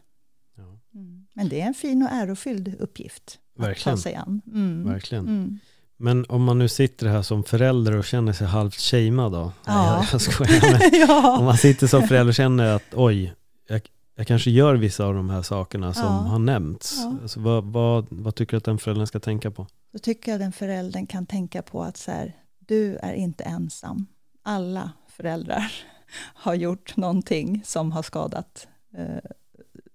Ja. 0.55 0.79
Mm. 0.93 1.27
Men 1.33 1.49
det 1.49 1.61
är 1.61 1.65
en 1.65 1.73
fin 1.73 2.03
och 2.03 2.09
ärofylld 2.11 2.75
uppgift 2.79 3.39
Verkligen. 3.55 3.93
att 3.93 3.99
ta 3.99 4.03
sig 4.03 4.15
an. 4.15 4.41
Mm. 4.47 4.83
Verkligen. 4.83 5.27
Mm. 5.27 5.59
Men 5.97 6.25
om 6.29 6.43
man 6.43 6.59
nu 6.59 6.69
sitter 6.69 7.07
här 7.07 7.21
som 7.21 7.43
förälder 7.43 7.95
och 7.95 8.05
känner 8.05 8.33
sig 8.33 8.47
halvt 8.47 8.75
shamead 8.75 9.31
då? 9.31 9.51
Ja. 9.65 9.97
Nej, 9.99 10.07
jag, 10.11 10.21
skojar. 10.21 10.79
Ja. 11.07 11.37
Om 11.39 11.45
man 11.45 11.57
sitter 11.57 11.87
som 11.87 12.07
förälder 12.07 12.29
och 12.29 12.35
känner 12.35 12.75
att 12.75 12.93
oj, 12.93 13.33
jag, 13.67 13.81
jag 14.15 14.27
kanske 14.27 14.51
gör 14.51 14.75
vissa 14.75 15.05
av 15.05 15.13
de 15.13 15.29
här 15.29 15.41
sakerna 15.41 15.93
som 15.93 16.03
ja. 16.03 16.09
har 16.09 16.39
nämnts. 16.39 16.97
Ja. 16.97 17.17
Alltså, 17.21 17.39
vad, 17.39 17.63
vad, 17.63 18.07
vad, 18.09 18.35
tycker 18.35 18.51
du 18.51 18.57
att 18.57 18.63
den 18.63 18.77
föräldern 18.77 19.07
ska 19.07 19.19
tänka 19.19 19.51
på? 19.51 19.67
Då 19.93 19.99
tycker 19.99 20.31
jag 20.31 20.41
den 20.41 20.51
föräldern 20.51 21.07
kan 21.07 21.25
tänka 21.25 21.61
på 21.61 21.83
att 21.83 21.97
så 21.97 22.11
här, 22.11 22.33
du 22.67 22.97
är 22.97 23.13
inte 23.13 23.43
ensam. 23.43 24.05
Alla 24.43 24.91
föräldrar 25.07 25.71
har 26.33 26.53
gjort 26.53 26.97
någonting 26.97 27.61
som 27.65 27.91
har 27.91 28.03
skadat 28.03 28.67
eh, 28.93 29.31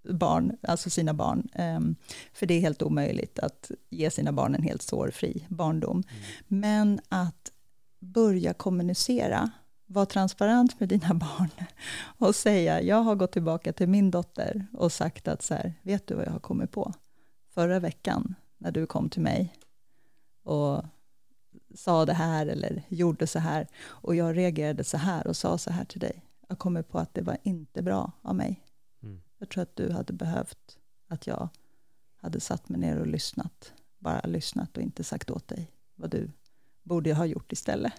barn, 0.09 0.57
alltså 0.63 0.91
sina 0.91 1.15
barn. 1.15 1.49
Um, 1.55 1.97
för 2.33 2.47
det 2.47 2.55
är 2.55 2.61
helt 2.61 2.83
omöjligt 2.83 3.39
att 3.39 3.71
ge 3.91 4.11
sina 4.11 4.33
barn 4.33 4.55
en 4.55 4.63
helt 4.63 4.83
sårfri 4.83 5.47
barndom. 5.49 5.97
Mm. 5.97 6.23
Men 6.49 7.01
att 7.09 7.53
börja 8.01 8.55
kommunicera, 8.55 9.51
vara 9.87 10.07
transparent 10.07 10.81
med 10.81 10.89
dina 10.89 11.15
barn 11.15 11.51
och 12.19 12.35
säga, 12.37 12.83
jag 12.83 13.03
har 13.03 13.15
gått 13.15 13.33
tillbaka 13.33 13.73
till 13.73 13.89
min 13.89 14.11
dotter 14.11 14.67
och 14.73 14.93
sagt 14.93 15.29
att 15.29 15.43
så 15.43 15.55
här, 15.55 15.75
vet 15.83 16.07
du 16.07 16.15
vad 16.15 16.27
jag 16.27 16.33
har 16.33 16.41
kommit 16.41 16.71
på? 16.71 16.93
Förra 17.55 17.79
veckan 17.79 18.35
när 18.59 18.73
du 18.73 18.87
kom 18.87 19.09
till 19.09 19.23
mig 19.23 19.55
och 20.45 20.85
sa 21.75 22.07
det 22.07 22.13
här 22.13 22.47
eller 22.47 22.83
gjorde 22.89 23.27
så 23.27 23.39
här 23.39 23.67
och 23.85 24.15
jag 24.15 24.37
reagerade 24.37 24.85
så 24.85 24.97
här 24.97 25.27
och 25.27 25.37
sa 25.37 25.59
så 25.59 25.71
här 25.71 25.85
till 25.85 26.01
dig. 26.01 26.25
Jag 26.49 26.59
kommer 26.59 26.83
på 26.83 26.99
att 26.99 27.15
det 27.15 27.23
var 27.23 27.37
inte 27.43 27.83
bra 27.83 28.13
av 28.23 28.35
mig. 28.35 28.61
Jag 29.43 29.49
tror 29.49 29.63
att 29.63 29.77
du 29.77 29.93
hade 29.93 30.13
behövt 30.13 30.79
att 31.09 31.27
jag 31.27 31.49
hade 32.17 32.41
satt 32.41 32.69
mig 32.69 32.81
ner 32.81 32.97
och 32.97 33.07
lyssnat. 33.07 33.73
Bara 33.99 34.21
lyssnat 34.21 34.77
och 34.77 34.83
inte 34.83 35.05
sagt 35.05 35.31
åt 35.31 35.49
dig 35.49 35.71
vad 35.95 36.11
du 36.11 36.31
borde 36.83 37.15
ha 37.15 37.27
gjort 37.27 37.53
istället. 37.53 37.93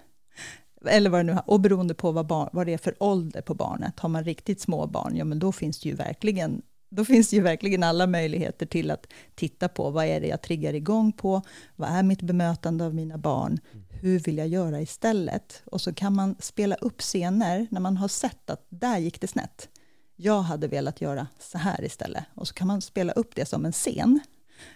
Eller 0.85 1.09
vad 1.09 1.19
det 1.19 1.33
nu 1.33 1.39
Och 1.45 1.59
beroende 1.59 1.93
på 1.93 2.11
vad, 2.11 2.27
barn, 2.27 2.49
vad 2.53 2.65
det 2.65 2.73
är 2.73 2.77
för 2.77 3.03
ålder 3.03 3.41
på 3.41 3.53
barnet. 3.53 3.99
Har 3.99 4.09
man 4.09 4.23
riktigt 4.23 4.61
små 4.61 4.87
barn, 4.87 5.15
ja 5.15 5.25
men 5.25 5.39
då 5.39 5.51
finns 5.51 5.79
det 5.79 5.89
ju 5.89 5.95
verkligen 5.95 6.61
då 6.95 7.05
finns 7.05 7.29
det 7.29 7.35
ju 7.35 7.41
verkligen 7.41 7.83
alla 7.83 8.07
möjligheter 8.07 8.65
till 8.65 8.91
att 8.91 9.07
titta 9.35 9.69
på 9.69 9.89
vad 9.89 10.05
är 10.05 10.21
det 10.21 10.27
jag 10.27 10.41
triggar 10.41 10.73
igång 10.73 11.11
på, 11.11 11.41
vad 11.75 11.89
är 11.89 12.03
mitt 12.03 12.21
bemötande 12.21 12.85
av 12.85 12.95
mina 12.95 13.17
barn, 13.17 13.59
hur 13.89 14.19
vill 14.19 14.37
jag 14.37 14.47
göra 14.47 14.81
istället? 14.81 15.61
Och 15.65 15.81
så 15.81 15.93
kan 15.93 16.15
man 16.15 16.35
spela 16.39 16.75
upp 16.75 17.01
scener 17.01 17.67
när 17.71 17.79
man 17.81 17.97
har 17.97 18.07
sett 18.07 18.49
att 18.49 18.65
där 18.69 18.97
gick 18.97 19.21
det 19.21 19.27
snett 19.27 19.69
jag 20.15 20.41
hade 20.41 20.67
velat 20.67 21.01
göra 21.01 21.27
så 21.39 21.57
här 21.57 21.83
istället. 21.83 22.23
Och 22.35 22.47
så 22.47 22.53
kan 22.53 22.67
man 22.67 22.81
spela 22.81 23.13
upp 23.13 23.35
det 23.35 23.45
som 23.45 23.65
en 23.65 23.71
scen 23.71 24.19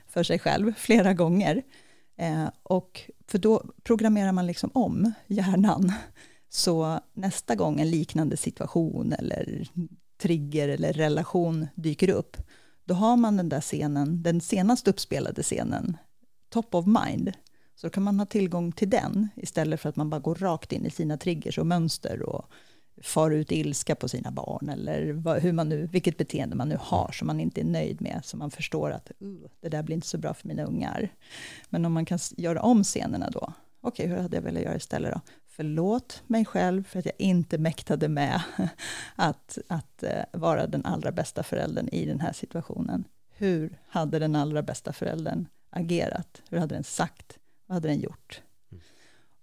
för 0.07 0.24
sig 0.24 0.39
själv 0.39 0.74
flera 0.78 1.13
gånger. 1.13 1.63
Eh, 2.18 2.49
och 2.63 3.11
för 3.28 3.38
då 3.38 3.63
programmerar 3.84 4.32
man 4.32 4.47
liksom 4.47 4.72
om 4.74 5.11
hjärnan. 5.28 5.93
Så 6.49 6.99
nästa 7.13 7.55
gång 7.55 7.80
en 7.80 7.89
liknande 7.89 8.38
situation 8.38 9.13
eller 9.13 9.68
trigger 10.18 10.70
eller 10.70 10.93
relation 10.93 11.68
dyker 11.76 12.09
upp, 12.09 12.38
då 12.86 12.93
har 12.93 13.18
man 13.18 13.38
den 13.38 13.49
där 13.49 13.61
scenen, 13.61 14.24
den 14.24 14.41
senast 14.41 14.88
uppspelade 14.88 15.43
scenen, 15.43 15.97
top 16.49 16.76
of 16.76 16.86
mind. 16.86 17.32
Så 17.76 17.88
då 17.88 17.91
kan 17.91 18.03
man 18.03 18.20
ha 18.20 18.26
tillgång 18.26 18.72
till 18.72 18.89
den 18.89 19.28
istället 19.36 19.82
för 19.82 19.89
att 19.89 19.95
man 19.95 20.09
bara 20.09 20.20
går 20.20 20.36
rakt 20.36 20.72
in 20.72 20.86
i 20.86 20.89
sina 20.89 21.18
triggers 21.18 21.57
och 21.57 21.68
mönster 21.68 22.22
och 22.22 22.45
far 23.01 23.32
ut 23.32 23.51
ilska 23.51 23.95
på 23.95 24.07
sina 24.07 24.32
barn 24.32 24.70
eller 24.70 25.11
vad, 25.13 25.41
hur 25.41 25.53
man 25.53 25.70
nu, 25.70 25.88
vilket 25.91 26.18
beteende 26.18 26.55
man 26.55 26.70
nu 26.70 26.78
har 26.82 27.11
som 27.11 27.28
man 27.28 27.39
inte 27.39 27.61
är 27.61 27.65
nöjd 27.65 28.01
med, 28.01 28.22
så 28.24 28.38
man 28.38 28.51
förstår 28.51 28.91
att 28.91 29.11
uh, 29.22 29.45
det 29.61 29.70
där 29.70 29.84
blir 29.84 29.95
inte 29.95 30.07
så 30.07 30.18
bra 30.18 30.34
för 30.34 30.47
mina 30.47 30.63
ungar. 30.63 31.09
Men 31.70 31.86
om 31.86 31.93
man 31.93 32.05
kan 32.05 32.20
göra 32.38 32.61
om 32.61 32.84
scenerna 32.84 33.30
då, 33.30 33.53
okej, 33.82 34.05
okay, 34.05 34.07
hur 34.07 34.22
hade 34.22 34.38
jag 34.38 34.41
velat 34.41 34.63
göra 34.63 34.76
istället 34.76 35.13
då? 35.13 35.22
Förlåt 35.57 36.23
mig 36.27 36.45
själv 36.45 36.83
för 36.83 36.99
att 36.99 37.05
jag 37.05 37.15
inte 37.17 37.57
mäktade 37.57 38.07
med 38.07 38.41
att, 39.15 39.57
att 39.67 40.03
uh, 40.03 40.39
vara 40.39 40.67
den 40.67 40.85
allra 40.85 41.11
bästa 41.11 41.43
föräldern 41.43 41.87
i 41.91 42.05
den 42.05 42.19
här 42.19 42.33
situationen. 42.33 43.03
Hur 43.29 43.79
hade 43.87 44.19
den 44.19 44.35
allra 44.35 44.61
bästa 44.61 44.93
föräldern 44.93 45.47
agerat? 45.69 46.41
Hur 46.49 46.57
hade 46.57 46.75
den 46.75 46.83
sagt? 46.83 47.37
Vad 47.65 47.75
hade 47.75 47.87
den 47.87 47.99
gjort? 47.99 48.41
Mm. 48.71 48.83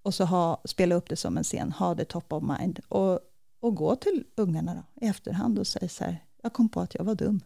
Och 0.02 0.14
så 0.14 0.24
ha, 0.24 0.62
spela 0.64 0.94
upp 0.94 1.08
det 1.08 1.16
som 1.16 1.36
en 1.36 1.44
scen, 1.44 1.72
ha 1.72 1.94
det 1.94 2.04
top 2.04 2.32
of 2.32 2.42
mind. 2.58 2.80
Och 2.88 3.20
och 3.64 3.74
gå 3.74 3.96
till 3.96 4.24
ungarna 4.36 4.74
då, 4.74 5.06
i 5.06 5.08
efterhand 5.08 5.58
och 5.58 5.66
säga 5.66 5.88
så 5.88 6.04
här, 6.04 6.24
jag 6.42 6.52
kom 6.52 6.68
på 6.68 6.80
att 6.80 6.94
jag 6.94 7.04
var 7.04 7.14
dum. 7.14 7.40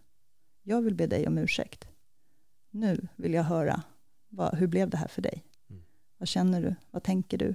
Jag 0.63 0.83
vill 0.83 0.95
be 0.95 1.07
dig 1.07 1.27
om 1.27 1.39
ursäkt. 1.39 1.89
Nu 2.71 3.09
vill 3.17 3.35
jag 3.35 3.43
höra, 3.43 3.83
vad, 4.29 4.55
hur 4.55 4.67
blev 4.67 4.91
det 4.91 4.97
här 4.97 5.09
för 5.09 5.23
dig? 5.23 5.45
Mm. 5.71 5.83
Vad 6.19 6.29
känner 6.29 6.63
du? 6.63 6.75
Vad 6.91 7.03
tänker 7.03 7.39
du? 7.39 7.55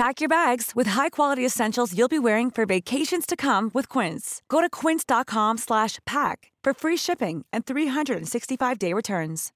Pack 0.00 0.22
your 0.22 0.28
bags 0.28 0.72
with 0.76 0.90
high-quality 0.90 1.46
essentials 1.46 1.92
you'll 1.94 2.08
be 2.08 2.18
wearing 2.18 2.50
for 2.50 2.66
vacations 2.66 3.26
to 3.26 3.36
come 3.36 3.70
with 3.74 3.98
Quince. 3.98 4.42
Go 4.48 4.60
to 4.60 4.68
quince.com/pack 4.70 6.52
for 6.64 6.74
free 6.74 6.96
shipping 6.96 7.44
and 7.52 7.64
365-day 7.64 8.94
returns. 8.94 9.52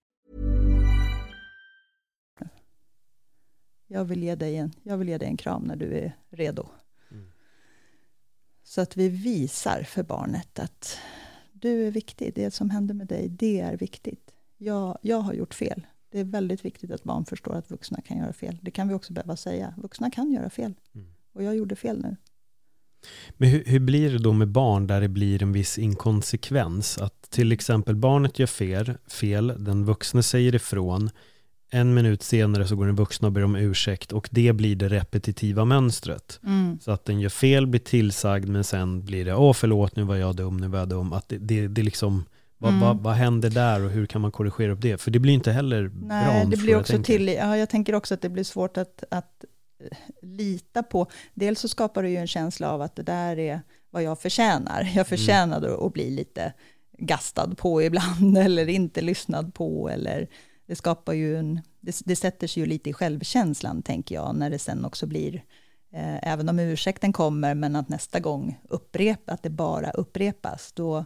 Jag 3.87 4.05
vill 4.05 4.23
ge 4.23 4.35
dig 4.35 4.57
en, 4.57 4.73
jag 4.83 4.97
vill 4.97 5.09
ge 5.09 5.19
dig 5.19 5.29
en 5.29 5.37
kram 5.37 5.63
när 5.63 5.77
du 5.77 5.99
är 5.99 6.17
redo. 6.31 6.69
Mm. 7.11 7.27
Så 8.63 8.81
att 8.81 8.97
vi 8.97 9.09
visar 9.09 9.83
för 9.83 10.03
barnet 10.03 10.59
att 10.59 10.99
du 11.53 11.87
är 11.87 11.91
viktig. 11.91 12.35
Det 12.35 12.55
som 12.55 12.71
händer 12.71 12.95
med 12.95 13.07
dig, 13.07 13.29
det 13.29 13.61
är 13.61 13.77
viktigt. 13.77 14.31
Jag, 14.57 14.99
jag 15.03 15.19
har 15.19 15.33
gjort 15.33 15.55
fel. 15.55 15.87
Det 16.15 16.21
är 16.21 16.25
väldigt 16.25 16.65
viktigt 16.65 16.91
att 16.91 17.05
barn 17.05 17.25
förstår 17.25 17.55
att 17.55 17.71
vuxna 17.71 18.01
kan 18.01 18.19
göra 18.19 18.33
fel. 18.33 18.59
Det 18.63 18.71
kan 18.71 18.89
vi 18.89 18.95
också 18.95 19.13
behöva 19.13 19.37
säga. 19.37 19.75
Vuxna 19.77 20.11
kan 20.11 20.33
göra 20.33 20.51
fel. 20.51 20.75
Mm. 20.95 21.07
Och 21.33 21.43
jag 21.43 21.57
gjorde 21.57 21.77
fel 21.77 22.03
nu. 22.03 22.17
Men 23.37 23.49
hur, 23.49 23.65
hur, 23.65 23.81
blir 23.81 24.13
det 24.13 24.19
då 24.19 24.33
med 24.33 24.49
barn 24.49 24.87
där 24.87 25.01
det 25.01 25.09
blir 25.09 25.43
en 25.43 25.53
viss 25.53 25.79
inkonsekvens? 25.79 26.99
Att 26.99 27.31
till 27.31 27.53
exempel 27.53 27.97
barnet 27.97 28.39
gör 28.39 28.47
fel, 28.47 28.95
fel 29.09 29.55
den 29.59 29.85
vuxne 29.85 30.23
säger 30.23 30.55
ifrån, 30.55 31.11
en 31.71 31.95
minut 31.95 32.23
senare 32.23 32.67
så 32.67 32.77
går 32.77 32.87
den 32.87 32.97
vuxna 32.97 33.29
och 33.29 33.33
ber 33.33 33.45
om 33.45 33.57
ursäkt 33.57 34.13
och 34.13 34.29
det 34.33 34.53
blir 34.53 34.77
det 34.77 34.89
repetitiva 34.89 35.65
mönstret. 35.65 36.41
Mm. 36.47 36.79
Så 36.81 36.91
att 36.91 37.05
den 37.05 37.21
gör 37.21 37.29
fel, 37.29 37.67
blir 37.67 37.81
tillsagd 37.81 38.49
men 38.49 38.65
sen 38.65 39.05
blir 39.05 39.25
det, 39.25 39.35
åh 39.35 39.53
förlåt 39.53 39.97
nu 39.97 40.03
var 40.03 40.17
jag 40.17 40.37
dum, 40.37 40.57
nu 40.57 40.69
var 40.69 40.79
jag 40.79 40.89
dum. 40.89 41.13
Att 41.13 41.29
det, 41.29 41.39
det, 41.39 41.69
det 41.69 41.83
liksom, 41.83 42.25
vad, 42.59 42.71
mm. 42.71 42.81
vad, 42.81 42.97
vad, 43.01 43.15
händer 43.15 43.51
där 43.51 43.85
och 43.85 43.91
hur 43.91 44.07
kan 44.07 44.21
man 44.21 44.33
korrigera 44.33 44.73
upp 44.73 44.81
det? 44.81 45.01
För 45.01 45.11
det 45.11 45.19
blir 45.19 45.35
inte 45.35 45.53
heller 45.53 45.91
Nej, 45.95 46.43
bra. 46.43 46.51
Det 46.51 46.57
blir 46.57 46.77
också 46.77 46.93
jag 46.93 47.05
till, 47.05 47.29
ja, 47.29 47.57
jag 47.57 47.69
tänker 47.69 47.95
också 47.95 48.15
att 48.15 48.21
det 48.21 48.29
blir 48.29 48.45
svårt 48.45 48.77
att, 48.77 49.05
att 49.11 49.45
eh, 49.81 49.97
lita 50.23 50.83
på. 50.83 51.07
Dels 51.35 51.61
så 51.61 51.69
skapar 51.69 52.03
det 52.03 52.11
ju 52.11 52.17
en 52.17 52.27
känsla 52.27 52.71
av 52.71 52.83
att 52.83 52.97
det 52.97 53.03
där 53.03 53.39
är 53.39 53.61
vad 53.91 54.03
jag 54.03 54.19
förtjänar. 54.19 54.81
Jag 54.83 54.93
mm. 54.93 55.05
förtjänar 55.05 55.59
mm. 55.59 55.81
att 55.81 55.93
bli 55.93 56.11
lite 56.11 56.53
gastad 56.99 57.55
på 57.55 57.83
ibland 57.89 58.39
eller 58.39 58.69
inte 58.69 59.01
lyssnad 59.01 59.55
på 59.55 59.89
eller 59.89 60.29
det 60.67 60.77
skapar 60.77 61.13
ju 61.13 61.37
en, 61.37 61.61
det, 61.81 62.01
det, 62.05 62.17
sätter 62.17 62.47
sig 62.47 62.63
ju 62.63 62.67
lite 62.67 62.91
i 62.91 62.93
självkänslan, 62.93 63.83
tänker 63.83 64.15
jag, 64.15 64.37
när 64.37 64.51
det 64.51 64.59
sen 64.59 64.85
också 64.85 65.07
blir, 65.07 65.35
eh, 65.93 66.33
även 66.33 66.49
om 66.49 66.59
ursäkten 66.59 67.13
kommer, 67.13 67.55
men 67.55 67.77
att 67.77 67.89
nästa 67.89 68.21
gång 68.21 68.61
upprepa, 68.69 69.33
att 69.33 69.43
det 69.43 69.51
bara 69.51 69.91
upprepas, 69.91 70.73
då, 70.73 71.05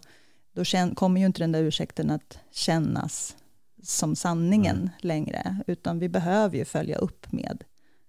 då 0.58 0.94
kommer 0.94 1.20
ju 1.20 1.26
inte 1.26 1.42
den 1.42 1.52
där 1.52 1.62
ursäkten 1.62 2.10
att 2.10 2.38
kännas 2.50 3.36
som 3.82 4.16
sanningen 4.16 4.76
mm. 4.76 4.90
längre, 5.00 5.56
utan 5.66 5.98
vi 5.98 6.08
behöver 6.08 6.56
ju 6.56 6.64
följa 6.64 6.98
upp 6.98 7.32
med, 7.32 7.64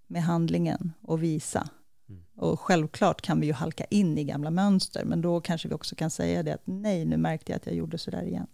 med 0.07 0.23
handlingen 0.23 0.93
och 1.01 1.23
visa. 1.23 1.69
Mm. 2.09 2.23
Och 2.35 2.59
självklart 2.59 3.21
kan 3.21 3.39
vi 3.39 3.47
ju 3.47 3.53
halka 3.53 3.83
in 3.83 4.17
i 4.17 4.23
gamla 4.23 4.51
mönster, 4.51 5.05
men 5.05 5.21
då 5.21 5.41
kanske 5.41 5.67
vi 5.67 5.73
också 5.73 5.95
kan 5.95 6.09
säga 6.09 6.43
det 6.43 6.53
att 6.53 6.67
nej, 6.67 7.05
nu 7.05 7.17
märkte 7.17 7.51
jag 7.51 7.57
att 7.57 7.65
jag 7.65 7.75
gjorde 7.75 7.97
så 7.97 8.11
där 8.11 8.23
igen. 8.23 8.47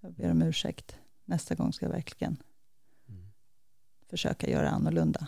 Jag 0.00 0.12
ber 0.14 0.30
om 0.30 0.42
ursäkt 0.42 0.96
nästa 1.24 1.54
gång 1.54 1.72
ska 1.72 1.86
jag 1.86 1.92
verkligen 1.92 2.36
mm. 3.08 3.30
försöka 4.10 4.50
göra 4.50 4.70
annorlunda. 4.70 5.26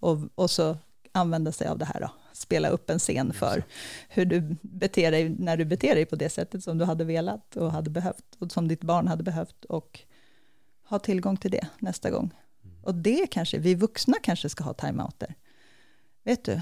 Och, 0.00 0.18
och 0.34 0.50
så 0.50 0.76
använda 1.12 1.52
sig 1.52 1.68
av 1.68 1.78
det 1.78 1.84
här 1.84 2.00
då, 2.00 2.10
spela 2.32 2.68
upp 2.68 2.90
en 2.90 2.98
scen 2.98 3.32
för 3.32 3.64
hur 4.08 4.24
du 4.24 4.56
beter 4.62 5.10
dig 5.10 5.28
när 5.28 5.56
du 5.56 5.64
beter 5.64 5.94
dig 5.94 6.06
på 6.06 6.16
det 6.16 6.28
sättet 6.28 6.64
som 6.64 6.78
du 6.78 6.84
hade 6.84 7.04
velat 7.04 7.56
och 7.56 7.72
hade 7.72 7.90
behövt 7.90 8.24
och 8.38 8.52
som 8.52 8.68
ditt 8.68 8.84
barn 8.84 9.08
hade 9.08 9.22
behövt 9.22 9.64
och 9.64 10.00
ha 10.88 10.98
tillgång 10.98 11.36
till 11.36 11.50
det 11.50 11.68
nästa 11.78 12.10
gång. 12.10 12.30
Mm. 12.64 12.76
Och 12.84 12.94
det 12.94 13.26
kanske, 13.30 13.58
vi 13.58 13.74
vuxna 13.74 14.16
kanske 14.22 14.48
ska 14.48 14.64
ha 14.64 14.74
timeouter. 14.74 15.34
Vet 16.24 16.44
du, 16.44 16.60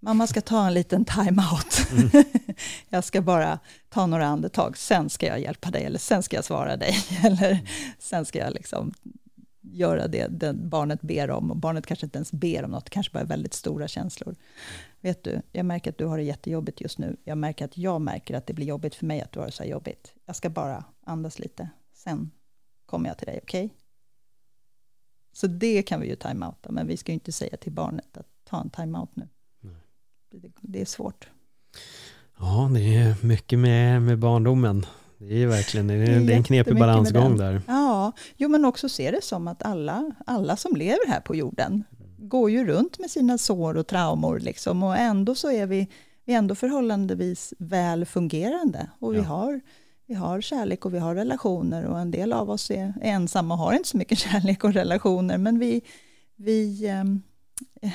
mamma 0.00 0.26
ska 0.26 0.40
ta 0.40 0.66
en 0.66 0.74
liten 0.74 1.04
timeout. 1.04 1.86
Mm. 1.92 2.24
jag 2.88 3.04
ska 3.04 3.22
bara 3.22 3.58
ta 3.88 4.06
några 4.06 4.26
andetag, 4.26 4.78
sen 4.78 5.10
ska 5.10 5.26
jag 5.26 5.40
hjälpa 5.40 5.70
dig, 5.70 5.84
eller 5.84 5.98
sen 5.98 6.22
ska 6.22 6.36
jag 6.36 6.44
svara 6.44 6.76
dig, 6.76 6.96
eller 7.24 7.50
mm. 7.50 7.66
sen 7.98 8.24
ska 8.24 8.38
jag 8.38 8.54
liksom 8.54 8.94
göra 9.64 10.08
det, 10.08 10.26
det 10.26 10.52
barnet 10.52 11.02
ber 11.02 11.30
om, 11.30 11.50
och 11.50 11.56
barnet 11.56 11.86
kanske 11.86 12.06
inte 12.06 12.18
ens 12.18 12.32
ber 12.32 12.64
om 12.64 12.70
något, 12.70 12.90
kanske 12.90 13.12
bara 13.12 13.24
väldigt 13.24 13.54
stora 13.54 13.88
känslor. 13.88 14.36
Vet 15.00 15.24
du, 15.24 15.42
jag 15.52 15.66
märker 15.66 15.90
att 15.90 15.98
du 15.98 16.04
har 16.04 16.18
det 16.18 16.24
jättejobbigt 16.24 16.80
just 16.80 16.98
nu. 16.98 17.16
Jag 17.24 17.38
märker 17.38 17.64
att 17.64 17.78
jag 17.78 18.00
märker 18.00 18.34
att 18.34 18.46
det 18.46 18.54
blir 18.54 18.66
jobbigt 18.66 18.94
för 18.94 19.06
mig 19.06 19.20
att 19.20 19.32
du 19.32 19.38
har 19.38 19.46
det 19.46 19.52
så 19.52 19.62
här 19.62 19.70
jobbigt. 19.70 20.12
Jag 20.26 20.36
ska 20.36 20.50
bara 20.50 20.84
andas 21.04 21.38
lite, 21.38 21.68
sen 21.92 22.30
kommer 22.86 23.08
jag 23.08 23.18
till 23.18 23.26
dig, 23.26 23.40
okej? 23.42 23.64
Okay? 23.64 23.76
Så 25.32 25.46
det 25.46 25.82
kan 25.82 26.00
vi 26.00 26.08
ju 26.08 26.16
timeouta, 26.16 26.72
men 26.72 26.86
vi 26.86 26.96
ska 26.96 27.12
ju 27.12 27.14
inte 27.14 27.32
säga 27.32 27.56
till 27.56 27.72
barnet 27.72 28.16
att 28.16 28.26
ta 28.44 28.60
en 28.60 28.70
timeout 28.70 29.16
nu 29.16 29.28
det 30.60 30.80
är 30.80 30.84
svårt. 30.84 31.28
Ja, 32.38 32.70
det 32.74 32.96
är 32.96 33.26
mycket 33.26 33.58
med, 33.58 34.02
med 34.02 34.18
barndomen. 34.18 34.86
Det 35.28 35.42
är 35.42 35.46
verkligen 35.46 35.86
det 35.86 35.94
är, 35.94 36.30
är 36.30 36.30
en 36.30 36.42
knepig 36.42 36.78
balansgång 36.78 37.36
där. 37.36 37.62
Ja, 37.66 38.12
jo 38.36 38.48
men 38.48 38.64
också 38.64 38.88
se 38.88 39.10
det 39.10 39.24
som 39.24 39.48
att 39.48 39.62
alla, 39.62 40.10
alla 40.26 40.56
som 40.56 40.76
lever 40.76 41.08
här 41.08 41.20
på 41.20 41.34
jorden 41.34 41.84
går 42.18 42.50
ju 42.50 42.66
runt 42.66 42.98
med 42.98 43.10
sina 43.10 43.38
sår 43.38 43.76
och 43.76 43.86
traumor 43.86 44.38
liksom 44.38 44.82
och 44.82 44.96
ändå 44.96 45.34
så 45.34 45.50
är 45.50 45.66
vi, 45.66 45.88
vi 46.24 46.34
är 46.34 46.38
ändå 46.38 46.54
förhållandevis 46.54 47.54
väl 47.58 48.06
fungerande 48.06 48.90
och 48.98 49.14
ja. 49.14 49.18
vi 49.18 49.24
har 49.24 49.60
vi 50.06 50.14
har 50.14 50.40
kärlek 50.40 50.84
och 50.84 50.94
vi 50.94 50.98
har 50.98 51.14
relationer 51.14 51.84
och 51.84 52.00
en 52.00 52.10
del 52.10 52.32
av 52.32 52.50
oss 52.50 52.70
är 52.70 52.94
ensamma 53.02 53.54
och 53.54 53.60
har 53.60 53.72
inte 53.72 53.88
så 53.88 53.96
mycket 53.96 54.18
kärlek 54.30 54.64
och 54.64 54.72
relationer 54.72 55.38
men 55.38 55.58
vi, 55.58 55.82
vi 56.36 56.86
ehm, 56.86 57.22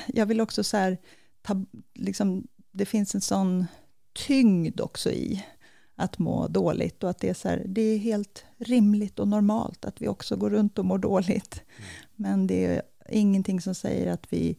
jag 0.07 0.25
vill 0.25 0.41
också 0.41 0.63
så 0.63 0.77
här 0.77 0.97
ta, 1.41 1.65
liksom, 1.93 2.47
det 2.71 2.85
finns 2.85 3.15
en 3.15 3.21
sån 3.21 3.67
tyngd 4.27 4.81
också 4.81 5.11
i 5.11 5.45
att 5.99 6.19
må 6.19 6.47
dåligt 6.47 7.03
och 7.03 7.09
att 7.09 7.19
det 7.19 7.29
är, 7.29 7.33
så 7.33 7.49
här, 7.49 7.63
det 7.65 7.81
är 7.81 7.97
helt 7.97 8.45
rimligt 8.57 9.19
och 9.19 9.27
normalt 9.27 9.85
att 9.85 10.01
vi 10.01 10.07
också 10.07 10.35
går 10.35 10.49
runt 10.49 10.79
och 10.79 10.85
mår 10.85 10.97
dåligt. 10.97 11.61
Mm. 11.77 11.89
Men 12.15 12.47
det 12.47 12.65
är 12.65 12.81
ingenting 13.09 13.61
som 13.61 13.75
säger 13.75 14.11
att, 14.11 14.33
vi, 14.33 14.57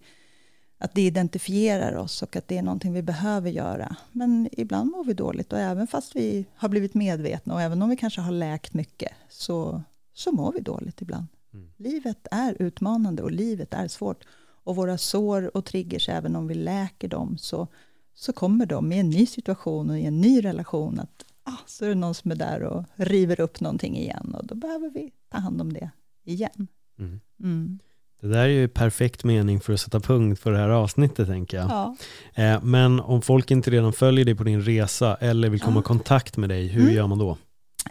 att 0.78 0.95
det 0.95 1.03
identifierar 1.03 1.97
oss 1.97 2.22
och 2.22 2.36
att 2.36 2.49
det 2.49 2.59
är 2.59 2.62
någonting 2.62 2.93
vi 2.93 3.03
behöver 3.03 3.51
göra. 3.51 3.97
Men 4.12 4.49
ibland 4.53 4.91
mår 4.91 5.05
vi 5.05 5.12
dåligt 5.12 5.53
och 5.53 5.59
även 5.59 5.86
fast 5.86 6.16
vi 6.16 6.45
har 6.55 6.68
blivit 6.68 6.95
medvetna 6.95 7.55
och 7.55 7.61
även 7.61 7.82
om 7.82 7.91
vi 7.91 7.97
kanske 7.97 8.20
har 8.20 8.32
läkt 8.32 8.74
mycket 8.74 9.12
så, 9.28 9.82
så 10.14 10.32
mår 10.32 10.53
vi 10.53 10.61
dåligt 10.61 11.03
ibland. 11.03 11.26
Mm. 11.53 11.70
Livet 11.76 12.26
är 12.30 12.57
utmanande 12.59 13.22
och 13.22 13.30
livet 13.30 13.74
är 13.74 13.88
svårt. 13.88 14.24
Och 14.64 14.76
våra 14.76 14.99
sår 14.99 15.57
och 15.57 15.64
triggers, 15.64 16.09
även 16.09 16.36
om 16.36 16.47
vi 16.47 16.55
läker 16.55 17.09
dem, 17.09 17.38
så, 17.38 17.66
så 18.14 18.32
kommer 18.32 18.66
de 18.66 18.93
i 18.93 18.99
en 18.99 19.11
ny 19.11 19.26
situation 19.26 19.91
och 19.91 19.99
i 19.99 20.05
en 20.05 20.20
ny 20.20 20.45
relation 20.45 21.01
att 21.01 21.24
så 21.71 21.85
är 21.85 21.89
det 21.89 21.95
någon 21.95 22.14
som 22.14 22.31
är 22.31 22.37
där 22.37 22.62
och 22.62 22.85
river 22.95 23.41
upp 23.41 23.61
någonting 23.61 23.97
igen 23.97 24.35
och 24.39 24.47
då 24.47 24.55
behöver 24.55 24.91
vi 24.91 25.12
ta 25.29 25.39
hand 25.39 25.61
om 25.61 25.73
det 25.73 25.91
igen. 26.25 26.68
Mm. 26.99 27.21
Mm. 27.43 27.79
Det 28.21 28.29
där 28.29 28.39
är 28.39 28.49
ju 28.49 28.68
perfekt 28.68 29.25
mening 29.25 29.61
för 29.61 29.73
att 29.73 29.81
sätta 29.81 30.01
punkt 30.01 30.41
för 30.41 30.53
det 30.53 30.59
här 30.59 30.68
avsnittet 30.68 31.29
tänker 31.29 31.57
jag. 31.57 31.71
Ja. 31.71 31.97
Eh, 32.35 32.62
men 32.62 33.01
om 33.01 33.23
folk 33.23 33.51
inte 33.51 33.71
redan 33.71 33.93
följer 33.93 34.25
dig 34.25 34.35
på 34.35 34.45
din 34.45 34.62
resa 34.62 35.14
eller 35.14 35.49
vill 35.49 35.61
komma 35.61 35.81
i 35.81 35.83
kontakt 35.83 36.37
med 36.37 36.49
dig, 36.49 36.66
hur 36.66 36.83
mm. 36.83 36.95
gör 36.95 37.07
man 37.07 37.18
då? 37.18 37.37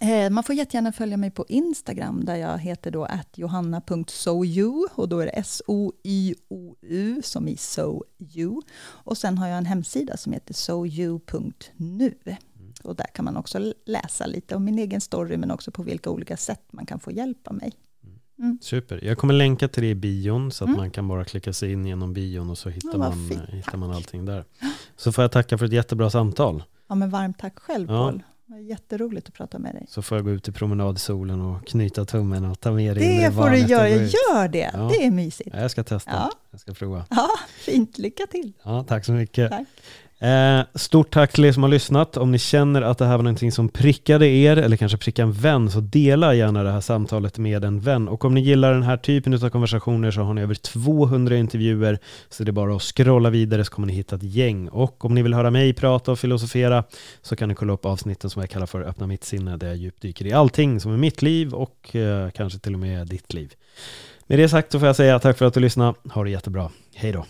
Eh, 0.01 0.29
man 0.29 0.43
får 0.43 0.55
jättegärna 0.55 0.91
följa 0.91 1.17
mig 1.17 1.31
på 1.31 1.45
Instagram 1.47 2.25
där 2.25 2.35
jag 2.35 2.57
heter 2.57 2.91
då 2.91 3.07
johanna.soyou 3.35 4.87
och 4.95 5.09
då 5.09 5.19
är 5.19 5.25
det 5.25 5.31
S-O-Y-O-U 5.31 7.21
som 7.23 7.47
i 7.47 7.57
so 7.57 8.03
you. 8.19 8.61
Och 8.81 9.17
sen 9.17 9.37
har 9.37 9.47
jag 9.47 9.57
en 9.57 9.65
hemsida 9.65 10.17
som 10.17 10.33
heter 10.33 10.53
soyou.nu. 10.53 12.13
Och 12.83 12.95
där 12.95 13.07
kan 13.13 13.25
man 13.25 13.37
också 13.37 13.73
läsa 13.85 14.25
lite 14.25 14.55
om 14.55 14.63
min 14.63 14.79
egen 14.79 15.01
story 15.01 15.37
men 15.37 15.51
också 15.51 15.71
på 15.71 15.83
vilka 15.83 16.09
olika 16.09 16.37
sätt 16.37 16.61
man 16.71 16.85
kan 16.85 16.99
få 16.99 17.11
hjälp 17.11 17.47
av 17.47 17.55
mig. 17.55 17.71
Mm. 18.39 18.57
Super. 18.61 19.05
Jag 19.05 19.17
kommer 19.17 19.33
länka 19.33 19.67
till 19.67 19.83
det 19.83 19.89
i 19.89 19.95
bion 19.95 20.51
så 20.51 20.63
att 20.63 20.67
mm. 20.67 20.79
man 20.79 20.91
kan 20.91 21.07
bara 21.07 21.25
klicka 21.25 21.53
sig 21.53 21.71
in 21.71 21.85
genom 21.85 22.13
bion 22.13 22.49
och 22.49 22.57
så 22.57 22.69
hittar, 22.69 22.97
man, 22.97 23.31
hittar 23.47 23.77
man 23.77 23.91
allting 23.91 24.25
där. 24.25 24.45
Så 24.97 25.11
får 25.11 25.21
jag 25.21 25.31
tacka 25.31 25.57
för 25.57 25.65
ett 25.65 25.73
jättebra 25.73 26.09
samtal. 26.09 26.63
Ja, 26.87 26.95
men 26.95 27.09
varmt 27.09 27.39
tack 27.39 27.59
själv 27.59 27.89
ja. 27.89 27.97
Paul. 27.97 28.23
Det 28.45 28.53
var 28.53 28.59
jätteroligt 28.59 29.27
att 29.27 29.33
prata 29.33 29.59
med 29.59 29.75
dig. 29.75 29.85
Så 29.89 30.01
får 30.01 30.17
jag 30.17 30.25
gå 30.25 30.31
ut 30.31 30.47
i 30.47 30.51
promenad 30.51 30.95
i 30.95 30.99
solen 30.99 31.41
och 31.41 31.67
knyta 31.67 32.05
tummen 32.05 32.45
och 32.45 32.59
ta 32.59 32.71
med 32.71 32.95
dig 32.95 33.17
Det 33.17 33.31
får 33.31 33.49
du 33.49 33.57
göra, 33.57 33.89
gör 33.89 34.47
det. 34.47 34.71
Ja. 34.73 34.91
Det 34.93 35.05
är 35.05 35.11
mysigt. 35.11 35.49
Ja, 35.53 35.61
jag 35.61 35.71
ska 35.71 35.83
testa, 35.83 36.11
ja. 36.11 36.31
jag 36.51 36.59
ska 36.59 36.73
prova. 36.73 37.05
Ja, 37.09 37.29
fint, 37.59 37.97
lycka 37.97 38.27
till. 38.27 38.53
Ja, 38.63 38.83
tack 38.83 39.05
så 39.05 39.11
mycket. 39.11 39.51
Tack. 39.51 39.67
Eh, 40.21 40.61
stort 40.75 41.13
tack 41.13 41.31
till 41.31 41.45
er 41.45 41.51
som 41.51 41.63
har 41.63 41.69
lyssnat. 41.69 42.17
Om 42.17 42.31
ni 42.31 42.39
känner 42.39 42.81
att 42.81 42.97
det 42.97 43.05
här 43.05 43.17
var 43.17 43.23
någonting 43.23 43.51
som 43.51 43.69
prickade 43.69 44.27
er 44.27 44.57
eller 44.57 44.77
kanske 44.77 44.97
prickade 44.97 45.27
en 45.27 45.31
vän 45.31 45.71
så 45.71 45.79
dela 45.79 46.33
gärna 46.33 46.63
det 46.63 46.71
här 46.71 46.81
samtalet 46.81 47.37
med 47.37 47.63
en 47.63 47.79
vän. 47.79 48.07
Och 48.07 48.25
om 48.25 48.33
ni 48.33 48.41
gillar 48.41 48.73
den 48.73 48.83
här 48.83 48.97
typen 48.97 49.33
av 49.33 49.49
konversationer 49.49 50.11
så 50.11 50.21
har 50.21 50.33
ni 50.33 50.41
över 50.41 50.55
200 50.55 51.37
intervjuer 51.37 51.99
så 52.29 52.43
det 52.43 52.49
är 52.49 52.53
bara 52.53 52.75
att 52.75 52.81
scrolla 52.81 53.29
vidare 53.29 53.65
så 53.65 53.71
kommer 53.71 53.87
ni 53.87 53.93
hitta 53.93 54.15
ett 54.15 54.23
gäng. 54.23 54.69
Och 54.69 55.05
om 55.05 55.13
ni 55.15 55.21
vill 55.21 55.33
höra 55.33 55.51
mig 55.51 55.73
prata 55.73 56.11
och 56.11 56.19
filosofera 56.19 56.83
så 57.21 57.35
kan 57.35 57.49
ni 57.49 57.55
kolla 57.55 57.73
upp 57.73 57.85
avsnitten 57.85 58.29
som 58.29 58.39
jag 58.39 58.49
kallar 58.49 58.65
för 58.65 58.81
Öppna 58.81 59.07
mitt 59.07 59.23
sinne 59.23 59.57
där 59.57 59.67
jag 59.67 59.77
djupdyker 59.77 60.25
i 60.25 60.33
allting 60.33 60.79
som 60.79 60.93
är 60.93 60.97
mitt 60.97 61.21
liv 61.21 61.53
och 61.53 61.95
eh, 61.95 62.29
kanske 62.29 62.59
till 62.59 62.73
och 62.73 62.79
med 62.79 63.07
ditt 63.07 63.33
liv. 63.33 63.53
Med 64.27 64.39
det 64.39 64.49
sagt 64.49 64.71
så 64.71 64.79
får 64.79 64.87
jag 64.87 64.95
säga 64.95 65.19
tack 65.19 65.37
för 65.37 65.45
att 65.45 65.53
du 65.53 65.59
lyssnade. 65.59 65.93
Ha 66.13 66.23
det 66.23 66.29
jättebra. 66.29 66.71
Hej 66.95 67.11
då. 67.11 67.25